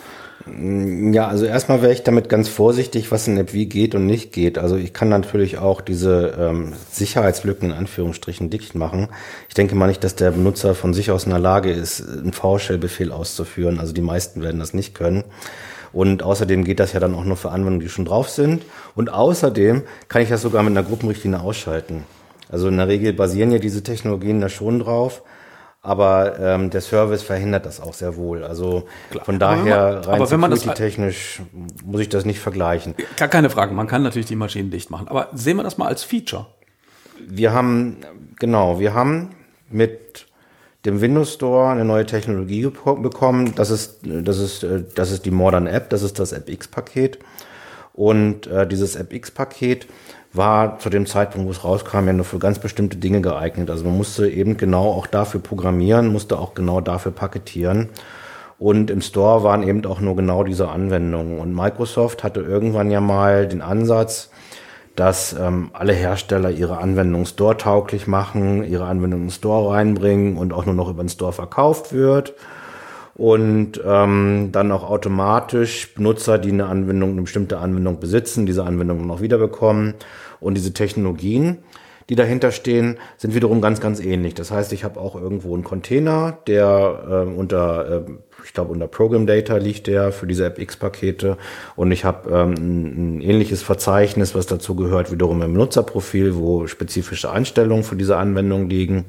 [0.46, 4.30] Ja, also erstmal wäre ich damit ganz vorsichtig, was in App wie geht und nicht
[4.30, 4.58] geht.
[4.58, 9.08] Also ich kann natürlich auch diese ähm, Sicherheitslücken in Anführungsstrichen dicht machen.
[9.48, 12.34] Ich denke mal nicht, dass der Benutzer von sich aus in der Lage ist, einen
[12.34, 13.80] VShell-Befehl auszuführen.
[13.80, 15.24] Also die meisten werden das nicht können.
[15.94, 18.64] Und außerdem geht das ja dann auch nur für Anwendungen, die schon drauf sind.
[18.94, 22.04] Und außerdem kann ich das sogar mit einer Gruppenrichtlinie ausschalten.
[22.50, 25.22] Also in der Regel basieren ja diese Technologien da schon drauf
[25.84, 28.42] aber ähm, der Service verhindert das auch sehr wohl.
[28.42, 29.24] Also Klar.
[29.26, 30.40] von daher man, rein wenn
[30.74, 31.42] technisch
[31.84, 32.94] muss ich das nicht vergleichen.
[33.18, 35.86] Gar keine Frage, man kann natürlich die Maschinen dicht machen, aber sehen wir das mal
[35.86, 36.46] als Feature.
[37.28, 37.98] Wir haben
[38.38, 39.36] genau, wir haben
[39.68, 40.26] mit
[40.86, 43.54] dem Windows Store eine neue Technologie bekommen.
[43.54, 47.18] Das ist das ist äh, das ist die Modern App, das ist das AppX Paket
[47.92, 49.86] und äh, dieses AppX Paket
[50.34, 53.70] war zu dem Zeitpunkt, wo es rauskam, ja nur für ganz bestimmte Dinge geeignet.
[53.70, 57.88] Also man musste eben genau auch dafür programmieren, musste auch genau dafür paketieren.
[58.58, 61.38] Und im Store waren eben auch nur genau diese Anwendungen.
[61.38, 64.30] Und Microsoft hatte irgendwann ja mal den Ansatz,
[64.96, 70.66] dass ähm, alle Hersteller ihre Anwendung Store-tauglich machen, ihre Anwendung in Store reinbringen und auch
[70.66, 72.34] nur noch über den Store verkauft wird.
[73.16, 79.06] Und ähm, dann auch automatisch Benutzer, die eine Anwendung, eine bestimmte Anwendung besitzen, diese Anwendung
[79.06, 79.94] noch wiederbekommen.
[80.44, 81.58] Und diese Technologien,
[82.10, 84.34] die dahinter stehen, sind wiederum ganz, ganz ähnlich.
[84.34, 88.10] Das heißt, ich habe auch irgendwo einen Container, der äh, unter, äh,
[88.44, 91.38] ich glaube, unter Program Data liegt der für diese AppX-Pakete.
[91.76, 97.30] Und ich habe ähm, ein, ähnliches Verzeichnis, was dazu gehört, wiederum im Nutzerprofil, wo spezifische
[97.30, 99.06] Einstellungen für diese Anwendung liegen.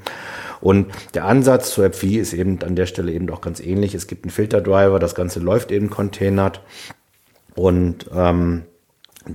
[0.62, 3.94] Und der Ansatz zu AppV ist eben an der Stelle eben auch ganz ähnlich.
[3.94, 6.62] Es gibt einen Filterdriver, das Ganze läuft eben containert.
[7.56, 8.64] Und ähm,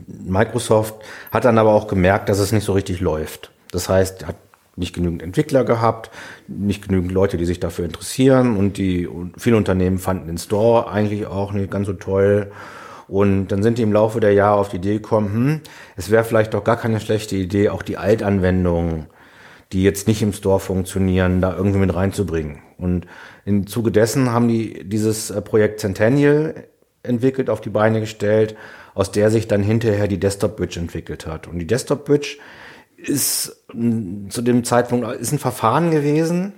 [0.07, 0.95] Microsoft
[1.31, 3.51] hat dann aber auch gemerkt, dass es nicht so richtig läuft.
[3.71, 4.37] Das heißt, hat
[4.77, 6.11] nicht genügend Entwickler gehabt,
[6.49, 10.91] nicht genügend Leute, die sich dafür interessieren und die und viele Unternehmen fanden den Store
[10.91, 12.51] eigentlich auch nicht ganz so toll.
[13.07, 15.61] Und dann sind die im Laufe der Jahre auf die Idee gekommen, hm,
[15.97, 19.07] es wäre vielleicht doch gar keine schlechte Idee, auch die Altanwendungen,
[19.73, 22.61] die jetzt nicht im Store funktionieren, da irgendwie mit reinzubringen.
[22.79, 23.07] Und
[23.45, 26.69] im Zuge dessen haben die dieses äh, Projekt Centennial
[27.03, 28.55] entwickelt, auf die Beine gestellt
[28.95, 31.47] aus der sich dann hinterher die Desktop Bridge entwickelt hat.
[31.47, 32.39] Und die Desktop Bridge
[32.97, 36.53] ist zu dem Zeitpunkt ist ein Verfahren gewesen,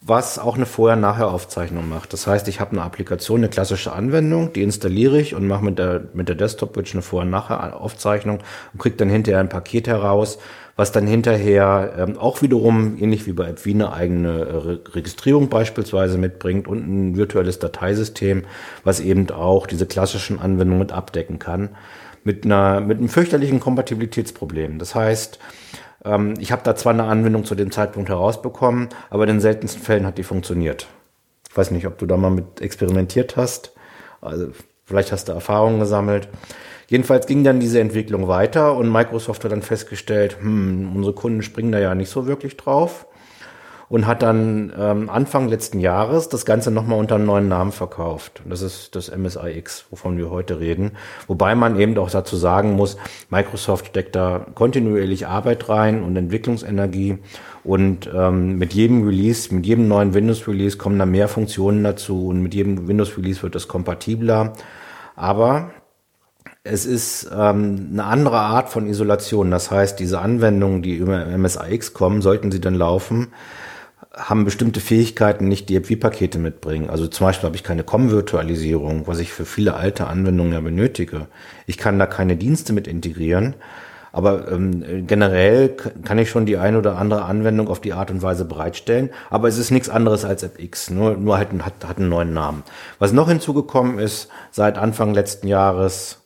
[0.00, 2.12] was auch eine Vorher-Nachher-Aufzeichnung macht.
[2.12, 5.78] Das heißt, ich habe eine Applikation, eine klassische Anwendung, die installiere ich und mache mit
[5.78, 8.38] der, mit der Desktop Bridge eine Vorher-Nachher-Aufzeichnung
[8.72, 10.38] und kriege dann hinterher ein Paket heraus,
[10.76, 15.48] was dann hinterher ähm, auch wiederum, ähnlich wie bei AppWi, eine eigene äh, Re Registrierung
[15.48, 18.44] beispielsweise mitbringt und ein virtuelles Dateisystem,
[18.84, 21.70] was eben auch diese klassischen Anwendungen mit abdecken kann,
[22.24, 24.78] mit, einer, mit einem fürchterlichen Kompatibilitätsproblem.
[24.78, 25.38] Das heißt,
[26.04, 29.82] ähm, ich habe da zwar eine Anwendung zu dem Zeitpunkt herausbekommen, aber in den seltensten
[29.82, 30.88] Fällen hat die funktioniert.
[31.48, 33.72] Ich weiß nicht, ob du da mal mit experimentiert hast.
[34.20, 34.48] Also
[34.84, 36.28] vielleicht hast du Erfahrungen gesammelt.
[36.88, 41.72] Jedenfalls ging dann diese Entwicklung weiter und Microsoft hat dann festgestellt, hm, unsere Kunden springen
[41.72, 43.06] da ja nicht so wirklich drauf
[43.88, 48.42] und hat dann ähm, Anfang letzten Jahres das Ganze nochmal unter einem neuen Namen verkauft.
[48.48, 50.92] Das ist das MSIX, wovon wir heute reden.
[51.26, 52.96] Wobei man eben auch dazu sagen muss,
[53.30, 57.18] Microsoft steckt da kontinuierlich Arbeit rein und Entwicklungsenergie
[57.62, 62.42] und ähm, mit jedem Release, mit jedem neuen Windows-Release kommen da mehr Funktionen dazu und
[62.42, 64.52] mit jedem Windows-Release wird das kompatibler.
[65.14, 65.70] Aber
[66.66, 69.50] es ist ähm, eine andere Art von Isolation.
[69.50, 73.28] Das heißt, diese Anwendungen, die über MSIX kommen, sollten sie dann laufen,
[74.14, 76.90] haben bestimmte Fähigkeiten nicht, die API-Pakete mitbringen.
[76.90, 81.26] Also zum Beispiel habe ich keine COM-Virtualisierung, was ich für viele alte Anwendungen ja benötige.
[81.66, 83.54] Ich kann da keine Dienste mit integrieren.
[84.12, 88.22] Aber ähm, generell kann ich schon die eine oder andere Anwendung auf die Art und
[88.22, 89.10] Weise bereitstellen.
[89.28, 92.62] Aber es ist nichts anderes als AppX, nur, nur halt hat, hat einen neuen Namen.
[92.98, 96.25] Was noch hinzugekommen ist, seit Anfang letzten Jahres,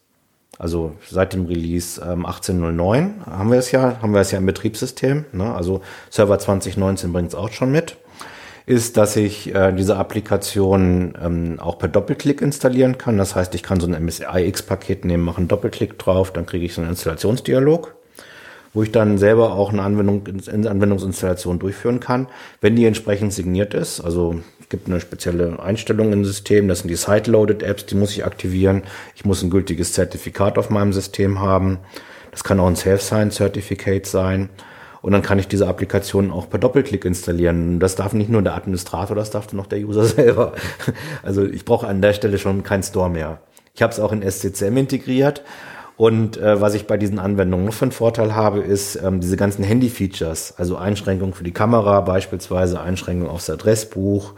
[0.59, 4.47] also seit dem Release ähm, 1809 haben wir es ja, haben wir es ja im
[4.47, 5.25] Betriebssystem.
[5.33, 5.55] Ne?
[5.55, 7.97] Also Server 2019 bringt es auch schon mit
[8.71, 13.19] ist, dass ich äh, diese Applikation ähm, auch per Doppelklick installieren kann.
[13.19, 16.75] Das heißt, ich kann so ein MSIX-Paket nehmen, mache einen Doppelklick drauf, dann kriege ich
[16.75, 17.97] so einen Installationsdialog,
[18.73, 22.29] wo ich dann selber auch eine Anwendung, Anwendungsinstallation durchführen kann,
[22.61, 24.01] wenn die entsprechend signiert ist.
[24.01, 24.41] Also
[24.71, 28.85] gibt eine spezielle Einstellung im System, das sind die Side-Loaded Apps, die muss ich aktivieren.
[29.15, 31.79] Ich muss ein gültiges Zertifikat auf meinem System haben.
[32.31, 34.49] Das kann auch ein Self-Sign-Certificate sein.
[35.03, 37.81] Und dann kann ich diese Applikation auch per Doppelklick installieren.
[37.81, 40.53] Das darf nicht nur der Administrator, das darf noch der User selber.
[41.23, 43.41] Also ich brauche an der Stelle schon keinen Store mehr.
[43.75, 45.43] Ich habe es auch in SCCM integriert.
[46.01, 49.37] Und äh, was ich bei diesen Anwendungen noch für einen Vorteil habe, ist ähm, diese
[49.37, 54.33] ganzen Handy-Features, also Einschränkungen für die Kamera beispielsweise, Einschränkungen aufs Adressbuch.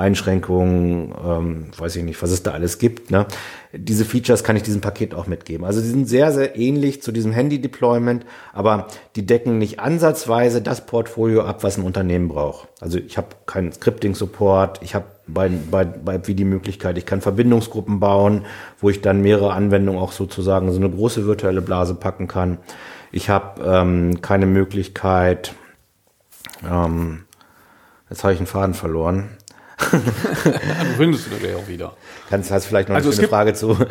[0.00, 3.10] Einschränkungen, ähm, weiß ich nicht, was es da alles gibt.
[3.10, 3.26] Ne?
[3.72, 5.64] Diese Features kann ich diesem Paket auch mitgeben.
[5.64, 10.86] Also die sind sehr, sehr ähnlich zu diesem Handy-Deployment, aber die decken nicht ansatzweise das
[10.86, 12.68] Portfolio ab, was ein Unternehmen braucht.
[12.80, 17.20] Also ich habe keinen Scripting-Support, ich habe bei, bei, bei wie die Möglichkeit, ich kann
[17.20, 18.46] Verbindungsgruppen bauen,
[18.80, 22.58] wo ich dann mehrere Anwendungen auch sozusagen so eine große virtuelle Blase packen kann.
[23.12, 25.54] Ich habe ähm, keine Möglichkeit,
[26.68, 27.24] ähm,
[28.08, 29.30] jetzt habe ich einen Faden verloren.
[29.92, 31.94] du findest du ja auch wieder.
[32.28, 33.76] Kannst, hast vielleicht noch also eine gibt, Frage zu.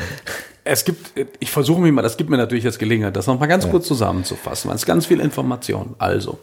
[0.66, 3.64] Es gibt, ich versuche mich mal, das gibt mir natürlich jetzt Gelegenheit, das nochmal ganz
[3.64, 3.72] ja.
[3.72, 5.95] kurz zusammenzufassen, weil es ganz viel Information.
[5.98, 6.38] Also,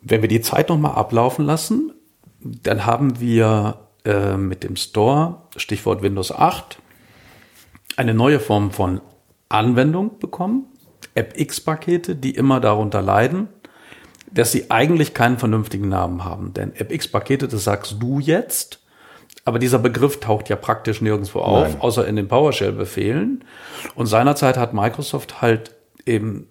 [0.00, 1.92] wenn wir die Zeit nochmal ablaufen lassen,
[2.40, 6.78] dann haben wir äh, mit dem Store, Stichwort Windows 8,
[7.96, 9.00] eine neue Form von
[9.48, 10.66] Anwendung bekommen,
[11.14, 13.48] AppX-Pakete, die immer darunter leiden,
[14.32, 16.52] dass sie eigentlich keinen vernünftigen Namen haben.
[16.54, 18.80] Denn FX-Pakete, das sagst du jetzt,
[19.44, 21.80] aber dieser Begriff taucht ja praktisch nirgendwo auf, Nein.
[21.80, 23.44] außer in den PowerShell-Befehlen.
[23.94, 25.74] Und seinerzeit hat Microsoft halt
[26.04, 26.48] eben,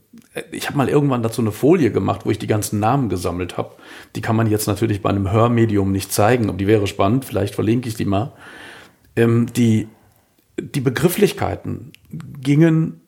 [0.52, 3.76] ich habe mal irgendwann dazu eine Folie gemacht, wo ich die ganzen Namen gesammelt habe.
[4.16, 7.56] Die kann man jetzt natürlich bei einem Hörmedium nicht zeigen, aber die wäre spannend, vielleicht
[7.56, 8.34] verlinke ich die mal.
[9.16, 9.88] Ähm, die,
[10.60, 11.91] die Begrifflichkeiten
[12.40, 13.02] gingen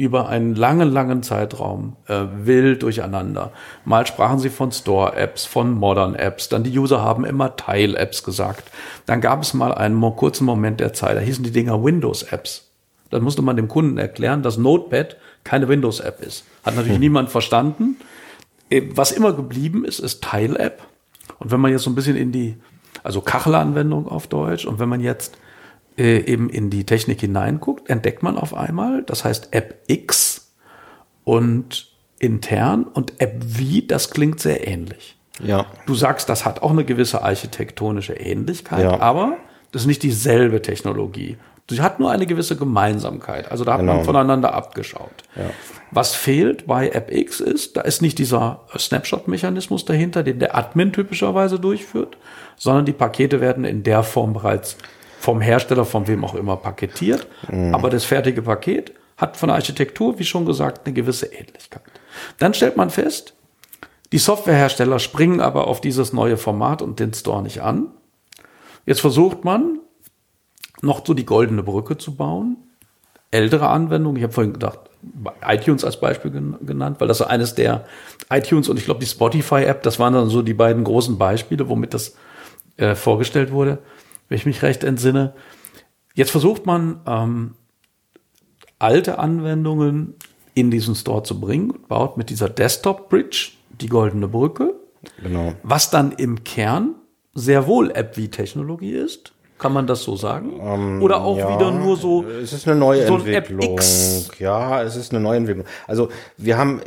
[0.00, 3.52] über einen langen, langen Zeitraum äh, wild durcheinander.
[3.84, 8.70] Mal sprachen sie von Store-Apps, von Modern-Apps, dann die User haben immer Teil-Apps gesagt.
[9.06, 12.70] Dann gab es mal einen kurzen Moment der Zeit, da hießen die Dinger Windows-Apps.
[13.10, 16.44] Dann musste man dem Kunden erklären, dass Notepad keine Windows-App ist.
[16.64, 17.00] Hat natürlich hm.
[17.00, 17.96] niemand verstanden.
[18.70, 20.82] Äh, was immer geblieben ist, ist Teil-App.
[21.38, 22.56] Und wenn man jetzt so ein bisschen in die,
[23.02, 25.36] also Kachelanwendung auf Deutsch, und wenn man jetzt
[26.00, 30.50] äh, eben in die Technik hineinguckt, entdeckt man auf einmal, das heißt App X
[31.24, 35.18] und intern und App V, das klingt sehr ähnlich.
[35.44, 35.66] Ja.
[35.84, 38.98] Du sagst, das hat auch eine gewisse architektonische Ähnlichkeit, ja.
[38.98, 39.36] aber
[39.72, 41.36] das ist nicht dieselbe Technologie.
[41.68, 43.50] Sie hat nur eine gewisse Gemeinsamkeit.
[43.50, 43.96] Also da hat genau.
[43.96, 45.12] man voneinander abgeschaut.
[45.36, 45.50] Ja.
[45.90, 51.60] Was fehlt bei AppX ist, da ist nicht dieser Snapshot-Mechanismus dahinter, den der Admin typischerweise
[51.60, 52.16] durchführt,
[52.56, 54.78] sondern die Pakete werden in der Form bereits
[55.20, 57.26] vom Hersteller, von wem auch immer paketiert.
[57.50, 57.74] Mhm.
[57.74, 61.82] Aber das fertige Paket hat von der Architektur, wie schon gesagt, eine gewisse Ähnlichkeit.
[62.38, 63.34] Dann stellt man fest,
[64.12, 67.88] die Softwarehersteller springen aber auf dieses neue Format und den Store nicht an.
[68.86, 69.78] Jetzt versucht man,
[70.80, 72.56] noch so die goldene Brücke zu bauen.
[73.30, 74.80] Ältere Anwendungen, ich habe vorhin gedacht,
[75.46, 77.84] iTunes als Beispiel genannt, weil das eines der
[78.30, 81.92] iTunes und ich glaube die Spotify-App, das waren dann so die beiden großen Beispiele, womit
[81.92, 82.16] das
[82.78, 83.78] äh, vorgestellt wurde
[84.30, 85.34] wenn ich mich recht entsinne.
[86.14, 87.54] Jetzt versucht man, ähm,
[88.78, 90.14] alte Anwendungen
[90.54, 94.74] in diesen Store zu bringen und baut mit dieser Desktop Bridge die goldene Brücke.
[95.22, 95.52] Genau.
[95.62, 96.94] Was dann im Kern
[97.34, 99.32] sehr wohl App wie Technologie ist.
[99.58, 100.58] Kann man das so sagen?
[100.58, 102.24] Ähm, Oder auch ja, wieder nur so.
[102.24, 103.78] Es ist eine neue so Entwicklung.
[104.38, 105.66] Ja, es ist eine neue Entwicklung.
[105.86, 106.08] Also
[106.38, 106.80] wir haben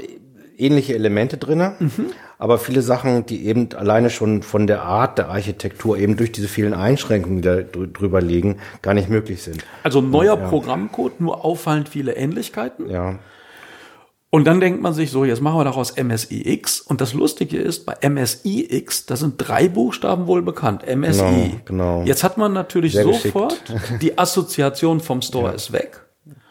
[0.57, 2.07] ähnliche Elemente drinne, mhm.
[2.37, 6.47] aber viele Sachen, die eben alleine schon von der Art der Architektur eben durch diese
[6.47, 9.65] vielen Einschränkungen, die da drüber liegen, gar nicht möglich sind.
[9.83, 10.47] Also neuer ja.
[10.47, 12.89] Programmcode, nur auffallend viele Ähnlichkeiten.
[12.89, 13.19] Ja.
[14.33, 16.81] Und dann denkt man sich so, jetzt machen wir daraus MSIX.
[16.81, 20.83] Und das Lustige ist, bei MSIX, da sind drei Buchstaben wohl bekannt.
[20.87, 21.19] MSI.
[21.19, 22.03] Genau, genau.
[22.03, 24.01] Jetzt hat man natürlich Sehr sofort, geschickt.
[24.01, 25.51] die Assoziation vom Store ja.
[25.51, 26.01] ist weg.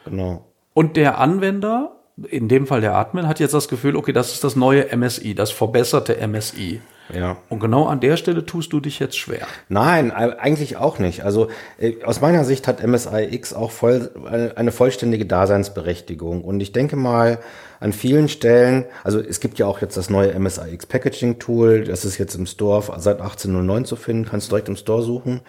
[0.04, 0.46] Genau.
[0.74, 1.96] Und der Anwender
[2.28, 5.34] in dem Fall der Admin, hat jetzt das Gefühl, okay, das ist das neue MSI,
[5.34, 6.80] das verbesserte MSI.
[7.12, 7.36] Ja.
[7.48, 9.46] Und genau an der Stelle tust du dich jetzt schwer.
[9.68, 11.24] Nein, eigentlich auch nicht.
[11.24, 11.48] Also
[11.78, 16.42] äh, aus meiner Sicht hat MSIX auch voll, eine vollständige Daseinsberechtigung.
[16.42, 17.38] Und ich denke mal,
[17.80, 22.04] an vielen Stellen, also es gibt ja auch jetzt das neue MSIX Packaging Tool, das
[22.04, 25.40] ist jetzt im Store seit 1809 zu finden, kannst du direkt im Store suchen.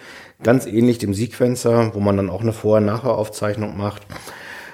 [0.41, 4.01] Ganz ähnlich dem Sequencer, wo man dann auch eine Vor- und Nachher-Aufzeichnung macht.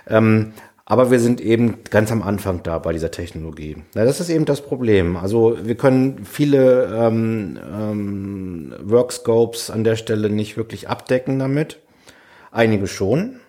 [0.07, 0.53] Ähm,
[0.89, 3.77] aber wir sind eben ganz am Anfang da bei dieser Technologie.
[3.93, 5.17] Ja, das ist eben das Problem.
[5.17, 11.77] Also wir können viele ähm, ähm, Workscopes an der Stelle nicht wirklich abdecken damit.
[12.51, 13.39] Einige schon.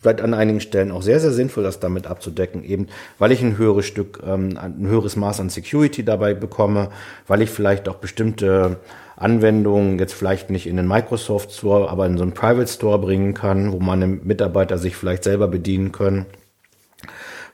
[0.00, 2.86] Vielleicht an einigen Stellen auch sehr, sehr sinnvoll, das damit abzudecken, eben
[3.18, 6.90] weil ich ein höheres Stück, ähm, ein höheres Maß an Security dabei bekomme,
[7.26, 8.76] weil ich vielleicht auch bestimmte
[9.16, 13.34] Anwendungen jetzt vielleicht nicht in den Microsoft Store, aber in so einen Private Store bringen
[13.34, 16.26] kann, wo meine Mitarbeiter sich vielleicht selber bedienen können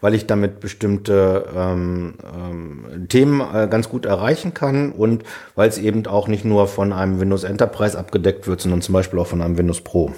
[0.01, 5.25] weil ich damit bestimmte ähm, ähm, Themen äh, ganz gut erreichen kann und
[5.55, 9.19] weil es eben auch nicht nur von einem Windows Enterprise abgedeckt wird, sondern zum Beispiel
[9.19, 10.13] auch von einem Windows Pro.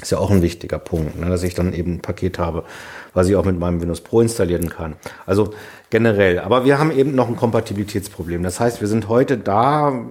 [0.00, 2.64] Ist ja auch ein wichtiger Punkt, ne, dass ich dann eben ein Paket habe,
[3.12, 4.94] was ich auch mit meinem Windows Pro installieren kann.
[5.26, 5.52] Also
[5.90, 6.38] generell.
[6.38, 8.42] Aber wir haben eben noch ein Kompatibilitätsproblem.
[8.42, 10.06] Das heißt, wir sind heute da,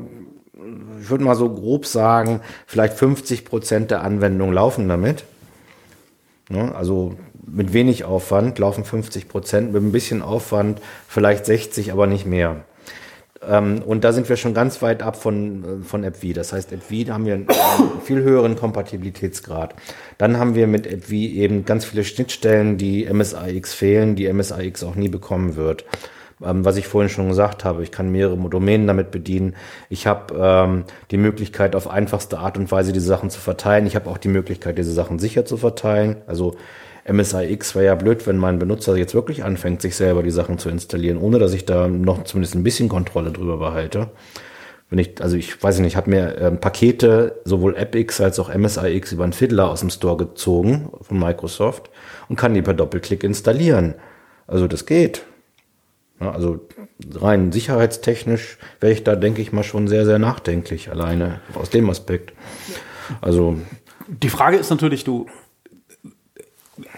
[1.01, 5.23] ich würde mal so grob sagen, vielleicht 50 Prozent der Anwendungen laufen damit.
[6.49, 7.15] Ne, also
[7.51, 12.57] mit wenig Aufwand laufen 50 Prozent, mit ein bisschen Aufwand vielleicht 60, aber nicht mehr.
[13.47, 16.33] Ähm, und da sind wir schon ganz weit ab von, äh, von AppV.
[16.33, 17.47] Das heißt, AppV haben wir einen
[18.03, 19.75] viel höheren Kompatibilitätsgrad.
[20.17, 24.95] Dann haben wir mit AppV eben ganz viele Schnittstellen, die MSIX fehlen, die MSIX auch
[24.95, 25.85] nie bekommen wird
[26.41, 27.83] ähm, was ich vorhin schon gesagt habe.
[27.83, 29.55] Ich kann mehrere Domänen damit bedienen.
[29.89, 33.85] Ich habe ähm, die Möglichkeit, auf einfachste Art und Weise diese Sachen zu verteilen.
[33.85, 36.17] Ich habe auch die Möglichkeit, diese Sachen sicher zu verteilen.
[36.27, 36.55] Also
[37.11, 40.69] MSIX wäre ja blöd, wenn mein Benutzer jetzt wirklich anfängt, sich selber die Sachen zu
[40.69, 44.09] installieren, ohne dass ich da noch zumindest ein bisschen Kontrolle drüber behalte.
[44.89, 48.53] Wenn ich, also ich weiß nicht, ich habe mir ähm, Pakete, sowohl AppX als auch
[48.53, 51.89] MSIX über einen Fiddler aus dem Store gezogen von Microsoft
[52.27, 53.95] und kann die per Doppelklick installieren.
[54.47, 55.25] Also das geht.
[56.19, 56.67] Ja, also
[57.13, 61.89] rein sicherheitstechnisch wäre ich da, denke ich mal, schon sehr, sehr nachdenklich alleine aus dem
[61.89, 62.33] Aspekt.
[63.21, 63.57] Also
[64.07, 65.27] die Frage ist natürlich, du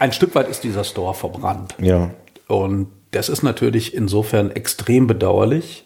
[0.02, 1.76] ein Stück weit ist dieser Store verbrannt.
[1.80, 2.10] Ja.
[2.48, 5.86] Und das ist natürlich insofern extrem bedauerlich.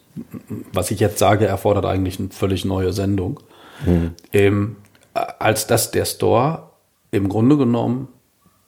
[0.72, 3.42] Was ich jetzt sage, erfordert eigentlich eine völlig neue Sendung.
[3.86, 4.14] Mhm.
[4.32, 4.76] Ähm,
[5.14, 6.70] als dass der Store
[7.12, 8.08] im Grunde genommen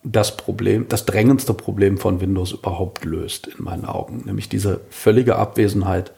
[0.03, 4.23] das Problem, das drängendste Problem von Windows überhaupt löst, in meinen Augen.
[4.25, 6.11] Nämlich diese völlige Abwesenheit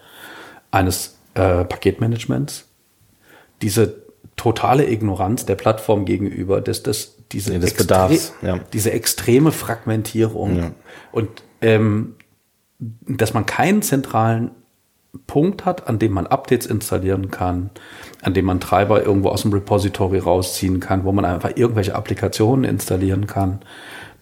[0.71, 2.65] eines äh, Paketmanagements,
[3.61, 4.01] diese
[4.35, 8.59] totale Ignoranz der Plattform gegenüber, dass das diese, nee, Extre ja.
[8.73, 10.71] diese extreme Fragmentierung ja.
[11.11, 11.29] und
[11.61, 12.15] ähm,
[12.79, 14.51] dass man keinen zentralen
[15.27, 17.71] Punkt hat, an dem man Updates installieren kann,
[18.21, 22.63] an dem man Treiber irgendwo aus dem Repository rausziehen kann, wo man einfach irgendwelche Applikationen
[22.63, 23.59] installieren kann.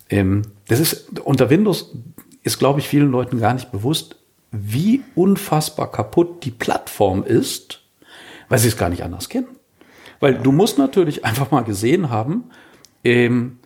[0.09, 1.93] Ähm, das ist unter Windows
[2.43, 4.15] ist, glaube ich, vielen Leuten gar nicht bewusst,
[4.51, 7.81] wie unfassbar kaputt die Plattform ist,
[8.47, 9.47] weil sie es gar nicht anders kennen.
[10.21, 12.45] Weil du musst natürlich einfach mal gesehen haben,
[13.07, 13.59] ähm,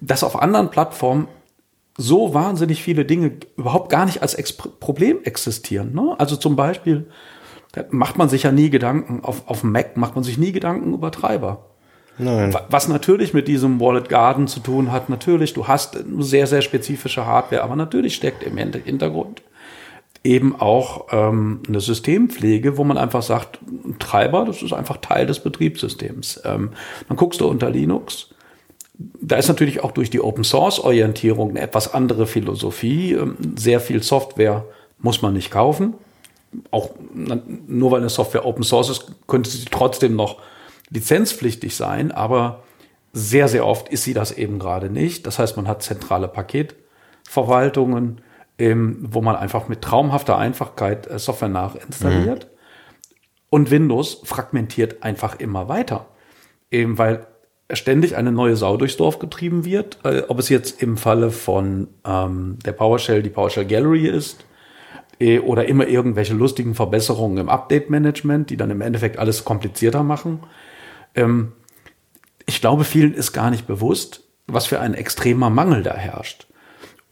[0.00, 1.28] dass auf anderen Plattformen
[1.96, 5.94] so wahnsinnig viele Dinge überhaupt gar nicht als Ex Problem existieren.
[5.94, 6.14] Ne?
[6.18, 7.06] Also zum Beispiel
[7.90, 11.10] macht man sich ja nie Gedanken, auf, auf Mac macht man sich nie Gedanken über
[11.10, 11.66] Treiber.
[12.18, 12.54] Nein.
[12.68, 16.60] Was natürlich mit diesem Wallet Garden zu tun hat, natürlich, du hast eine sehr, sehr
[16.60, 19.42] spezifische Hardware, aber natürlich steckt im Hintergrund
[20.24, 23.58] eben auch ähm, eine Systempflege, wo man einfach sagt,
[23.98, 26.40] Treiber, das ist einfach Teil des Betriebssystems.
[26.44, 26.70] Ähm,
[27.08, 28.28] dann guckst du unter Linux.
[29.20, 33.14] Da ist natürlich auch durch die Open Source Orientierung eine etwas andere Philosophie.
[33.14, 34.64] Ähm, sehr viel Software
[34.98, 35.94] muss man nicht kaufen.
[36.70, 36.90] Auch
[37.66, 40.38] nur weil eine Software Open Source ist, könnte sie trotzdem noch
[40.90, 42.62] lizenzpflichtig sein, aber
[43.14, 45.26] sehr, sehr oft ist sie das eben gerade nicht.
[45.26, 48.20] Das heißt, man hat zentrale Paketverwaltungen,
[48.62, 52.44] ähm, wo man einfach mit traumhafter Einfachkeit äh, Software nachinstalliert.
[52.44, 52.50] Mhm.
[53.50, 56.06] Und Windows fragmentiert einfach immer weiter.
[56.70, 57.26] Eben weil
[57.72, 59.98] ständig eine neue Sau durchs Dorf getrieben wird.
[60.04, 64.46] Äh, ob es jetzt im Falle von ähm, der PowerShell die PowerShell Gallery ist
[65.18, 70.44] äh, oder immer irgendwelche lustigen Verbesserungen im Update-Management, die dann im Endeffekt alles komplizierter machen.
[71.16, 71.50] Ähm,
[72.46, 76.46] ich glaube, vielen ist gar nicht bewusst, was für ein extremer Mangel da herrscht.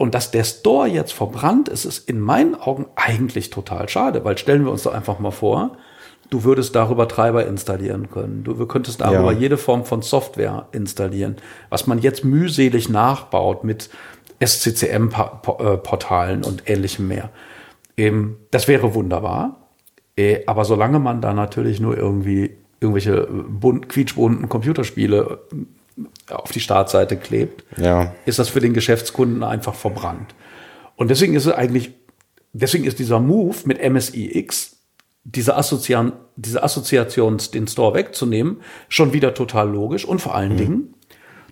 [0.01, 4.35] Und dass der Store jetzt verbrannt ist, ist in meinen Augen eigentlich total schade, weil
[4.35, 5.77] stellen wir uns doch einfach mal vor,
[6.31, 8.43] du würdest darüber Treiber installieren können.
[8.43, 9.37] Du könntest darüber ja.
[9.37, 11.35] jede Form von Software installieren,
[11.69, 13.91] was man jetzt mühselig nachbaut mit
[14.43, 17.29] SCCM-Portalen und ähnlichem mehr.
[18.49, 19.67] das wäre wunderbar.
[20.17, 25.41] Äh, aber solange man da natürlich nur irgendwie irgendwelche bunt, quietschbunten Computerspiele
[26.31, 28.13] auf die Startseite klebt, Ja.
[28.25, 30.33] ist das für den Geschäftskunden einfach verbrannt.
[30.95, 31.91] Und deswegen ist es eigentlich,
[32.53, 34.77] deswegen ist dieser Move mit MSIX,
[35.23, 38.57] diese, Assozian, diese Assoziation, den Store wegzunehmen,
[38.89, 40.05] schon wieder total logisch.
[40.05, 40.93] Und vor allen Dingen,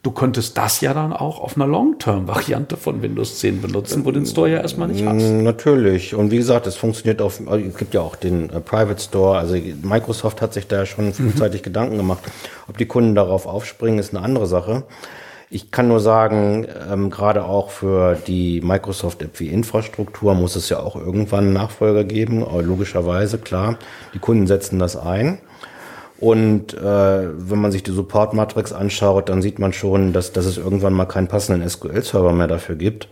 [0.04, 4.20] du könntest das ja dann auch auf einer Long-Term-Variante von Windows 10 benutzen, wo du
[4.20, 5.22] den Store ja erstmal nicht hast.
[5.22, 6.16] Mm, Natürlich.
[6.16, 9.38] Und wie gesagt, es funktioniert auf, also es gibt ja auch den äh, Private Store.
[9.38, 12.24] Also Microsoft hat sich da ja schon frühzeitig Gedanken gemacht.
[12.68, 14.84] Ob die Kunden darauf aufspringen, ist eine andere Sache.
[15.52, 20.70] Ich kann nur sagen, ähm, gerade auch für die Microsoft App wie Infrastruktur muss es
[20.70, 22.44] ja auch irgendwann einen Nachfolger geben.
[22.44, 23.78] Aber logischerweise, klar,
[24.14, 25.40] die Kunden setzen das ein.
[26.20, 30.58] Und äh, wenn man sich die Support-Matrix anschaut, dann sieht man schon, dass, dass es
[30.58, 33.08] irgendwann mal keinen passenden SQL-Server mehr dafür gibt.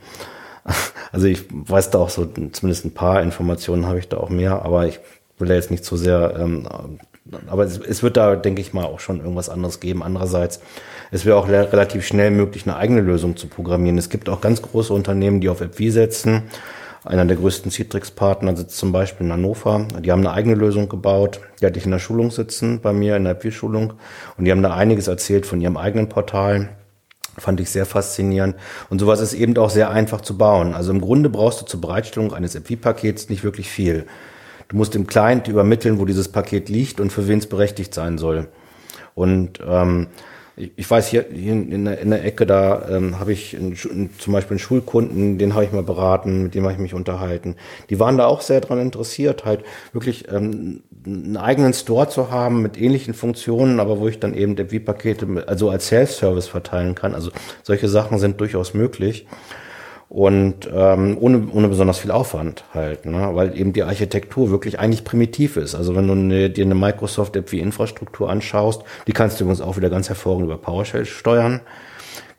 [1.13, 4.65] Also ich weiß da auch so, zumindest ein paar Informationen habe ich da auch mehr,
[4.65, 4.99] aber ich
[5.39, 6.67] will da jetzt nicht zu sehr, ähm,
[7.47, 10.03] aber es, es wird da, denke ich mal, auch schon irgendwas anderes geben.
[10.03, 10.59] Andererseits,
[11.09, 13.97] es wäre auch relativ schnell möglich, eine eigene Lösung zu programmieren.
[13.97, 16.43] Es gibt auch ganz große Unternehmen, die auf AppV setzen.
[17.03, 19.87] Einer der größten Citrix-Partner sitzt zum Beispiel in Hannover.
[20.01, 21.39] Die haben eine eigene Lösung gebaut.
[21.61, 23.93] Die hatte ich in der Schulung sitzen, bei mir in der AppV-Schulung.
[24.37, 26.69] Und die haben da einiges erzählt von ihrem eigenen Portal.
[27.37, 28.55] Fand ich sehr faszinierend.
[28.89, 30.73] Und sowas ist eben auch sehr einfach zu bauen.
[30.73, 34.07] Also im Grunde brauchst du zur Bereitstellung eines AppV-Pakets nicht wirklich viel.
[34.67, 38.17] Du musst dem Client übermitteln, wo dieses Paket liegt und für wen es berechtigt sein
[38.17, 38.47] soll.
[39.15, 40.07] Und ähm,
[40.57, 43.75] ich, ich weiß, hier, hier in, der, in der Ecke, da ähm, habe ich einen,
[43.75, 47.55] zum Beispiel einen Schulkunden, den habe ich mal beraten, mit dem habe ich mich unterhalten.
[47.89, 49.63] Die waren da auch sehr dran interessiert, halt
[49.93, 54.57] wirklich ähm, einen eigenen Store zu haben mit ähnlichen Funktionen, aber wo ich dann eben
[54.57, 57.13] AppV-Pakete mit- also als Self-Service verteilen kann.
[57.13, 57.31] Also
[57.63, 59.27] solche Sachen sind durchaus möglich
[60.09, 63.29] und ähm, ohne, ohne besonders viel Aufwand halt, ne?
[63.33, 65.75] weil eben die Architektur wirklich eigentlich primitiv ist.
[65.75, 69.75] Also wenn du ne, dir eine Microsoft-App wie Infrastruktur anschaust, die kannst du übrigens auch
[69.75, 71.59] wieder ganz hervorragend über PowerShell steuern.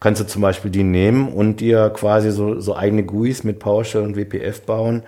[0.00, 4.02] Kannst du zum Beispiel die nehmen und dir quasi so, so eigene GUIs mit PowerShell
[4.02, 5.02] und WPF bauen,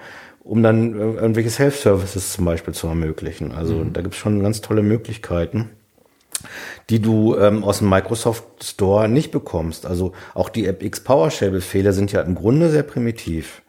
[0.44, 3.52] um dann äh, irgendwelche Self-Services zum Beispiel zu ermöglichen.
[3.52, 5.70] Also da gibt's schon ganz tolle Möglichkeiten
[6.88, 9.86] die du ähm, aus dem Microsoft Store nicht bekommst.
[9.86, 13.62] Also auch die AppX PowerShell-Befehle sind ja im Grunde sehr primitiv.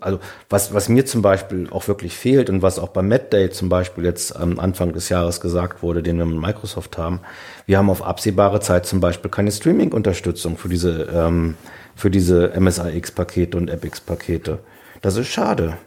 [0.00, 0.18] Also
[0.50, 4.04] was, was mir zum Beispiel auch wirklich fehlt und was auch beim MedDay zum Beispiel
[4.04, 7.20] jetzt am Anfang des Jahres gesagt wurde, den wir mit Microsoft haben,
[7.66, 11.56] wir haben auf absehbare Zeit zum Beispiel keine Streaming-Unterstützung für diese, ähm,
[11.94, 14.58] für diese MSIX-Pakete und AppX-Pakete.
[15.00, 15.78] Das ist schade.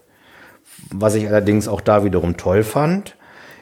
[0.90, 3.16] Was ich allerdings auch da wiederum toll fand,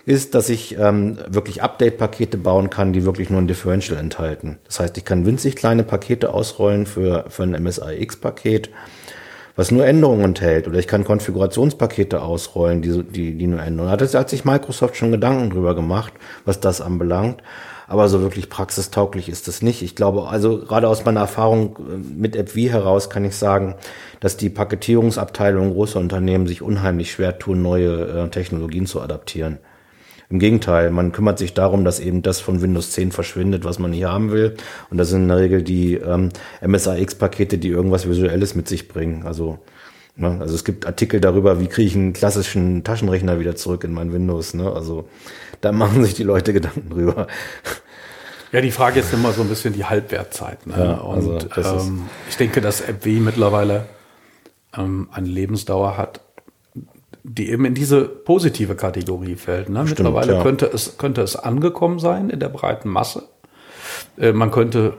[0.05, 4.57] ist, dass ich ähm, wirklich Update-Pakete bauen kann, die wirklich nur ein Differential enthalten.
[4.65, 8.69] Das heißt, ich kann winzig kleine Pakete ausrollen für, für ein MSIX-Paket,
[9.55, 10.67] was nur Änderungen enthält.
[10.67, 13.97] Oder ich kann Konfigurationspakete ausrollen, die, die, die nur Änderungen.
[13.97, 16.13] Da hat, hat sich Microsoft schon Gedanken drüber gemacht,
[16.45, 17.43] was das anbelangt.
[17.89, 19.81] Aber so wirklich praxistauglich ist das nicht.
[19.81, 23.76] Ich glaube, also gerade aus meiner Erfahrung äh, mit AppV heraus kann ich sagen,
[24.19, 29.57] dass die Paketierungsabteilungen großer Unternehmen sich unheimlich schwer tun, neue äh, Technologien zu adaptieren.
[30.31, 33.89] Im Gegenteil, man kümmert sich darum, dass eben das von Windows 10 verschwindet, was man
[33.91, 34.56] nicht haben will.
[34.91, 36.30] Und das sind in der Regel die ähm,
[36.61, 39.26] MSIX-Pakete, die irgendwas Visuelles mit sich bringen.
[39.26, 39.57] Also,
[40.15, 43.91] ne, also es gibt Artikel darüber, wie kriege ich einen klassischen Taschenrechner wieder zurück in
[43.93, 44.53] mein Windows.
[44.53, 44.72] Ne?
[44.72, 45.10] Also
[45.61, 47.26] da machen sich die Leute Gedanken drüber.
[48.51, 50.65] Ja, die Frage ist immer so ein bisschen die Halbwertzeit.
[50.68, 50.73] Ne?
[50.77, 53.85] Ja, und also ist- ähm, ich denke, dass AppW mittlerweile
[54.77, 56.22] ähm, eine Lebensdauer hat,
[57.31, 59.69] die eben in diese positive Kategorie fällt.
[59.69, 59.84] Ne?
[59.84, 60.41] mittlerweile ja.
[60.43, 63.30] könnte, es, könnte es angekommen sein in der breiten Masse.
[64.18, 64.95] Äh, man könnte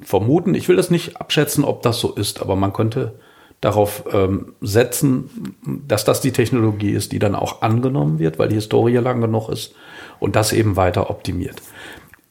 [0.00, 3.18] vermuten, ich will das nicht abschätzen, ob das so ist, aber man könnte
[3.60, 5.56] darauf ähm, setzen,
[5.86, 9.48] dass das die Technologie ist, die dann auch angenommen wird, weil die Historie lang genug
[9.48, 9.74] ist
[10.20, 11.62] und das eben weiter optimiert.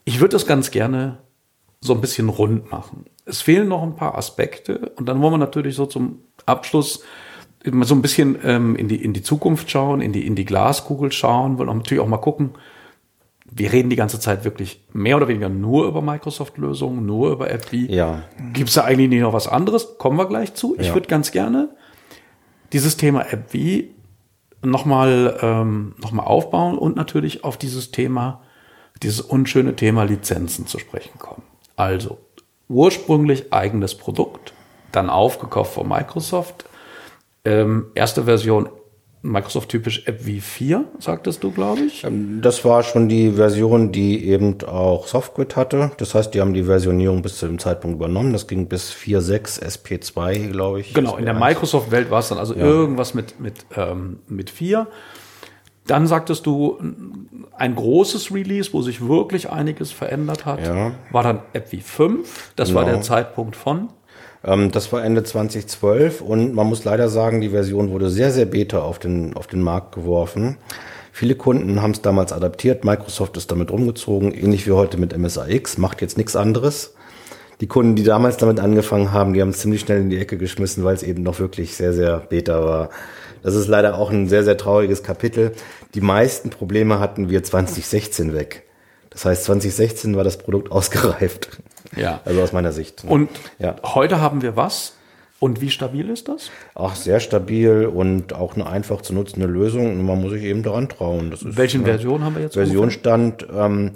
[0.05, 1.17] Ich würde das ganz gerne
[1.81, 3.05] so ein bisschen rund machen.
[3.25, 7.03] Es fehlen noch ein paar Aspekte und dann wollen wir natürlich so zum Abschluss
[7.63, 10.45] immer so ein bisschen ähm, in, die, in die Zukunft schauen, in die, in die
[10.45, 12.51] Glaskugel schauen, wollen natürlich auch mal gucken,
[13.53, 17.73] wir reden die ganze Zeit wirklich mehr oder weniger nur über Microsoft-Lösungen, nur über AppV.
[17.89, 18.23] Ja.
[18.53, 19.97] Gibt es da eigentlich nicht noch was anderes?
[19.97, 20.75] Kommen wir gleich zu.
[20.79, 20.93] Ich Ja.
[20.93, 21.69] würde ganz gerne
[22.71, 23.83] dieses Thema AppV
[24.63, 28.41] nochmal ähm, noch mal aufbauen und natürlich auf dieses Thema,
[29.03, 31.41] dieses unschöne Thema Lizenzen zu sprechen kommen.
[31.75, 32.19] Also
[32.69, 34.53] ursprünglich eigenes Produkt,
[34.93, 36.65] dann aufgekauft von Microsoft.
[37.45, 38.69] Ähm, erste Version
[39.23, 42.03] Microsoft typisch AppV 4, sagtest du, glaube ich.
[42.41, 45.91] Das war schon die Version, die eben auch Softgrid hatte.
[45.97, 48.33] Das heißt, die haben die Versionierung bis zu dem Zeitpunkt übernommen.
[48.33, 50.95] Das ging bis 4.6 SP2, glaube ich.
[50.95, 51.39] Genau, in der SP1.
[51.39, 54.87] Microsoft-Welt war es dann also irgendwas mit, mit, ähm, mit 4.
[55.85, 56.79] Dann sagtest du,
[57.55, 60.93] ein großes Release, wo sich wirklich einiges verändert hat, Ja.
[61.11, 62.53] war dann App wie 5.
[62.55, 62.95] Das war Genau.
[62.95, 63.89] der Zeitpunkt von.
[64.43, 68.45] Ähm, das war Ende 2012 und man muss leider sagen, die Version wurde sehr, sehr
[68.45, 70.57] beta auf den, auf den Markt geworfen.
[71.11, 75.77] Viele Kunden haben es damals adaptiert, Microsoft ist damit rumgezogen, ähnlich wie heute mit MSAX,
[75.77, 76.93] macht jetzt nichts anderes.
[77.59, 80.37] Die Kunden, die damals damit angefangen haben, die haben es ziemlich schnell in die Ecke
[80.37, 82.89] geschmissen, weil es eben noch wirklich sehr, sehr beta war.
[83.43, 85.51] Das ist leider auch ein sehr, sehr trauriges Kapitel.
[85.93, 88.63] Die meisten Probleme hatten wir 2016 weg.
[89.11, 91.61] Das heißt, 2016 war das Produkt ausgereift.
[91.95, 92.21] Ja.
[92.25, 93.03] Also aus meiner Sicht.
[93.07, 93.75] Und Ja.
[93.83, 94.93] heute haben wir was?
[95.39, 96.51] Und wie stabil ist das?
[96.75, 99.91] Auch sehr stabil und auch eine einfach zu nutzende Lösung.
[99.91, 101.31] Und man muss sich eben daran trauen.
[101.31, 102.53] Das ist Welchen eine Version haben wir jetzt?
[102.53, 103.91] Versionstand ähm,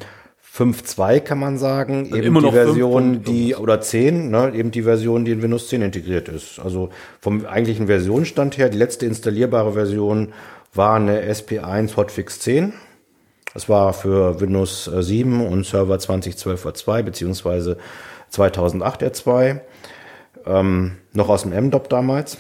[0.58, 2.06] 5.2 kann man sagen.
[2.08, 5.42] Eben immer noch die Version, 5 die oder 10, ne, eben die Version, die in
[5.42, 6.60] Windows 10 integriert ist.
[6.60, 6.90] Also
[7.20, 10.34] vom eigentlichen Versionsstand her, die letzte installierbare Version
[10.74, 12.74] war eine SP1 Hotfix 10.
[13.56, 17.78] Das war für Windows äh, 7 und Server 2012 R2 beziehungsweise
[18.30, 19.62] 2008 R2.
[20.46, 22.38] Ähm, noch aus dem MDOP damals.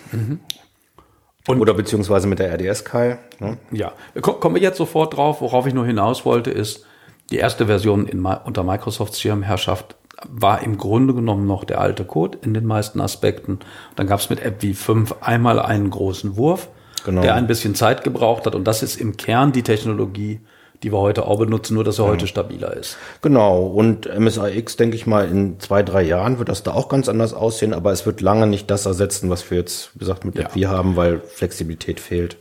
[1.47, 3.17] Und- Oder beziehungsweise mit der RDS-Keil.
[3.39, 3.57] Ne?
[3.71, 5.41] Ja, Ko- kommen wir jetzt sofort drauf.
[5.41, 6.85] Worauf ich nur hinaus wollte, ist,
[7.31, 9.95] die erste Version in, unter Microsofts Schirmherrschaft
[10.27, 13.59] war im Grunde genommen noch der alte Code in den meisten Aspekten.
[13.95, 16.67] Dann gab es mit App v5 einmal einen großen Wurf,
[17.05, 17.21] Genau.
[17.21, 18.53] der ein bisschen Zeit gebraucht hat.
[18.55, 20.41] Und das ist im Kern die Technologie,
[20.83, 22.97] die wir heute auch benutzen, nur dass er heute stabiler ist.
[23.21, 27.09] Genau, und MSIX, denke ich mal, in zwei, drei Jahren wird das da auch ganz
[27.09, 30.35] anders aussehen, aber es wird lange nicht das ersetzen, was wir jetzt, wie gesagt, mit
[30.37, 30.49] Ja.
[30.49, 32.37] FV haben, weil Flexibilität fehlt.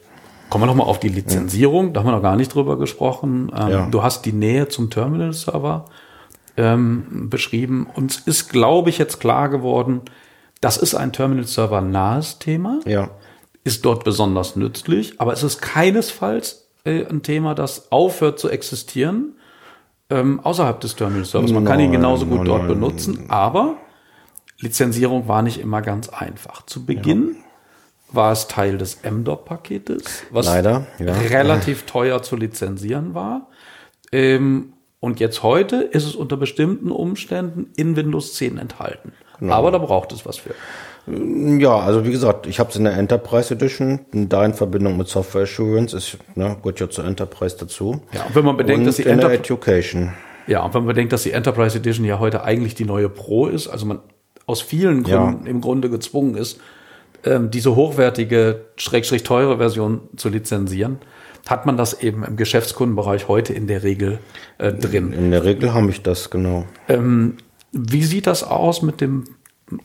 [0.50, 3.50] Kommen wir nochmal auf die Lizenzierung, da haben wir noch gar nicht drüber gesprochen.
[3.56, 3.88] Ähm, Ja.
[3.90, 5.86] Du hast die Nähe zum Terminal-Server
[6.56, 7.86] ähm, beschrieben.
[7.94, 10.02] Uns ist, glaube ich, jetzt klar geworden,
[10.60, 13.10] das ist ein Terminal-Server nahes Thema, Ja,
[13.64, 19.36] ist dort besonders nützlich, aber es ist keinesfalls äh, ein Thema, das aufhört zu existieren
[20.10, 21.52] ähm, außerhalb des Terminal-Servers.
[21.52, 22.68] Man kann ihn Nein, genauso gut nein, dort nein.
[22.68, 23.76] benutzen, aber
[24.58, 26.64] Lizenzierung war nicht immer ganz einfach.
[26.66, 27.36] Zu Beginn
[28.10, 31.12] war es Teil des MDOP-Paketes, was Leider, ja.
[31.14, 33.48] relativ teuer zu lizenzieren war.
[34.12, 39.12] Ähm, und jetzt heute ist es unter bestimmten Umständen in Windows 10 enthalten.
[39.40, 39.54] Genau.
[39.54, 40.54] Aber da braucht es was für.
[41.06, 45.08] Ja, also wie gesagt, ich habe es in der Enterprise Edition, da in Verbindung mit
[45.08, 48.00] Software Assurance, ist, ne, gehört ja zur Enterprise dazu.
[48.12, 50.12] Ja, und wenn man bedenkt, und dass die Enterprise Education.
[50.46, 53.46] Ja, und wenn man bedenkt, dass die Enterprise Edition ja heute eigentlich die neue Pro
[53.48, 54.00] ist, also man
[54.46, 55.24] aus vielen Ja.
[55.24, 56.60] Gründen im Grunde gezwungen ist,
[57.24, 60.98] ähm, diese hochwertige, schrägstrich teure Version zu lizenzieren,
[61.46, 64.18] hat man das eben im Geschäftskundenbereich heute in der Regel
[64.58, 65.12] äh, drin.
[65.12, 66.64] In der Regel habe ich das, genau.
[66.88, 67.36] Ähm,
[67.72, 69.24] wie sieht das aus mit dem,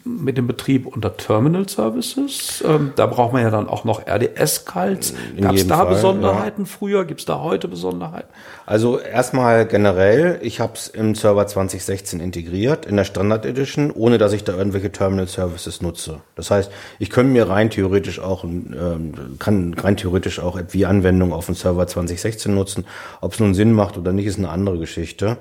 [0.04, 2.64] mit dem Betrieb unter Terminal Services?
[2.68, 5.14] Ähm, da braucht man ja dann auch noch RDS-Calls.
[5.40, 7.06] Gab es da Fall, Besonderheiten früher?
[7.06, 8.30] Gibt es da heute Besonderheiten?
[8.66, 14.18] Also erstmal generell, ich habe es im Server 2016 integriert, in der Standard Edition, ohne
[14.18, 16.22] dass ich da irgendwelche Terminal Services nutze.
[16.36, 21.48] Das heißt, ich könnte mir rein theoretisch auch, ähm, kann rein theoretisch auch AppV-Anwendungen auf
[21.48, 22.86] dem Server 2016 nutzen.
[23.22, 25.38] Ob es nun Sinn macht oder nicht, ist eine andere Geschichte.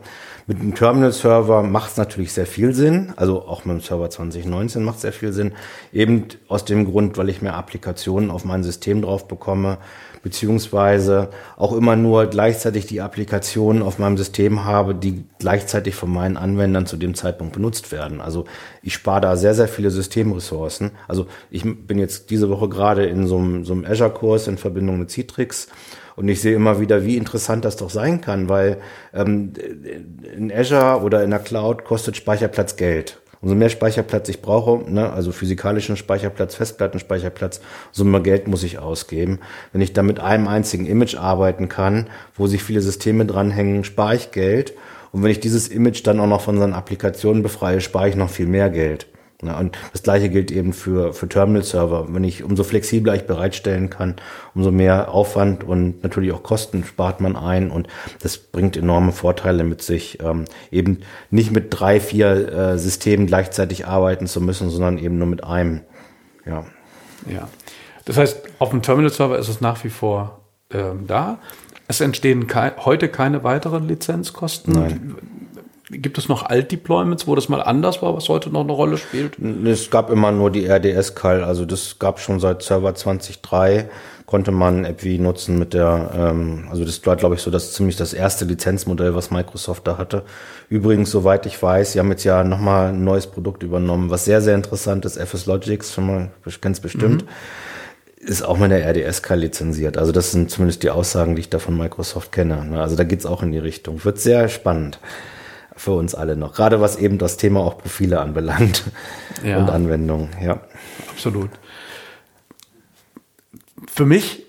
[0.50, 4.82] Mit einem Terminal-Server macht es natürlich sehr viel Sinn, also auch mit dem Server 2019
[4.82, 5.52] macht es sehr viel Sinn,
[5.92, 9.76] eben aus dem Grund, weil ich mehr Applikationen auf mein System drauf bekomme,
[10.22, 16.38] beziehungsweise auch immer nur gleichzeitig die Applikationen auf meinem System habe, die gleichzeitig von meinen
[16.38, 18.22] Anwendern zu dem Zeitpunkt benutzt werden.
[18.22, 18.46] Also
[18.82, 20.92] ich spare da sehr, sehr viele Systemressourcen.
[21.08, 24.98] Also ich bin jetzt diese Woche gerade in so einem, so einem Azure-Kurs in Verbindung
[24.98, 25.68] mit Citrix
[26.18, 28.78] und ich sehe immer wieder, wie interessant das doch sein kann, weil
[29.14, 29.52] ähm,
[30.36, 33.20] in Azure oder in der Cloud kostet Speicherplatz Geld.
[33.40, 38.80] Umso mehr Speicherplatz ich brauche, ne, also physikalischen Speicherplatz, Festplattenspeicherplatz, umso mehr Geld muss ich
[38.80, 39.38] ausgeben.
[39.70, 44.16] Wenn ich dann mit einem einzigen Image arbeiten kann, wo sich viele Systeme dranhängen, spare
[44.16, 44.74] ich Geld.
[45.12, 48.28] Und wenn ich dieses Image dann auch noch von seinen Applikationen befreie, spare ich noch
[48.28, 49.06] viel mehr Geld.
[49.40, 52.12] Ja, und das gleiche gilt eben für, für Terminal-Server.
[52.12, 54.16] Wenn ich, umso flexibler ich bereitstellen kann,
[54.54, 57.86] umso mehr Aufwand und natürlich auch Kosten spart man ein und
[58.20, 63.86] das bringt enorme Vorteile mit sich, ähm, eben nicht mit drei, vier äh, Systemen gleichzeitig
[63.86, 65.82] arbeiten zu müssen, sondern eben nur mit einem.
[66.44, 66.64] Ja.
[67.32, 67.48] Ja.
[68.06, 70.40] Das heißt, auf dem Terminal-Server ist es nach wie vor
[70.72, 71.38] ähm, da.
[71.86, 74.74] Es entstehen kei heute keine weiteren Lizenzkosten.
[74.74, 75.14] Nein.
[75.90, 79.38] Gibt es noch Alt-Deployments, wo das mal anders war, was heute noch eine Rolle spielt?
[79.64, 83.88] Es gab immer nur die RDS-Call, also das gab schon seit Server 2003,
[84.26, 87.96] konnte man AppV nutzen mit der, ähm, also das war glaube ich so das ziemlich
[87.96, 90.24] das erste Lizenzmodell, was Microsoft da hatte.
[90.68, 94.42] Übrigens, soweit ich weiß, sie haben jetzt ja nochmal ein neues Produkt übernommen, was sehr,
[94.42, 97.24] sehr interessant ist, FS Logics, schon mal, kenn's bestimmt.
[98.20, 99.96] ist auch mit der RDSK lizenziert.
[99.96, 102.62] Also das sind zumindest die Aussagen, die ich da von Microsoft kenne.
[102.62, 102.82] Ne?
[102.82, 104.04] Also da geht's auch in die Richtung.
[104.04, 104.98] Wird sehr spannend
[105.78, 106.54] für uns alle noch.
[106.54, 108.84] Gerade was eben das Thema auch Profile anbelangt
[109.44, 109.58] ja.
[109.58, 110.28] und Anwendungen.
[110.42, 110.60] Ja,
[111.10, 111.50] absolut.
[113.86, 114.44] Für mich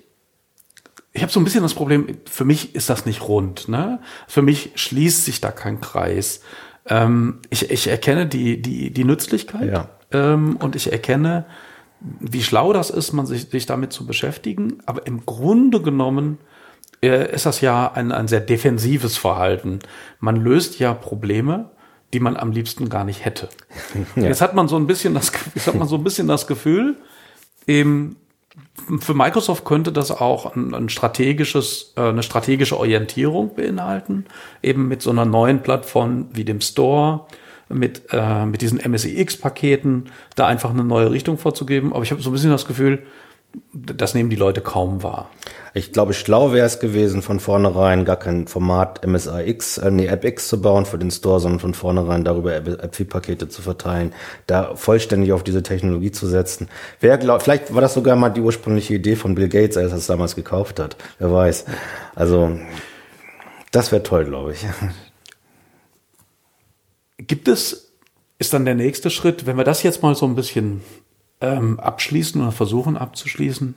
[1.12, 3.68] ich habe so ein bisschen das Problem, für mich ist das nicht rund.
[3.68, 4.00] Ne?
[4.28, 6.42] Für mich schließt sich da kein Kreis.
[6.86, 9.90] Ähm, ich, ich erkenne die, die, die Nützlichkeit ja.
[10.12, 11.46] ähm, und ich erkenne,
[12.00, 14.78] wie schlau das ist, man sich, sich damit zu beschäftigen.
[14.86, 16.38] Aber im Grunde genommen
[17.08, 19.80] ist das ja ein, ein sehr defensives Verhalten.
[20.20, 21.70] Man löst ja Probleme,
[22.14, 23.50] die man am liebsten gar nicht hätte.
[24.16, 24.24] Ja.
[24.24, 26.98] Jetzt hat man so ein bisschen das, jetzt hat man so ein bisschen das Gefühl,
[27.68, 28.18] eben
[29.00, 34.26] für Microsoft könnte das auch ein, ein strategisches, äh, eine strategische Orientierung beinhalten,
[34.64, 37.26] eben mit so einer neuen Plattform wie dem Store,
[37.70, 41.94] mit, äh, mit diesen MSIX-Paketen, da einfach eine neue Richtung vorzugeben.
[41.94, 43.04] Aber ich habe so ein bisschen das Gefühl,
[43.74, 45.30] das nehmen die Leute kaum wahr.
[45.74, 50.48] Ich glaube, schlau wäre es gewesen, von vornherein gar kein Format MSIX, äh, nee, AppX
[50.48, 54.14] zu bauen für den Store, sondern von vornherein darüber AppV-Pakete zu verteilen,
[54.48, 56.70] da vollständig auf diese Technologie zu setzen.
[57.00, 59.98] Wer glaubt, vielleicht war das sogar mal die ursprüngliche Idee von Bill Gates, als er
[59.98, 60.96] es damals gekauft hat.
[61.20, 61.66] Wer weiß.
[62.16, 62.58] Also,
[63.72, 64.66] das wäre toll, glaube ich.
[67.18, 67.92] Gibt es,
[68.40, 70.82] ist dann der nächste Schritt, wenn wir das jetzt mal so ein bisschen
[71.42, 73.76] ähm, abschließen oder versuchen abzuschließen.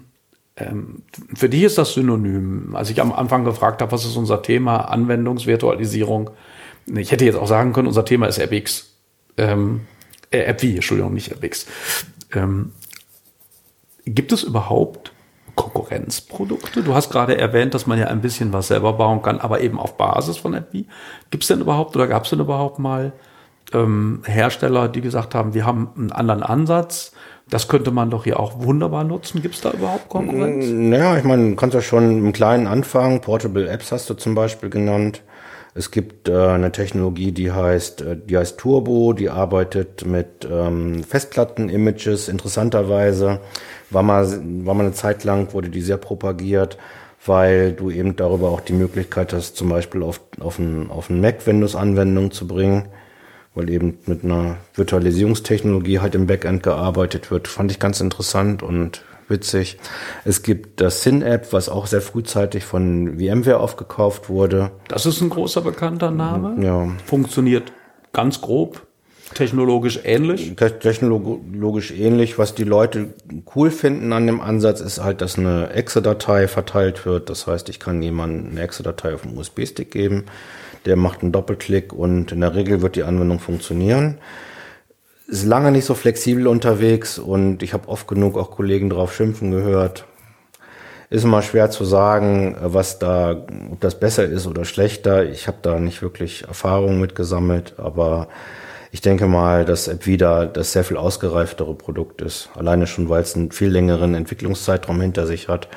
[0.57, 1.03] Ähm,
[1.35, 2.75] für dich ist das synonym.
[2.75, 6.31] Als ich am Anfang gefragt habe, was ist unser Thema, Anwendungsvirtualisierung,
[6.87, 8.97] ich hätte jetzt auch sagen können, unser Thema ist AppX.
[9.37, 9.83] Ähm,
[10.31, 11.67] äh, AppV, Entschuldigung, nicht AppX.
[12.33, 12.73] Ähm,
[14.05, 15.13] gibt es überhaupt
[15.55, 16.83] Konkurrenzprodukte?
[16.83, 19.79] Du hast gerade erwähnt, dass man ja ein bisschen was selber bauen kann, aber eben
[19.79, 20.85] auf Basis von AppV.
[21.31, 23.13] Gibt es denn überhaupt oder gab es denn überhaupt mal
[23.73, 27.13] ähm, Hersteller, die gesagt haben, wir haben einen anderen Ansatz,
[27.53, 29.43] das könnte man doch hier auch wunderbar nutzen.
[29.43, 30.65] Gibt es da überhaupt Konkurrenz?
[30.69, 33.21] Naja, ich meine, du kannst ja schon im Kleinen anfangen.
[33.21, 35.23] Portable Apps hast du zum Beispiel genannt.
[35.75, 41.05] Es gibt äh, eine Technologie, die heißt, äh, die heißt Turbo, die arbeitet mit ähm,
[41.05, 42.29] Festplatten-Images.
[42.29, 43.41] Interessanterweise
[43.91, 44.27] war mal,
[44.65, 46.79] war mal eine Zeit lang, wurde die sehr propagiert,
[47.27, 51.21] weil du eben darüber auch die Möglichkeit hast, zum Beispiel auf, auf ein, auf ein
[51.21, 52.89] Mac Windows-Anwendung zu bringen
[53.55, 57.49] weil eben mit einer Virtualisierungstechnologie halt im Backend gearbeitet wird.
[57.49, 59.79] Fand ich ganz interessant und witzig.
[60.25, 64.71] Es gibt das Syn-App, was auch sehr frühzeitig von VMware aufgekauft wurde.
[64.89, 66.63] Das ist ein großer bekannter Name.
[66.65, 66.89] Ja.
[67.05, 67.73] Funktioniert
[68.13, 68.87] ganz grob.
[69.35, 70.55] Technologisch ähnlich?
[70.57, 72.39] Technologisch ähnlich.
[72.39, 73.15] Was die Leute
[73.55, 77.31] cool finden an dem Ansatz ist halt, dass eine Exe-Datei verteilt wird.
[77.31, 80.25] Das heißt, ich kann jemandem eine Exe-Datei auf einen USB-Stick geben
[80.85, 84.19] der macht einen Doppelklick und in der Regel wird die Anwendung funktionieren.
[85.29, 89.51] Ist lange nicht so flexibel unterwegs und ich habe oft genug auch Kollegen drauf schimpfen
[89.51, 90.05] gehört.
[91.11, 95.25] Ist immer schwer zu sagen, was da, ob das besser ist oder schlechter.
[95.25, 98.29] Ich habe da nicht wirklich Erfahrung mitgesammelt, aber
[98.91, 102.51] ich denke mal, dass App wieder das sehr viel ausgereiftere Produkt ist.
[102.55, 105.69] Alleine schon, weil es einen viel längeren Entwicklungszeitraum hinter sich hat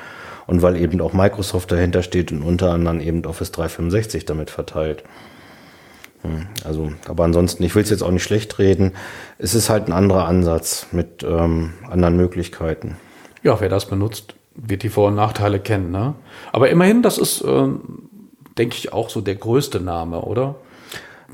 [0.46, 5.04] und weil eben auch Microsoft dahinter steht und unter anderem eben Office 365 damit verteilt.
[6.22, 8.92] Hm, also, aber ansonsten, ich will es jetzt auch nicht schlecht reden.
[9.38, 12.96] Es ist halt ein anderer Ansatz mit ähm, anderen Möglichkeiten.
[13.42, 15.90] Ja, wer das benutzt, wird die Vor- und Nachteile kennen.
[15.90, 16.14] Ne?
[16.52, 18.08] Aber immerhin, das ist, ähm,
[18.56, 20.56] denke ich, auch so der größte Name, oder?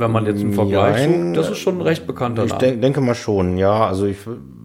[0.03, 2.75] Wenn man jetzt einen Vergleich sucht, das ist schon ein recht bekannter Name.
[2.75, 3.87] Ich denke mal schon, ja.
[3.87, 4.19] Also ich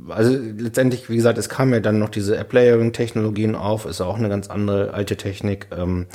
[0.10, 4.30] also letztendlich, wie gesagt, es kam ja dann noch diese App-Layering-Technologien auf, ist auch eine
[4.30, 5.68] ganz andere alte Technik.
[5.78, 6.08] Ähm,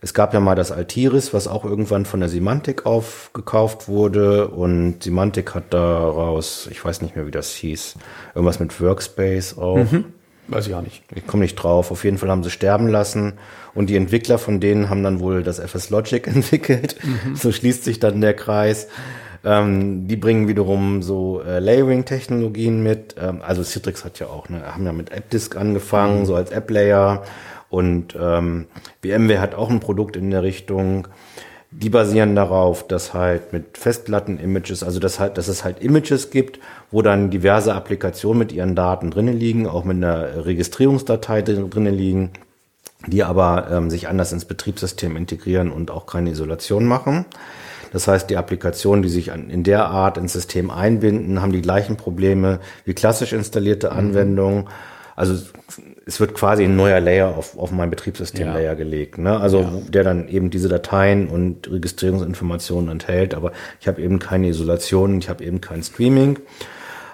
[0.00, 5.02] es gab ja mal das Altiris, was auch irgendwann von der Semantik aufgekauft wurde und
[5.02, 7.94] Semantik hat daraus, ich weiß nicht mehr, wie das hieß,
[8.34, 9.78] irgendwas mit Workspace auch.
[9.78, 10.04] Mhm.
[10.48, 11.02] Weiß ich auch nicht.
[11.14, 11.90] Ich komme nicht drauf.
[11.90, 13.34] Auf jeden Fall haben sie sterben lassen.
[13.74, 16.96] Und die Entwickler von denen haben dann wohl das FS Logic entwickelt.
[17.02, 17.36] Mhm.
[17.36, 18.88] So schließt sich dann der Kreis.
[19.44, 23.16] Ähm, die bringen wiederum so äh, Layering-Technologien mit.
[23.20, 26.26] Ähm, also Citrix hat ja auch, ne, haben ja mit AppDisk angefangen, mhm.
[26.26, 27.22] so als App-Layer.
[27.68, 28.66] Und ähm,
[29.02, 31.08] VMware hat auch ein Produkt in der Richtung.
[31.76, 36.60] Die basieren darauf, dass halt mit Festplatten-Images, also dass halt, dass es halt Images gibt,
[36.92, 42.30] wo dann diverse Applikationen mit ihren Daten drinnen liegen, auch mit einer Registrierungsdatei drinnen liegen,
[43.08, 47.24] die aber ähm, sich anders ins Betriebssystem integrieren und auch keine Isolation machen.
[47.92, 51.96] Das heißt, die Applikationen, die sich in der Art ins System einbinden, haben die gleichen
[51.96, 53.96] Probleme wie klassisch installierte mhm.
[55.16, 55.34] Also
[56.06, 58.74] es wird quasi ein neuer Layer auf, auf mein Betriebssystem-Layer ja.
[58.74, 59.18] gelegt.
[59.18, 59.38] Ne?
[59.38, 59.72] Also ja.
[59.88, 65.28] der dann eben diese Dateien und Registrierungsinformationen enthält, aber ich habe eben keine Isolation, ich
[65.28, 66.38] habe eben kein Streaming.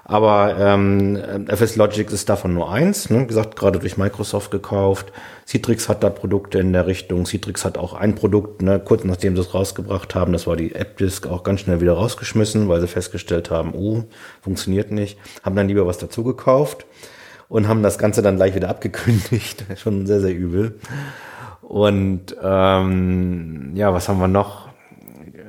[0.04, 3.20] Aber ähm, FS Logic ist davon nur eins, ne?
[3.20, 5.12] wie gesagt, gerade durch Microsoft gekauft.
[5.46, 7.26] Citrix hat da Produkte in der Richtung.
[7.26, 10.74] Citrix hat auch ein Produkt, ne, kurz nachdem sie es rausgebracht haben, das war die
[10.74, 14.02] AppDisk, auch ganz schnell wieder rausgeschmissen, weil sie festgestellt haben, oh,
[14.42, 15.16] funktioniert nicht.
[15.44, 16.86] Haben dann lieber was dazu gekauft
[17.50, 19.66] und haben das Ganze dann gleich wieder abgekündigt.
[19.76, 20.78] Schon sehr, sehr übel.
[21.60, 24.68] Und ähm, ja, was haben wir noch?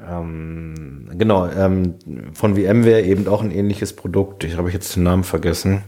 [0.09, 1.95] Ähm, genau, ähm,
[2.33, 4.43] von VMware eben auch ein ähnliches Produkt.
[4.43, 5.83] Ich habe jetzt den Namen vergessen.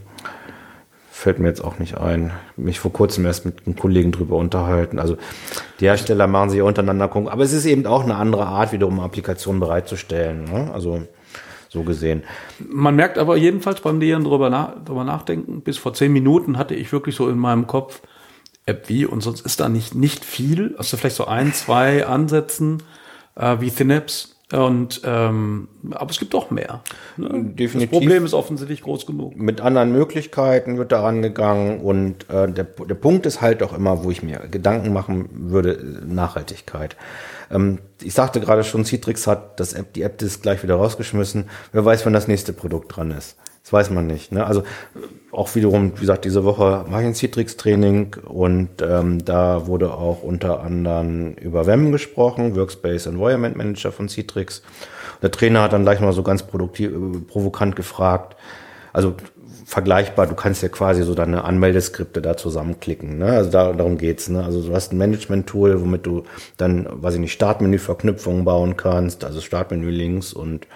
[1.11, 2.31] Fällt mir jetzt auch nicht ein.
[2.57, 4.99] Mich vor kurzem erst mit einem Kollegen drüber unterhalten.
[4.99, 5.17] Also
[5.79, 7.29] die Hersteller machen sich untereinander gucken.
[7.29, 10.43] Aber es ist eben auch eine andere Art, wiederum Applikationen bereitzustellen.
[10.43, 10.69] Ne?
[10.73, 11.01] Also
[11.73, 12.23] so gesehen.
[12.59, 16.75] Man merkt aber jedenfalls beim Lehren drüber, nach, drüber nachdenken, bis vor zehn Minuten hatte
[16.75, 18.01] ich wirklich so in meinem Kopf
[18.65, 20.75] App wie und sonst ist da nicht, nicht viel.
[20.77, 22.81] Also vielleicht so ein, zwei Ansätzen
[23.35, 24.29] äh, wie Synapse.
[24.53, 26.81] Und ähm, aber es gibt doch mehr.
[27.17, 27.27] Ne?
[27.43, 27.89] Definitiv.
[27.89, 29.35] Das Problem ist offensichtlich groß genug.
[29.35, 34.03] Mit anderen Möglichkeiten wird da angegangen und äh, der, der Punkt ist halt auch immer,
[34.03, 36.95] wo ich mir Gedanken machen würde, Nachhaltigkeit.
[37.51, 41.49] Ähm, ich sagte gerade schon, Citrix hat das App, die App-Disk gleich wieder rausgeschmissen.
[41.71, 43.37] Wer weiß, wann das nächste Produkt dran ist.
[43.63, 44.31] Das weiß man nicht.
[44.33, 44.45] Ne?
[44.45, 44.63] Also
[45.31, 50.21] auch wiederum, wie gesagt, diese Woche mache ich ein Citrix-Training und ähm, da wurde auch
[50.21, 54.63] unter anderem über WEM gesprochen, Workspace Environment Manager von Citrix.
[55.21, 58.35] Der Trainer hat dann gleich mal so ganz produktiv, äh, provokant gefragt,
[58.91, 59.15] also
[59.65, 63.17] vergleichbar, du kannst ja quasi so deine Anmeldeskripte da zusammenklicken.
[63.17, 63.25] Ne?
[63.25, 64.29] Also da, darum geht's.
[64.29, 64.43] Ne?
[64.43, 66.23] Also du hast ein Management-Tool, womit du
[66.57, 70.67] dann, weiß ich nicht, Startmenü-Verknüpfungen bauen kannst, also Startmenü-Links und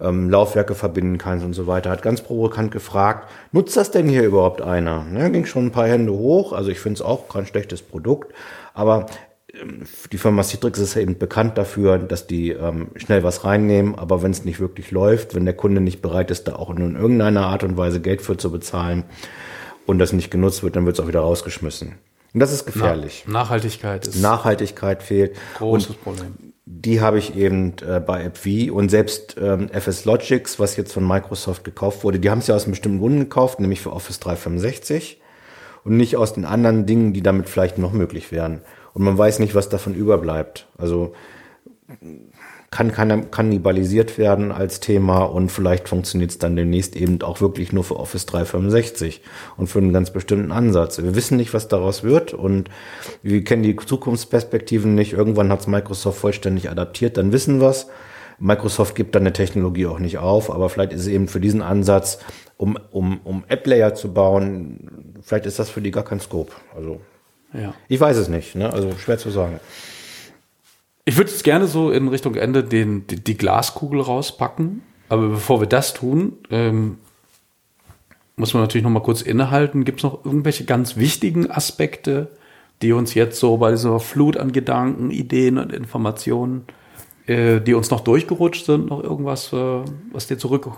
[0.00, 1.90] ähm, Laufwerke verbinden kannst und so weiter.
[1.90, 5.04] Hat ganz provokant gefragt, nutzt das denn hier überhaupt einer?
[5.04, 8.32] Ne, ging schon ein paar Hände hoch, also ich finde es auch kein schlechtes Produkt,
[8.74, 9.06] aber
[10.12, 14.30] die Firma Citrix ist eben bekannt dafür, dass die ähm, schnell was reinnehmen, aber wenn
[14.30, 17.64] es nicht wirklich läuft, wenn der Kunde nicht bereit ist, da auch in irgendeiner Art
[17.64, 19.04] und Weise Geld für zu bezahlen
[19.86, 21.94] und das nicht genutzt wird, dann wird es auch wieder rausgeschmissen.
[22.32, 23.24] Und das ist gefährlich.
[23.26, 24.20] Nachhaltigkeit ist.
[24.20, 25.36] Nachhaltigkeit fehlt.
[25.58, 30.60] Großes und Problem die habe ich eben äh, bei AppV und selbst ähm, FS Logics,
[30.60, 33.58] was jetzt von Microsoft gekauft wurde, die haben es ja aus einem bestimmten Grund gekauft,
[33.58, 35.20] nämlich für Office 365
[35.82, 38.60] und nicht aus den anderen Dingen, die damit vielleicht noch möglich wären.
[38.94, 40.66] Und man weiß nicht, was davon überbleibt.
[40.78, 41.14] Also
[42.70, 47.72] kann, kann kannibalisiert werden als Thema und vielleicht funktioniert es dann demnächst eben auch wirklich
[47.72, 49.22] nur für Office 365
[49.56, 51.02] und für einen ganz bestimmten Ansatz.
[51.02, 52.70] Wir wissen nicht, was daraus wird und
[53.22, 55.14] wir kennen die Zukunftsperspektiven nicht.
[55.14, 57.74] Irgendwann hat es Microsoft vollständig adaptiert, dann wissen wir
[58.42, 61.60] Microsoft gibt dann eine Technologie auch nicht auf, aber vielleicht ist es eben für diesen
[61.60, 62.20] Ansatz,
[62.56, 66.52] um, um, um App-Layer zu bauen, vielleicht ist das für die gar kein Scope.
[66.74, 67.00] Also
[67.52, 67.74] ja.
[67.88, 68.72] ich weiß es nicht, ne?
[68.72, 69.60] also schwer zu sagen.
[71.04, 74.82] Ich würde jetzt gerne so in Richtung Ende den, die, die Glaskugel rauspacken.
[75.08, 76.98] Aber bevor wir das tun, ähm,
[78.36, 79.84] muss man natürlich noch mal kurz innehalten.
[79.84, 82.28] Gibt es noch irgendwelche ganz wichtigen Aspekte,
[82.80, 86.64] die uns jetzt so bei dieser Flut an Gedanken, Ideen und Informationen,
[87.26, 89.82] äh, die uns noch durchgerutscht sind, noch irgendwas, äh,
[90.12, 90.68] was dir zurück,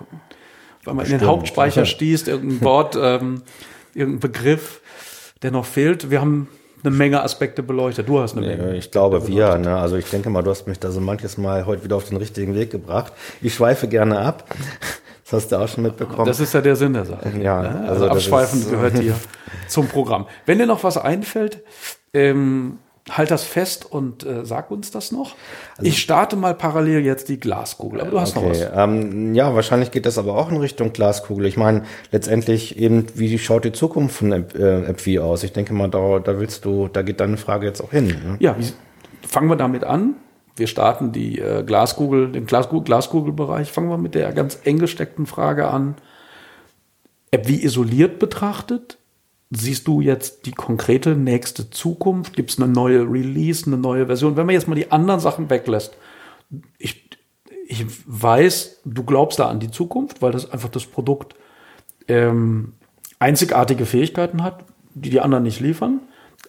[0.85, 3.43] wenn man in den Hauptspeicher stießt, irgendein Wort, ähm,
[3.95, 4.81] irgendein Begriff,
[5.43, 6.11] der noch fehlt.
[6.11, 6.49] Wir haben
[6.85, 8.09] eine Menge Aspekte beleuchtet.
[8.09, 8.77] Du hast eine Menge.
[8.77, 9.57] Ich glaube, wir.
[9.59, 9.77] Ne?
[9.77, 12.17] Also ich denke mal, du hast mich da so manches Mal heute wieder auf den
[12.17, 13.13] richtigen Weg gebracht.
[13.41, 14.45] Ich schweife gerne ab.
[15.25, 16.27] Das hast du auch schon mitbekommen.
[16.27, 17.33] Das ist ja der Sinn der Sache.
[17.41, 19.15] Ja, also, also Abschweifen ist, gehört hier
[19.67, 20.27] zum Programm.
[20.45, 21.63] Wenn dir noch was einfällt,
[22.13, 22.81] ähm,
[23.11, 25.35] halt das fest und äh, sag uns das noch.
[25.77, 28.47] Also, ich starte mal parallel jetzt die Glaskugel, aber du hast okay.
[28.47, 28.71] noch was.
[28.75, 31.47] Ähm, ja, wahrscheinlich geht das aber auch in Richtung Glaskugel.
[31.47, 35.43] Ich meine, letztendlich eben, wie schaut die Zukunft von App, äh, AppV aus?
[35.43, 38.07] Ich denke mal, da, da willst du, da geht deine Frage jetzt auch hin.
[38.07, 38.37] Ne?
[38.39, 38.57] Ja,
[39.27, 40.15] fangen wir damit an.
[40.55, 43.73] Wir starten die äh, Glaskugel, den Glaskugel, Glaskugelbereich.
[43.73, 45.97] Fangen wir mit der ganz eng gesteckten Frage an.
[47.31, 48.99] App wie isoliert betrachtet,
[49.55, 52.35] siehst du jetzt die konkrete nächste Zukunft?
[52.35, 54.37] Gibt es eine neue Release, eine neue Version?
[54.37, 55.97] Wenn man jetzt mal die anderen Sachen weglässt,
[56.79, 57.09] ich,
[57.67, 61.35] ich weiß, du glaubst da an die Zukunft, weil das einfach das Produkt
[62.09, 62.73] ähm,
[63.19, 64.65] einzigartige Fähigkeiten hat,
[64.95, 66.01] die die anderen nicht liefern.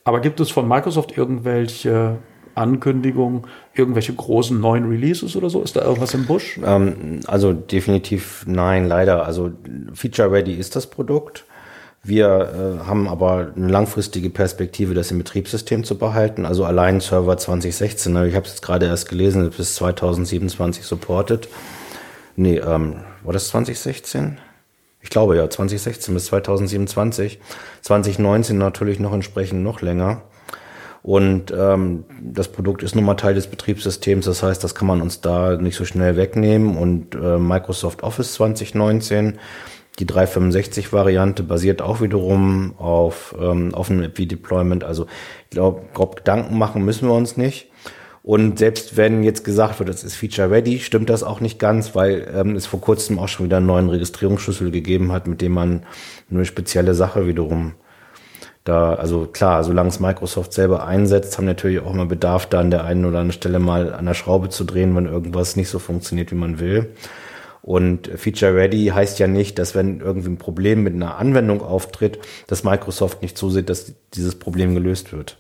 [0.06, 2.18] Aber gibt es von Microsoft irgendwelche
[2.56, 3.44] Ankündigungen,
[3.74, 5.62] irgendwelche großen neuen Releases oder so?
[5.62, 6.60] Ist da irgendwas im Busch?
[6.64, 9.26] Ähm, also definitiv nein, leider.
[9.26, 9.52] Also
[9.94, 11.46] Feature Ready ist das Produkt.
[12.06, 12.28] Wir
[12.84, 16.46] äh, haben aber eine langfristige Perspektive, das im Betriebssystem zu behalten.
[16.46, 21.48] Also allein Server 2016, ne, ich habe es jetzt gerade erst gelesen, bis 2027 supported.
[22.36, 24.38] Nee, ähm, war das 2016?
[25.00, 27.40] Ich glaube ja, 2016 bis 2027.
[27.82, 30.24] 2019 natürlich noch entsprechend noch länger.
[31.04, 35.02] Und ähm, das Produkt ist nun mal Teil des Betriebssystems, das heißt, das kann man
[35.02, 36.78] uns da nicht so schnell wegnehmen.
[36.78, 39.38] Und äh, Microsoft Office 2019,
[40.00, 44.84] die 365-Variante, basiert auch wiederum auf ähm, offenem App-Deployment.
[44.84, 45.06] Also
[45.46, 47.70] ich glaube, grob Gedanken machen müssen wir uns nicht.
[48.24, 51.94] Und selbst wenn jetzt gesagt wird, es ist Feature Ready, stimmt das auch nicht ganz,
[51.94, 55.52] weil ähm, es vor kurzem auch schon wieder einen neuen Registrierungsschlüssel gegeben hat, mit dem
[55.52, 55.84] man
[56.32, 57.74] eine spezielle Sache wiederum
[58.64, 62.72] da, also klar, solange es Microsoft selber einsetzt, haben natürlich auch immer Bedarf, da an
[62.72, 65.80] der einen oder anderen Stelle mal an der Schraube zu drehen, wenn irgendwas nicht so
[65.80, 66.94] funktioniert, wie man will.
[67.64, 72.20] Und Feature Ready heißt ja nicht, dass wenn irgendwie ein Problem mit einer Anwendung auftritt,
[72.48, 75.38] dass Microsoft nicht zusieht, dass dieses Problem gelöst wird.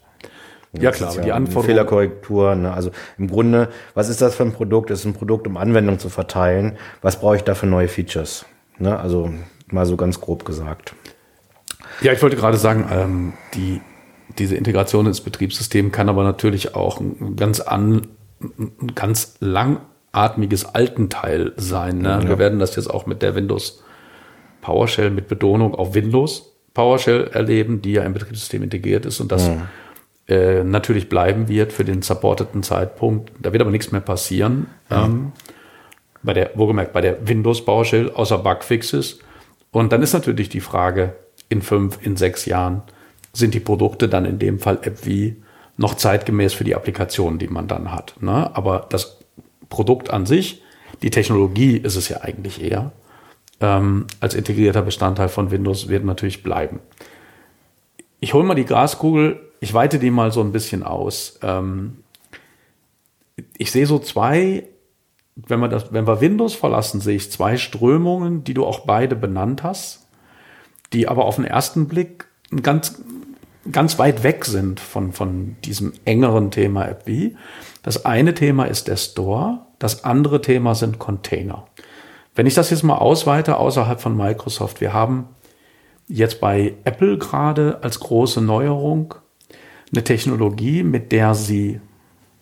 [0.71, 1.65] Ja klar, aber ja die Anforderungen.
[1.65, 2.55] Fehlerkorrektur.
[2.55, 2.73] Ne?
[2.73, 4.89] Also im Grunde, was ist das für ein Produkt?
[4.89, 6.77] Es ist ein Produkt, um Anwendungen zu verteilen.
[7.01, 8.45] Was brauche ich da für neue Features?
[8.79, 8.97] Ne?
[8.97, 9.29] Also
[9.67, 10.95] mal so ganz grob gesagt.
[12.01, 13.81] Ja, ich wollte gerade sagen, ähm, die,
[14.37, 18.07] diese Integration ins Betriebssystem kann aber natürlich auch ein ganz, an,
[18.39, 19.35] ein ganz
[20.13, 21.99] langatmiges Altenteil sein.
[21.99, 22.09] Ne?
[22.09, 22.27] Ja.
[22.27, 23.83] Wir werden das jetzt auch mit der Windows
[24.61, 29.47] PowerShell mit Betonung auf Windows PowerShell erleben, die ja im Betriebssystem integriert ist und das
[29.47, 30.35] ja.
[30.35, 33.31] äh, natürlich bleiben wird für den supporteten Zeitpunkt.
[33.41, 34.67] Da wird aber nichts mehr passieren.
[34.89, 35.05] Ja.
[35.05, 35.33] Ähm,
[36.23, 39.19] bei der, wohlgemerkt, bei der Windows PowerShell, außer Bugfixes.
[39.71, 41.15] Und dann ist natürlich die Frage,
[41.49, 42.81] in fünf, in sechs Jahren
[43.33, 45.43] sind die Produkte dann in dem Fall App wie
[45.75, 48.15] noch zeitgemäß für die Applikationen, die man dann hat.
[48.21, 48.55] Ne?
[48.55, 49.22] Aber das
[49.73, 50.61] Produkt an sich,
[51.01, 52.91] die Technologie ist es ja eigentlich eher,
[53.59, 56.79] ähm, als integrierter Bestandteil von Windows wird natürlich bleiben.
[58.19, 61.39] Ich hole mal die Graskugel, ich weite die mal so ein bisschen aus.
[61.41, 62.03] Ähm,
[63.57, 64.67] ich sehe so zwei,
[65.35, 69.15] wenn wir, das, wenn wir Windows verlassen, sehe ich zwei Strömungen, die du auch beide
[69.15, 70.03] benannt hast
[70.93, 72.25] die aber auf den ersten Blick
[72.61, 73.01] ganz,
[73.71, 77.35] ganz weit weg sind von, von diesem engeren Thema AppV.
[77.83, 81.67] Das eine Thema ist der Store, das andere Thema sind Container.
[82.33, 85.27] Wenn ich das jetzt mal ausweite außerhalb von Microsoft, wir haben
[86.07, 89.13] jetzt bei Apple gerade als große Neuerung
[89.93, 91.79] eine Technologie, mit der sie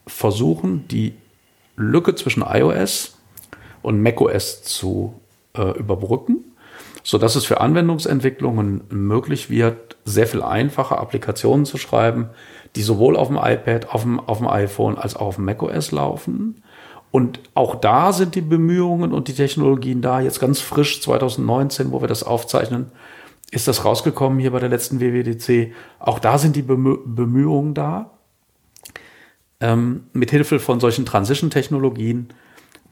[0.08, 1.16] versuchen, die
[1.76, 3.18] Lücke zwischen iOS
[3.82, 5.20] und macOS zu
[5.58, 6.46] äh, überbrücken
[7.04, 12.30] so dass es für Anwendungsentwicklungen möglich wird, sehr viel einfacher Applikationen zu schreiben,
[12.76, 15.92] die sowohl auf dem iPad, auf dem, auf dem iPhone als auch auf dem macOS
[15.92, 16.64] laufen.
[17.12, 20.22] Und auch da sind die Bemühungen und die Technologien da.
[20.22, 22.92] Jetzt ganz frisch 2019, wo wir das aufzeichnen,
[23.52, 25.74] ist das rausgekommen hier bei der letzten WWDC.
[26.00, 28.12] Auch da sind die Bemühungen da.
[29.60, 32.30] Ähm, mit Hilfe von solchen Transition-Technologien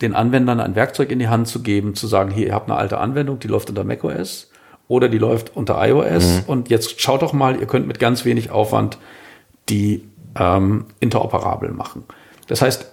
[0.01, 2.77] den Anwendern ein Werkzeug in die Hand zu geben, zu sagen, hier, ihr habt eine
[2.77, 4.51] alte Anwendung, die läuft unter macOS
[4.87, 6.43] oder die läuft unter iOS mhm.
[6.47, 8.97] und jetzt schaut doch mal, ihr könnt mit ganz wenig Aufwand
[9.69, 10.03] die
[10.35, 12.03] ähm, interoperabel machen.
[12.47, 12.85] Das heißt,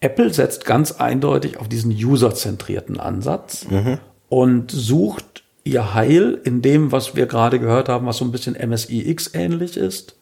[0.00, 3.98] Apple setzt ganz eindeutig auf diesen userzentrierten Ansatz mhm.
[4.28, 8.54] und sucht ihr Heil in dem, was wir gerade gehört haben, was so ein bisschen
[8.54, 10.16] MSIX ähnlich ist,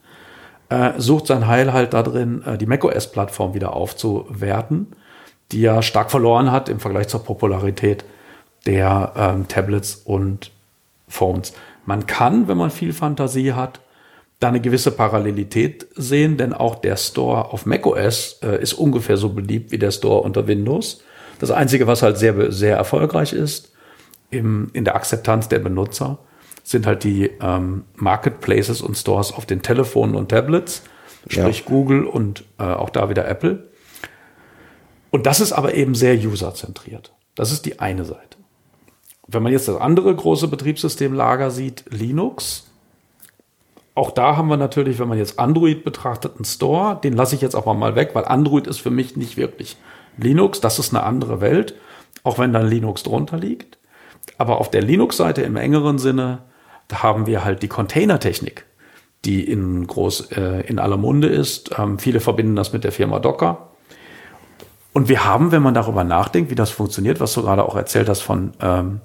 [0.71, 4.89] äh, sucht sein Heil halt da drin, äh, die macOS-Plattform wieder aufzuwerten
[5.53, 8.05] die ja stark verloren hat im Vergleich zur Popularität
[8.67, 10.51] der ähm, Tablets und
[11.09, 11.53] Phones.
[11.85, 13.81] Man kann, wenn man viel Fantasie hat,
[14.39, 19.31] da eine gewisse Parallelität sehen, denn auch der Store auf macOS äh, ist ungefähr so
[19.31, 21.03] beliebt wie der Store unter Windows.
[21.39, 23.73] Das Einzige, was halt sehr, sehr erfolgreich ist
[24.31, 26.19] im, in der Akzeptanz der Benutzer,
[26.63, 30.83] sind halt die ähm, Marketplaces und Stores auf den Telefonen und Tablets,
[31.29, 31.65] sprich ja.
[31.67, 33.71] Google und äh, auch da wieder Apple.
[35.11, 37.13] Und das ist aber eben sehr userzentriert.
[37.37, 38.37] Das ist die eine Seite.
[39.29, 42.66] Wenn man jetzt das andere große Betriebssystemlager sieht, Linux,
[43.97, 47.01] auch da haben wir natürlich, wenn man jetzt Android betrachtet, einen Store.
[47.03, 49.79] Den lasse ich jetzt aber mal weg, weil Android ist für mich nicht wirklich
[50.19, 50.61] Linux.
[50.61, 51.75] Das ist eine andere Welt,
[52.23, 53.79] auch wenn dann Linux drunter liegt.
[54.37, 56.41] Aber auf der Linux-Seite im engeren Sinne,
[56.89, 58.67] da haben wir halt die Containertechnik,
[59.25, 61.71] die in groß äh, in aller Munde ist.
[61.79, 63.71] Ähm, viele verbinden das mit der Firma Docker.
[64.93, 68.11] Und wir haben, wenn man darüber nachdenkt, wie das funktioniert, was du gerade auch erzählt
[68.11, 69.01] hast von ähm,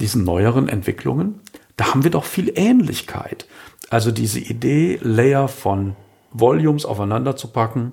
[0.00, 1.40] diesen neueren Entwicklungen,
[1.76, 3.46] da haben wir doch viel Ähnlichkeit.
[3.90, 5.94] Also diese Idee, Layer von
[6.32, 7.92] Volumes aufeinander zu packen,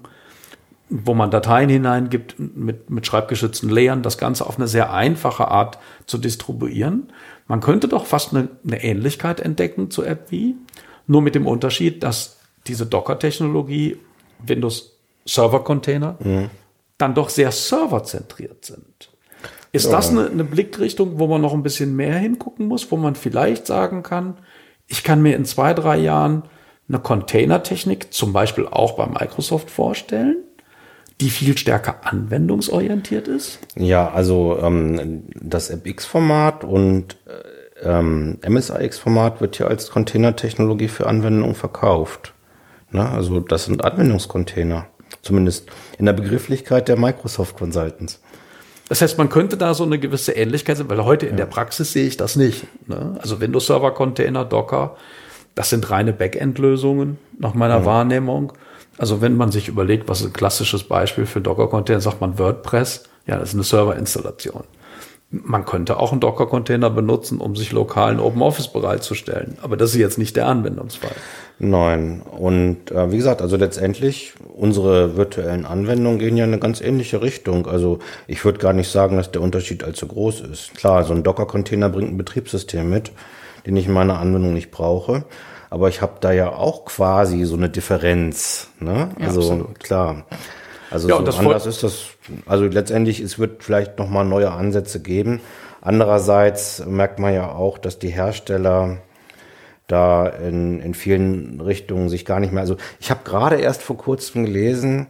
[0.89, 5.79] wo man Dateien hineingibt mit, mit schreibgeschützten Layern, das Ganze auf eine sehr einfache Art
[6.05, 7.11] zu distribuieren.
[7.47, 10.55] Man könnte doch fast eine, eine Ähnlichkeit entdecken zu AppV,
[11.07, 13.97] nur mit dem Unterschied, dass diese Docker-Technologie,
[14.45, 16.49] Windows Server Container, mhm
[16.97, 19.11] dann doch sehr serverzentriert sind.
[19.73, 19.91] Ist ja.
[19.91, 23.67] das eine, eine Blickrichtung, wo man noch ein bisschen mehr hingucken muss, wo man vielleicht
[23.67, 24.37] sagen kann,
[24.87, 26.43] ich kann mir in zwei, drei Jahren
[26.87, 30.37] eine Containertechnik zum Beispiel auch bei Microsoft vorstellen,
[31.21, 33.59] die viel stärker anwendungsorientiert ist?
[33.75, 41.55] Ja, also ähm, das FX-Format und äh, ähm, MSIX-Format wird hier als Containertechnologie für Anwendungen
[41.55, 42.33] verkauft.
[42.91, 43.09] Ne?
[43.09, 44.85] Also das sind Anwendungscontainer,
[45.23, 48.21] zumindest in der Begrifflichkeit der Microsoft Consultants.
[48.89, 51.93] Das heißt, man könnte da so eine gewisse Ähnlichkeit sehen, weil heute in der Praxis
[51.93, 52.65] sehe ich das nicht.
[52.87, 53.17] Ne?
[53.21, 54.97] Also Windows Server Container, Docker,
[55.55, 57.85] das sind reine Backend-Lösungen nach meiner ja.
[57.85, 58.53] Wahrnehmung.
[58.97, 63.03] Also wenn man sich überlegt, was ist ein klassisches Beispiel für Docker-Container, sagt man WordPress,
[63.25, 64.63] ja, das ist eine Serverinstallation.
[65.35, 69.57] Man könnte auch einen Docker-Container benutzen, um sich lokalen Open Office bereitzustellen.
[69.63, 71.15] Aber das ist jetzt nicht der Anwendungsfall.
[71.57, 72.21] Nein.
[72.21, 77.23] Und äh, wie gesagt, also letztendlich, unsere virtuellen Anwendungen gehen ja in eine ganz ähnliche
[77.23, 77.65] Richtung.
[77.65, 77.97] Also
[78.27, 80.75] ich würde gar nicht sagen, dass der Unterschied allzu groß ist.
[80.75, 83.11] Klar, so ein Docker-Container bringt ein Betriebssystem mit,
[83.65, 85.25] den ich in meiner Anwendung nicht brauche.
[85.71, 88.67] Aber ich habe da ja auch quasi so eine Differenz.
[88.79, 89.09] Ne?
[89.17, 89.79] Ja, also absolut.
[89.79, 90.25] klar.
[90.91, 92.09] Also ja, so anders ist das.
[92.45, 95.41] Also letztendlich, es wird vielleicht nochmal neue Ansätze geben.
[95.81, 98.97] Andererseits merkt man ja auch, dass die Hersteller
[99.87, 102.61] da in, in vielen Richtungen sich gar nicht mehr.
[102.61, 105.07] Also ich habe gerade erst vor kurzem gelesen,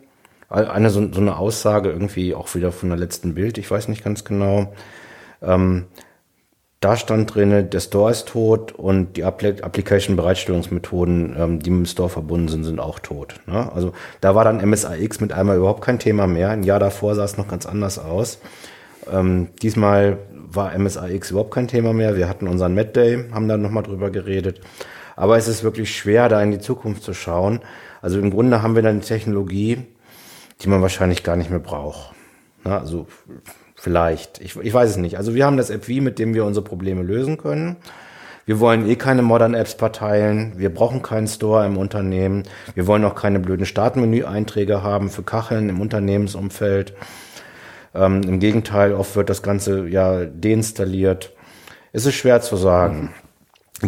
[0.50, 4.04] eine so, so, eine Aussage irgendwie auch wieder von der letzten Bild, ich weiß nicht
[4.04, 4.74] ganz genau.
[5.42, 5.86] Ähm,
[6.84, 12.10] da stand drinne, der Store ist tot und die Application-Bereitstellungsmethoden, ähm, die mit dem Store
[12.10, 13.36] verbunden sind, sind auch tot.
[13.46, 13.72] Ne?
[13.74, 16.50] Also da war dann MSIX mit einmal überhaupt kein Thema mehr.
[16.50, 18.40] Ein Jahr davor sah es noch ganz anders aus.
[19.12, 22.18] Ähm, diesmal war MSIX überhaupt kein Thema mehr.
[22.18, 24.60] Wir hatten unseren Mad Day, haben da nochmal drüber geredet.
[25.16, 27.62] Aber es ist wirklich schwer, da in die Zukunft zu schauen.
[28.02, 29.86] Also im Grunde haben wir dann eine Technologie,
[30.62, 32.14] die man wahrscheinlich gar nicht mehr braucht.
[32.66, 32.78] Ne?
[32.78, 33.08] Also
[33.84, 34.40] Vielleicht.
[34.40, 35.18] Ich, ich weiß es nicht.
[35.18, 37.76] Also wir haben das App wie, mit dem wir unsere Probleme lösen können.
[38.46, 40.54] Wir wollen eh keine Modern Apps verteilen.
[40.56, 42.44] Wir brauchen keinen Store im Unternehmen.
[42.76, 46.94] Wir wollen auch keine blöden Startmenü-Einträge haben für Kacheln im Unternehmensumfeld.
[47.94, 51.34] Ähm, Im Gegenteil, oft wird das Ganze ja deinstalliert.
[51.92, 53.14] Es ist schwer zu sagen,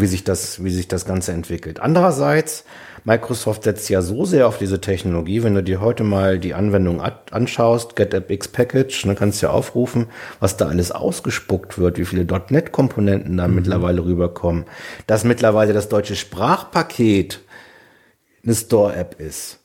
[0.01, 1.79] wie sich das, wie sich das Ganze entwickelt.
[1.79, 2.65] Andererseits
[3.05, 7.01] Microsoft setzt ja so sehr auf diese Technologie, wenn du dir heute mal die Anwendung
[7.01, 10.07] anschaust, GetAppX Package, dann kannst du ja aufrufen,
[10.39, 13.55] was da alles ausgespuckt wird, wie viele .NET-Komponenten da mhm.
[13.55, 14.65] mittlerweile rüberkommen,
[15.05, 17.41] dass mittlerweile das deutsche Sprachpaket
[18.43, 19.59] eine Store-App ist.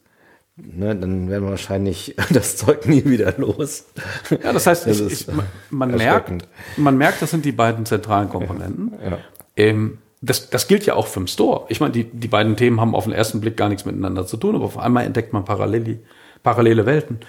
[0.56, 3.86] Ne, dann werden wir wahrscheinlich das Zeug nie wieder los.
[4.30, 5.26] Ja, das heißt, das ich, ich,
[5.70, 6.46] man, merkt,
[6.76, 8.92] man merkt, das sind die beiden zentralen Komponenten.
[9.02, 9.18] Ja, ja.
[9.56, 11.64] Ähm, das, das gilt ja auch für den Store.
[11.68, 14.36] Ich meine, die, die beiden Themen haben auf den ersten Blick gar nichts miteinander zu
[14.36, 16.00] tun, aber auf einmal entdeckt man parallele,
[16.42, 17.20] parallele Welten.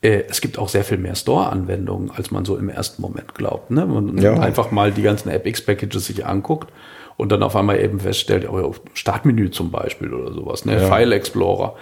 [0.00, 3.70] Äh, es gibt auch sehr viel mehr Store-Anwendungen, als man so im ersten Moment glaubt.
[3.70, 3.86] Ne?
[3.86, 4.34] Man ja.
[4.34, 6.72] einfach mal die ganzen AppX-Packages sich anguckt
[7.16, 10.80] und dann auf einmal eben feststellt, oh, Startmenü zum Beispiel oder sowas, ne?
[10.80, 10.88] Ja.
[10.88, 11.76] File Explorer.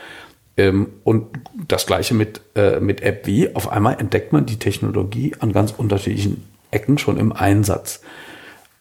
[0.58, 1.28] Ähm, und
[1.68, 3.54] das gleiche mit, äh, mit App wie.
[3.54, 8.02] Auf einmal entdeckt man die Technologie an ganz unterschiedlichen Ecken schon im Einsatz.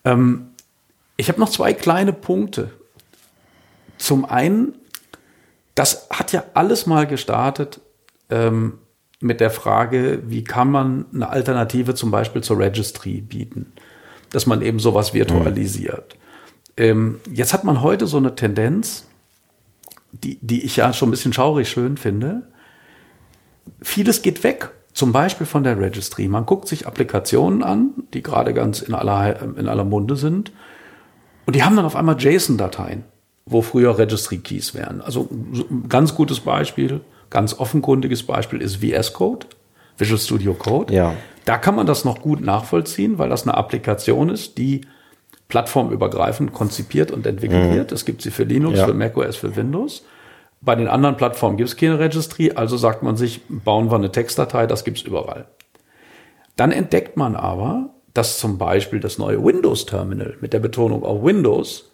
[0.03, 0.48] Ähm,
[1.19, 2.71] ich habe noch zwei kleine Punkte.
[3.97, 4.75] Zum einen,
[5.75, 7.81] das hat ja alles mal gestartet
[8.29, 8.79] ähm,
[9.19, 13.73] mit der Frage, wie kann man eine Alternative zum Beispiel zur Registry bieten,
[14.29, 16.15] dass man eben sowas virtualisiert.
[16.77, 16.83] Mhm.
[16.83, 19.05] Ähm, jetzt hat man heute so eine Tendenz,
[20.13, 22.47] die, die ich ja schon ein bisschen schaurig schön finde.
[23.81, 26.29] Vieles geht weg zum Beispiel von der Registry.
[26.29, 30.53] Man guckt sich Applikationen an, die gerade ganz in aller, in aller Munde sind
[31.49, 33.05] und die haben dann auf einmal JSON-Dateien,
[33.47, 35.01] wo früher Registry Keys wären.
[35.01, 37.01] Also ein ganz gutes Beispiel,
[37.31, 39.47] ganz offenkundiges Beispiel ist VS Code,
[39.97, 40.93] Visual Studio Code.
[40.93, 41.15] Ja.
[41.45, 44.81] Da kann man das noch gut nachvollziehen, weil das eine Applikation ist, die
[45.47, 47.73] plattformübergreifend konzipiert und entwickelt mhm.
[47.73, 47.91] wird.
[47.93, 48.85] Es gibt sie für Linux, ja.
[48.85, 50.05] für macOS, für Windows.
[50.61, 54.11] Bei den anderen Plattformen gibt es keine Registry, also sagt man sich, bauen wir eine
[54.11, 55.47] Textdatei, das gibt es überall.
[56.57, 61.91] Dann entdeckt man aber, dass zum Beispiel das neue Windows-Terminal mit der Betonung auf Windows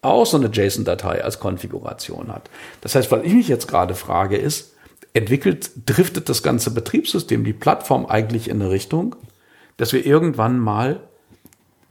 [0.00, 2.50] auch so eine JSON-Datei als Konfiguration hat.
[2.80, 4.74] Das heißt, was ich mich jetzt gerade frage, ist,
[5.14, 9.14] entwickelt, driftet das ganze Betriebssystem, die Plattform eigentlich in eine Richtung,
[9.76, 11.00] dass wir irgendwann mal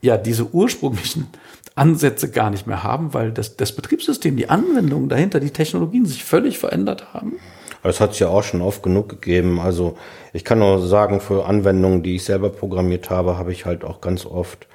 [0.00, 1.28] ja diese ursprünglichen
[1.74, 6.22] Ansätze gar nicht mehr haben, weil das, das Betriebssystem, die Anwendungen dahinter, die Technologien sich
[6.22, 7.36] völlig verändert haben?
[7.82, 9.60] Das hat es ja auch schon oft genug gegeben.
[9.60, 9.96] Also
[10.32, 14.00] ich kann nur sagen, für Anwendungen, die ich selber programmiert habe, habe ich halt auch
[14.00, 14.66] ganz oft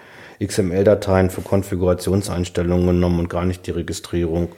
[0.44, 4.50] XML-Dateien für Konfigurationseinstellungen genommen und gar nicht die Registrierung.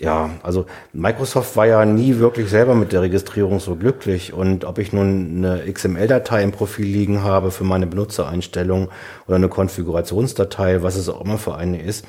[0.00, 4.32] Ja, also Microsoft war ja nie wirklich selber mit der Registrierung so glücklich.
[4.32, 8.90] Und ob ich nun eine XML-Datei im Profil liegen habe für meine Benutzereinstellung
[9.26, 12.04] oder eine Konfigurationsdatei, was es auch immer für eine ist,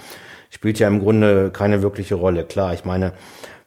[0.51, 2.43] spielt ja im Grunde keine wirkliche Rolle.
[2.43, 3.13] Klar, ich meine,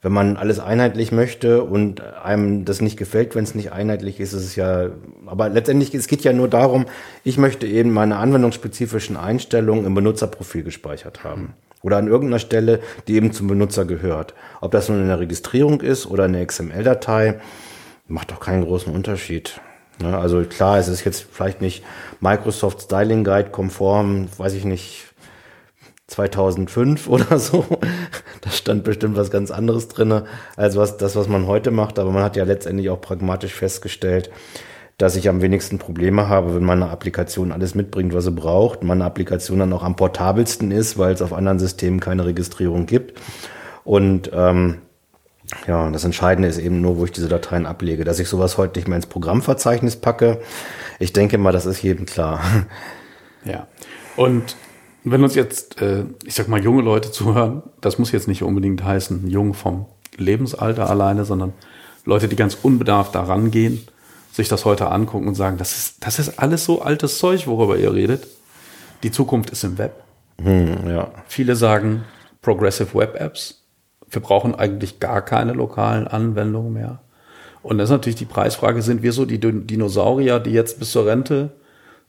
[0.03, 4.33] wenn man alles einheitlich möchte und einem das nicht gefällt, wenn es nicht einheitlich ist,
[4.33, 4.91] ist es ja,
[5.27, 6.87] aber letztendlich, es geht ja nur darum,
[7.23, 11.55] ich möchte eben meine anwendungsspezifischen Einstellungen im Benutzerprofil gespeichert haben.
[11.83, 14.35] Oder an irgendeiner Stelle, die eben zum Benutzer gehört.
[14.61, 17.41] Ob das nun in der Registrierung ist oder eine XML-Datei,
[18.07, 19.61] macht doch keinen großen Unterschied.
[20.01, 20.17] Ne?
[20.17, 21.85] Also klar, es ist jetzt vielleicht nicht
[22.21, 25.12] Microsoft Styling Guide konform, weiß ich nicht,
[26.13, 27.65] 2005 oder so.
[28.41, 30.25] Da stand bestimmt was ganz anderes drinne
[30.57, 31.99] als was, das, was man heute macht.
[31.99, 34.31] Aber man hat ja letztendlich auch pragmatisch festgestellt,
[34.99, 38.85] dass ich am wenigsten Probleme habe, wenn meine Applikation alles mitbringt, was sie braucht.
[38.85, 43.19] Meine Applikation dann auch am portabelsten ist, weil es auf anderen Systemen keine Registrierung gibt.
[43.85, 44.79] Und ähm,
[45.67, 48.05] ja, das Entscheidende ist eben nur, wo ich diese Dateien ablege.
[48.05, 50.41] Dass ich sowas heute nicht mehr ins Programmverzeichnis packe,
[50.99, 52.41] ich denke mal, das ist jedem klar.
[53.45, 53.67] Ja.
[54.17, 54.57] Und
[55.05, 58.85] wenn uns jetzt, äh, ich sag mal, junge Leute zuhören, das muss jetzt nicht unbedingt
[58.85, 61.53] heißen, jung vom Lebensalter alleine, sondern
[62.05, 63.87] Leute, die ganz unbedarft da rangehen,
[64.33, 67.77] sich das heute angucken und sagen, das ist, das ist alles so altes Zeug, worüber
[67.77, 68.27] ihr redet.
[69.03, 70.03] Die Zukunft ist im Web.
[70.41, 71.11] Hm, ja.
[71.27, 72.05] Viele sagen
[72.41, 73.63] Progressive Web Apps
[74.13, 77.01] wir brauchen eigentlich gar keine lokalen Anwendungen mehr.
[77.63, 81.07] Und das ist natürlich die Preisfrage, sind wir so die Dinosaurier, die jetzt bis zur
[81.07, 81.51] Rente,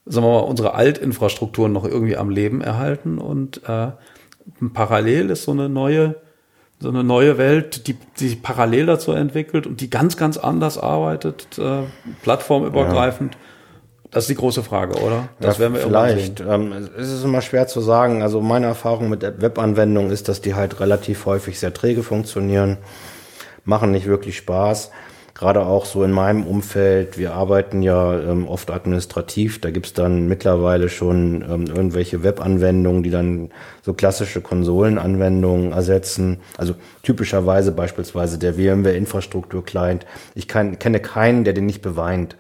[0.06, 3.92] sagen wir mal, unsere Altinfrastrukturen noch irgendwie am Leben erhalten und äh,
[4.74, 6.16] parallel ist so eine neue,
[6.80, 10.78] so eine neue Welt, die, die sich parallel dazu entwickelt und die ganz, ganz anders
[10.78, 11.84] arbeitet, äh,
[12.22, 13.36] plattformübergreifend.
[13.36, 13.40] Ja
[14.14, 15.30] das ist die große Frage, oder?
[15.40, 16.40] Das ja, werden wir vielleicht.
[16.40, 18.22] Ähm, es ist immer schwer zu sagen.
[18.22, 22.78] Also meine Erfahrung mit Webanwendungen ist, dass die halt relativ häufig sehr träge funktionieren,
[23.66, 24.92] machen nicht wirklich Spaß.
[25.36, 30.28] Gerade auch so in meinem Umfeld, wir arbeiten ja ähm, oft administrativ, da gibt's dann
[30.28, 33.50] mittlerweile schon ähm, irgendwelche Webanwendungen, die dann
[33.82, 36.38] so klassische Konsolenanwendungen ersetzen.
[36.56, 40.06] Also typischerweise beispielsweise der VMware-Infrastruktur-Client.
[40.36, 42.36] Ich kann, kenne keinen, der den nicht beweint.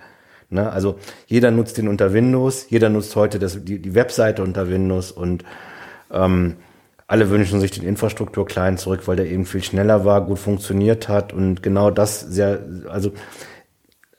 [0.51, 0.71] Ne?
[0.71, 5.11] Also jeder nutzt den unter Windows, jeder nutzt heute das, die, die Webseite unter Windows
[5.11, 5.43] und
[6.11, 6.57] ähm,
[7.13, 11.31] alle wünschen sich den Infrastruktur-Client zurück, weil der eben viel schneller war, gut funktioniert hat
[11.31, 13.11] und genau das sehr, also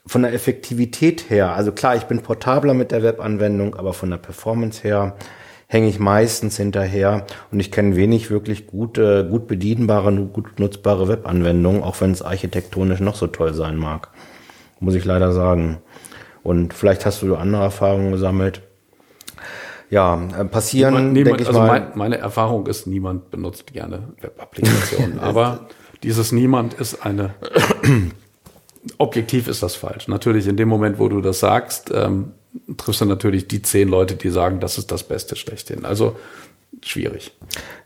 [0.05, 4.17] von der Effektivität her, also klar, ich bin portabler mit der Webanwendung, aber von der
[4.17, 5.17] Performance her
[5.67, 11.83] hänge ich meistens hinterher und ich kenne wenig wirklich gute, gut bedienbare, gut nutzbare Webanwendungen,
[11.83, 14.07] auch wenn es architektonisch noch so toll sein mag.
[14.79, 15.79] Muss ich leider sagen.
[16.43, 18.61] Und vielleicht hast du andere Erfahrungen gesammelt.
[19.89, 21.67] Ja, äh, passieren, denke ich also mal.
[21.67, 25.19] Mein, meine Erfahrung ist, niemand benutzt gerne Web-Applikationen.
[25.21, 25.67] aber
[26.03, 27.33] dieses Niemand ist eine,
[28.97, 30.07] objektiv ist das falsch.
[30.07, 32.31] Natürlich in dem Moment, wo du das sagst, ähm,
[32.77, 35.85] triffst du natürlich die zehn Leute, die sagen, das ist das Beste schlechthin.
[35.85, 36.15] Also
[36.83, 37.31] schwierig.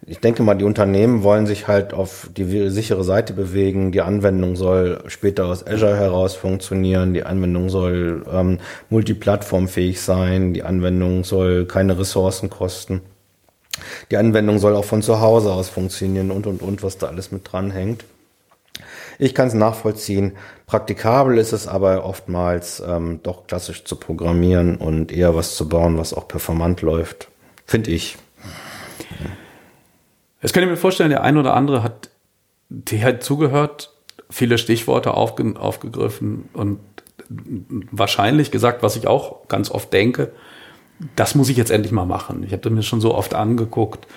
[0.05, 3.91] Ich denke mal, die Unternehmen wollen sich halt auf die sichere Seite bewegen.
[3.91, 7.13] Die Anwendung soll später aus Azure heraus funktionieren.
[7.13, 8.59] Die Anwendung soll ähm,
[8.89, 10.53] multiplattformfähig sein.
[10.53, 13.01] Die Anwendung soll keine Ressourcen kosten.
[14.11, 17.31] Die Anwendung soll auch von zu Hause aus funktionieren und, und, und, was da alles
[17.31, 18.03] mit dranhängt.
[19.19, 20.37] Ich kann es nachvollziehen.
[20.65, 25.97] Praktikabel ist es aber oftmals ähm, doch klassisch zu programmieren und eher was zu bauen,
[25.97, 27.27] was auch performant läuft.
[27.65, 28.17] Finde ich.
[30.41, 32.09] Es ich mir vorstellen, der ein oder andere hat,
[32.69, 33.93] die hat zugehört,
[34.29, 36.79] viele Stichworte aufge, aufgegriffen und
[37.91, 40.31] wahrscheinlich gesagt, was ich auch ganz oft denke,
[41.15, 42.43] das muss ich jetzt endlich mal machen.
[42.43, 44.07] Ich habe das mir schon so oft angeguckt.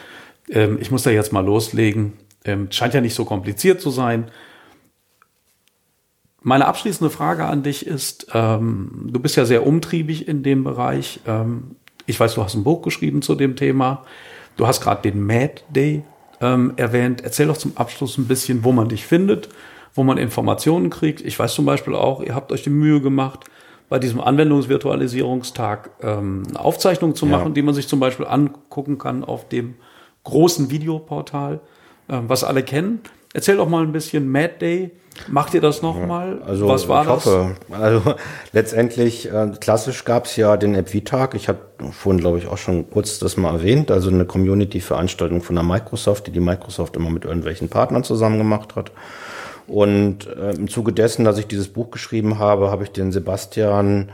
[0.48, 2.14] Ähm, ich muss da jetzt mal loslegen.
[2.44, 4.30] Ähm, scheint ja nicht so kompliziert zu sein.
[6.40, 11.20] Meine abschließende Frage an dich ist, ähm, du bist ja sehr umtriebig in dem Bereich.
[11.26, 14.04] Ähm, ich weiß, du hast ein Buch geschrieben zu dem Thema.
[14.56, 16.02] Du hast gerade den Mad Day
[16.40, 17.22] ähm, erwähnt.
[17.22, 19.48] Erzähl doch zum Abschluss ein bisschen, wo man dich findet,
[19.94, 21.20] wo man Informationen kriegt.
[21.20, 23.44] Ich weiß zum Beispiel auch, ihr habt euch die Mühe gemacht,
[23.88, 27.52] bei diesem Anwendungsvirtualisierungstag ähm, eine Aufzeichnung zu machen, ja.
[27.52, 29.74] die man sich zum Beispiel angucken kann auf dem
[30.24, 31.60] großen Videoportal,
[32.08, 33.00] ähm, was alle kennen.
[33.34, 34.92] Erzähl doch mal ein bisschen Mad Day.
[35.28, 36.42] Macht ihr das nochmal?
[36.46, 37.26] Also Was war ich das?
[37.26, 37.56] hoffe.
[37.70, 38.02] Also
[38.52, 41.34] letztendlich, äh, klassisch gab es ja den AppV-Tag.
[41.34, 41.58] Ich habe
[41.90, 43.90] vorhin, glaube ich, auch schon kurz das mal erwähnt.
[43.90, 48.74] Also eine Community-Veranstaltung von der Microsoft, die die Microsoft immer mit irgendwelchen Partnern zusammen gemacht
[48.76, 48.92] hat.
[49.66, 54.10] Und äh, im Zuge dessen, dass ich dieses Buch geschrieben habe, habe ich den Sebastian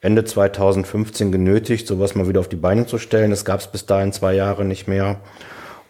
[0.00, 3.32] Ende 2015 genötigt, sowas mal wieder auf die Beine zu stellen.
[3.32, 5.16] Es gab es bis dahin zwei Jahre nicht mehr.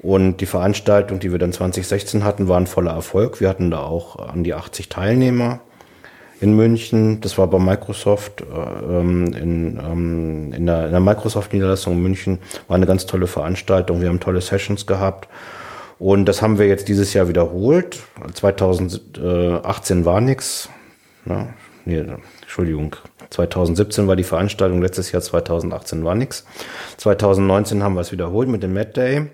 [0.01, 3.41] Und die Veranstaltung, die wir dann 2016 hatten, war ein voller Erfolg.
[3.41, 5.61] Wir hatten da auch an die 80 Teilnehmer.
[6.39, 7.23] in München.
[7.23, 12.39] Das war bei Microsoft äh, ähm, in, ähm, in der, der Microsoft-Niederlassung in München.
[12.69, 14.03] War eine ganz tolle Veranstaltung.
[14.03, 15.29] Wir haben tolle Sessions gehabt.
[15.99, 18.03] Und das haben wir jetzt dieses Jahr wiederholt.
[18.35, 20.69] 2018 war nix.
[21.25, 21.49] Na,
[21.87, 22.05] nee,
[22.43, 22.97] Entschuldigung.
[23.31, 26.45] 2017 war die Veranstaltung, letztes Jahr 2018 war nix.
[26.99, 29.29] 2019 haben wir es wiederholt mit dem Mad Day.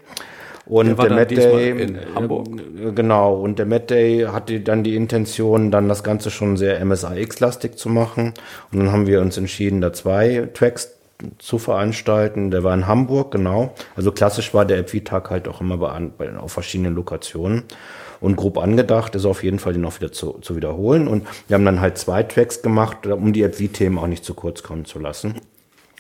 [0.66, 2.46] Und der, der Mad Day in Hamburg.
[2.48, 6.84] Äh, genau, und der Mad Day hatte dann die Intention, dann das Ganze schon sehr
[6.84, 8.34] MSIX-lastig zu machen.
[8.70, 10.92] Und dann haben wir uns entschieden, da zwei Tracks
[11.38, 12.50] zu veranstalten.
[12.50, 13.74] Der war in Hamburg, genau.
[13.96, 17.64] Also klassisch war der FI-Tag halt auch immer bei, bei, auf verschiedenen Lokationen.
[18.20, 21.08] Und grob angedacht ist auf jeden Fall, den auch wieder zu, zu wiederholen.
[21.08, 24.62] Und wir haben dann halt zwei Tracks gemacht, um die FI-Themen auch nicht zu kurz
[24.62, 25.40] kommen zu lassen.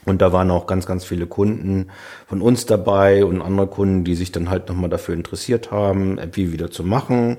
[0.04, 1.88] Und da waren auch ganz, ganz viele Kunden
[2.26, 6.52] von uns dabei und andere Kunden, die sich dann halt nochmal dafür interessiert haben, wie
[6.52, 7.38] wieder zu machen.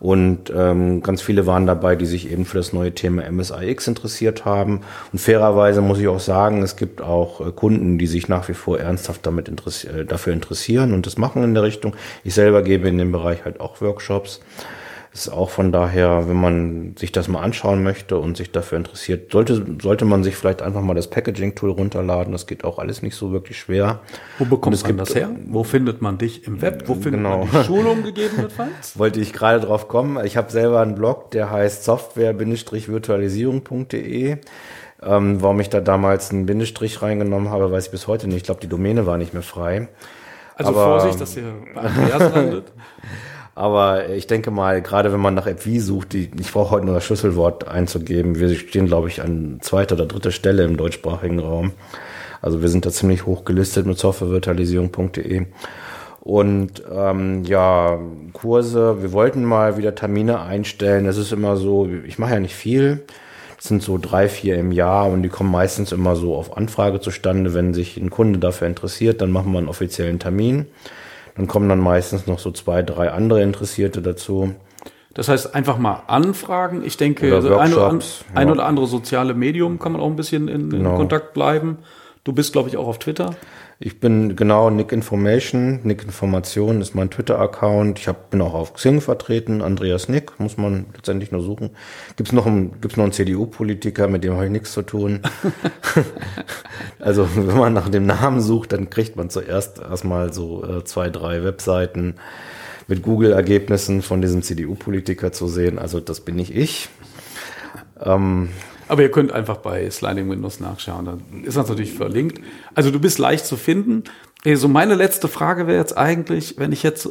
[0.00, 4.46] Und ähm, ganz viele waren dabei, die sich eben für das neue Thema MSIX interessiert
[4.46, 4.80] haben.
[5.12, 8.54] Und fairerweise muss ich auch sagen, es gibt auch äh, Kunden, die sich nach wie
[8.54, 11.94] vor ernsthaft damit interessi äh, dafür interessieren und das machen in der Richtung.
[12.24, 14.40] Ich selber gebe in dem Bereich halt auch Workshops.
[15.12, 19.32] Ist auch von daher, wenn man sich das mal anschauen möchte und sich dafür interessiert,
[19.32, 22.32] sollte, sollte man sich vielleicht einfach mal das Packaging-Tool runterladen.
[22.32, 23.98] Das geht auch alles nicht so wirklich schwer.
[24.38, 25.28] Wo bekommt man das her?
[25.46, 26.84] Wo findet man dich im Web?
[26.86, 27.38] Wo findet genau.
[27.38, 28.88] man die Schulung gegebenenfalls?
[28.98, 30.24] Wollte ich gerade drauf kommen.
[30.24, 34.36] Ich habe selber einen Blog, der heißt software-virtualisierung.de.
[35.02, 38.36] Ähm, warum ich da damals einen Bindestrich reingenommen habe, weiß ich bis heute nicht.
[38.36, 39.88] Ich glaube, die Domäne war nicht mehr frei.
[40.54, 42.66] Also Aber, Vorsicht, dass ihr bei Andreas landet.
[43.60, 46.86] Aber ich denke mal, gerade wenn man nach App wie sucht, die, ich brauche heute
[46.86, 48.40] nur das Schlüsselwort einzugeben.
[48.40, 51.72] Wir stehen, glaube ich, an zweiter oder dritter Stelle im deutschsprachigen Raum.
[52.40, 55.44] Also wir sind da ziemlich hoch gelistet mit softwarevirtualisierung.de.
[56.22, 57.98] Und ähm, ja,
[58.32, 61.04] Kurse, wir wollten mal wieder Termine einstellen.
[61.04, 63.02] Das ist immer so, ich mache ja nicht viel.
[63.58, 67.00] Das sind so drei, vier im Jahr und die kommen meistens immer so auf Anfrage
[67.00, 67.52] zustande.
[67.52, 70.64] Wenn sich ein Kunde dafür interessiert, dann machen wir einen offiziellen Termin.
[71.40, 74.54] Dann kommen dann meistens noch so zwei, drei andere Interessierte dazu.
[75.14, 76.84] Das heißt, einfach mal anfragen.
[76.84, 77.98] Ich denke, oder ein, oder,
[78.34, 78.52] ein ja.
[78.52, 80.90] oder andere soziale Medium kann man auch ein bisschen in, genau.
[80.90, 81.78] in Kontakt bleiben.
[82.24, 83.30] Du bist, glaube ich, auch auf Twitter.
[83.82, 85.80] Ich bin genau Nick Information.
[85.84, 87.98] Nick Information ist mein Twitter-Account.
[87.98, 89.62] Ich hab, bin auch auf Xing vertreten.
[89.62, 91.70] Andreas Nick, muss man letztendlich nur suchen.
[92.16, 95.20] Gibt's noch einen, gibt's noch einen CDU-Politiker, mit dem habe ich nichts zu tun.
[96.98, 101.08] also, wenn man nach dem Namen sucht, dann kriegt man zuerst erstmal so äh, zwei,
[101.08, 102.16] drei Webseiten
[102.86, 105.78] mit Google-Ergebnissen von diesem CDU-Politiker zu sehen.
[105.78, 106.90] Also, das bin nicht ich.
[107.98, 108.50] Ähm,
[108.90, 111.04] aber ihr könnt einfach bei Sliding Windows nachschauen.
[111.04, 112.40] Da ist das natürlich verlinkt.
[112.74, 114.04] Also du bist leicht zu finden.
[114.42, 117.08] So also meine letzte Frage wäre jetzt eigentlich, wenn ich jetzt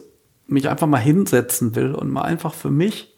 [0.48, 3.16] mich einfach mal hinsetzen will und mal einfach für mich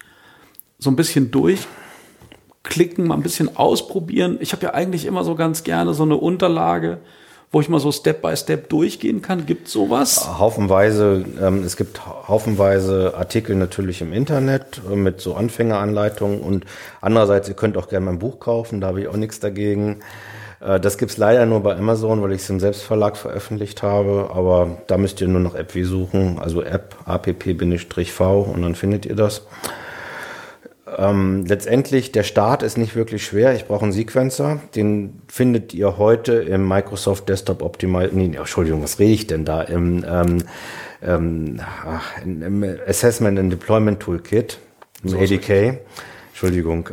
[0.77, 4.37] so ein bisschen durchklicken, mal ein bisschen ausprobieren.
[4.41, 6.99] Ich habe ja eigentlich immer so ganz gerne so eine Unterlage,
[7.51, 9.45] wo ich mal so Step by Step durchgehen kann?
[9.45, 10.39] Gibt sowas?
[10.39, 16.65] Haufenweise, ähm, es gibt haufenweise Artikel natürlich im Internet äh, mit so Anfängeranleitungen und
[17.01, 19.99] andererseits, ihr könnt auch gerne mein Buch kaufen, da habe ich auch nichts dagegen.
[20.61, 24.77] Äh, das gibt's leider nur bei Amazon, weil ich es im Selbstverlag veröffentlicht habe, aber
[24.87, 29.15] da müsst ihr nur noch App wie suchen, also App app-v und dann findet ihr
[29.15, 29.41] das.
[30.97, 33.55] Ähm, letztendlich, der Start ist nicht wirklich schwer.
[33.55, 34.59] Ich brauche einen Sequencer.
[34.75, 38.13] Den findet ihr heute im Microsoft Desktop Optimizer.
[38.13, 39.61] Nee, Entschuldigung, was rede ich denn da?
[39.61, 40.43] Im, ähm,
[41.01, 44.59] ähm, ach, im Assessment and Deployment Toolkit,
[45.03, 45.79] im so ADK.
[46.29, 46.89] Entschuldigung.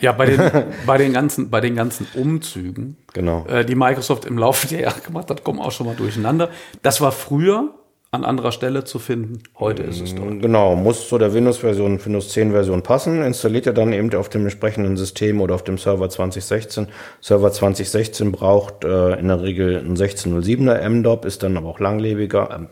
[0.00, 0.40] Ja, bei den,
[0.86, 3.46] bei den ganzen, bei den ganzen Umzügen, genau.
[3.46, 6.50] äh, die Microsoft im Laufe der Jahre gemacht hat, kommen auch schon mal durcheinander.
[6.82, 7.74] Das war früher
[8.14, 9.42] an anderer Stelle zu finden.
[9.58, 10.42] Heute ist es dort.
[10.42, 13.22] Genau, muss zu der Windows-Version, Windows 10-Version passen.
[13.22, 16.88] Installiert ihr dann eben auf dem entsprechenden System oder auf dem Server 2016.
[17.22, 22.50] Server 2016 braucht äh, in der Regel ein 1607er MDOP, ist dann aber auch langlebiger.
[22.54, 22.66] Ähm,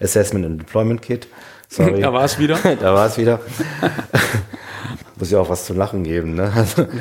[0.00, 1.28] Assessment and Deployment Kit.
[1.68, 2.00] Sorry.
[2.00, 2.58] da war es wieder.
[2.80, 3.40] da war es wieder.
[5.18, 6.50] muss ja auch was zu lachen geben, ne?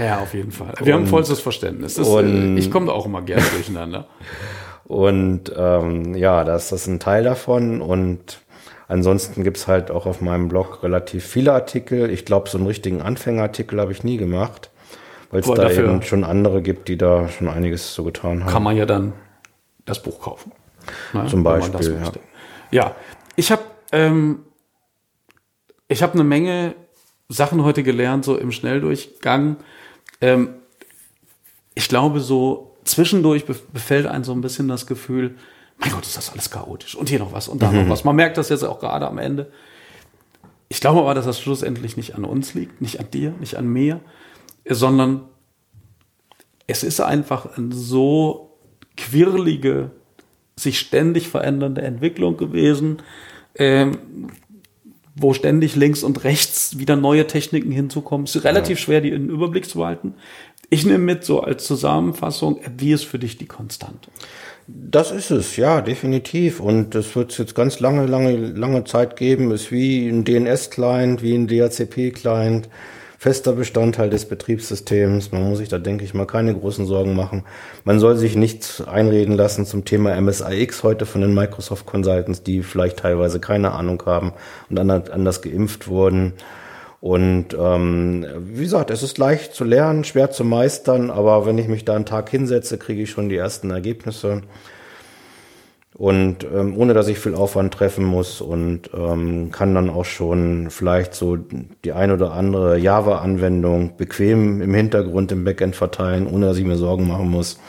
[0.04, 0.74] ja, auf jeden Fall.
[0.84, 1.94] Wir und, haben vollstes Verständnis.
[1.94, 4.08] Das, und, ich komme da auch immer gerne durcheinander.
[4.88, 7.82] Und ähm, ja, da ist das ein Teil davon.
[7.82, 8.40] Und
[8.88, 12.10] ansonsten gibt's halt auch auf meinem Blog relativ viele Artikel.
[12.10, 14.70] Ich glaube, so einen richtigen Anfängerartikel habe ich nie gemacht,
[15.30, 18.52] weil es da eben schon andere gibt, die da schon einiges so getan haben.
[18.52, 19.14] Kann man ja dann
[19.86, 20.54] das Buch kaufen.
[21.12, 21.26] Ne?
[21.28, 22.00] Zum Beispiel.
[22.02, 22.12] Ja.
[22.72, 22.96] ja,
[23.36, 24.40] ich habe ähm,
[25.90, 26.76] ich habe eine Menge
[27.30, 29.58] Sachen heute gelernt, so im Schnelldurchgang.
[30.22, 30.56] Ähm,
[31.76, 35.36] ich glaube, so zwischendurch befällt einen so ein bisschen das Gefühl,
[35.78, 36.96] mein Gott, ist das alles chaotisch.
[36.96, 37.82] Und hier noch was und da mhm.
[37.82, 38.04] noch was.
[38.04, 39.52] Man merkt das jetzt auch gerade am Ende.
[40.70, 43.68] Ich glaube aber, dass das schlussendlich nicht an uns liegt, nicht an dir, nicht an
[43.68, 44.00] mir.
[44.70, 45.22] sondern
[46.66, 48.58] es ist einfach eine so
[48.98, 49.92] quirlige,
[50.58, 53.02] sich ständig verändernde Entwicklung gewesen,
[53.56, 54.28] ähm,
[55.20, 58.26] wo ständig links und rechts wieder neue Techniken hinzukommen.
[58.26, 58.84] Es ist relativ ja.
[58.84, 60.14] schwer, die in den Überblick zu halten.
[60.70, 64.12] Ich nehme mit so als Zusammenfassung, wie ist für dich die Konstante?
[64.68, 66.60] Das ist es, ja, definitiv.
[66.60, 69.52] Und es wird jetzt ganz lange, lange, lange Zeit geben.
[69.52, 72.68] Es ist wie ein DNS-Client, wie ein DHCP-Client,
[73.18, 75.32] fester Bestandteil des Betriebssystems.
[75.32, 77.44] Man muss sich da, denke ich mal, keine großen Sorgen machen.
[77.84, 82.62] Man soll sich nichts einreden lassen zum Thema MSIX heute von den Microsoft Consultants, die
[82.62, 84.34] vielleicht teilweise keine Ahnung haben
[84.70, 86.34] und anders geimpft wurden.
[87.00, 91.68] Und ähm, wie gesagt, es ist leicht zu lernen, schwer zu meistern, aber wenn ich
[91.68, 94.42] mich da einen Tag hinsetze, kriege ich schon die ersten Ergebnisse.
[95.98, 100.70] Und ähm, ohne dass ich viel Aufwand treffen muss und ähm, kann dann auch schon
[100.70, 101.38] vielleicht so
[101.84, 106.78] die ein oder andere Java-Anwendung bequem im Hintergrund im Backend verteilen, ohne dass ich mir
[106.78, 107.60] Sorgen machen muss.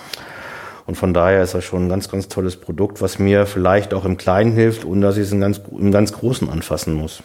[0.85, 4.05] Und von daher ist das schon ein ganz, ganz tolles Produkt, was mir vielleicht auch
[4.05, 7.23] im Kleinen hilft, ohne dass ich es im ganz, im ganz Großen anfassen muss.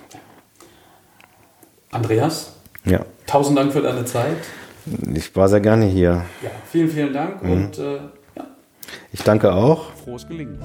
[1.91, 2.53] Andreas?
[2.85, 3.05] Ja.
[3.27, 4.37] Tausend Dank für deine Zeit.
[5.13, 6.25] Ich war sehr gerne hier.
[6.41, 7.51] Ja, vielen, vielen Dank mhm.
[7.51, 7.99] und äh.
[9.11, 9.93] Ich danke auch.
[10.03, 10.59] Frohes Gelingen.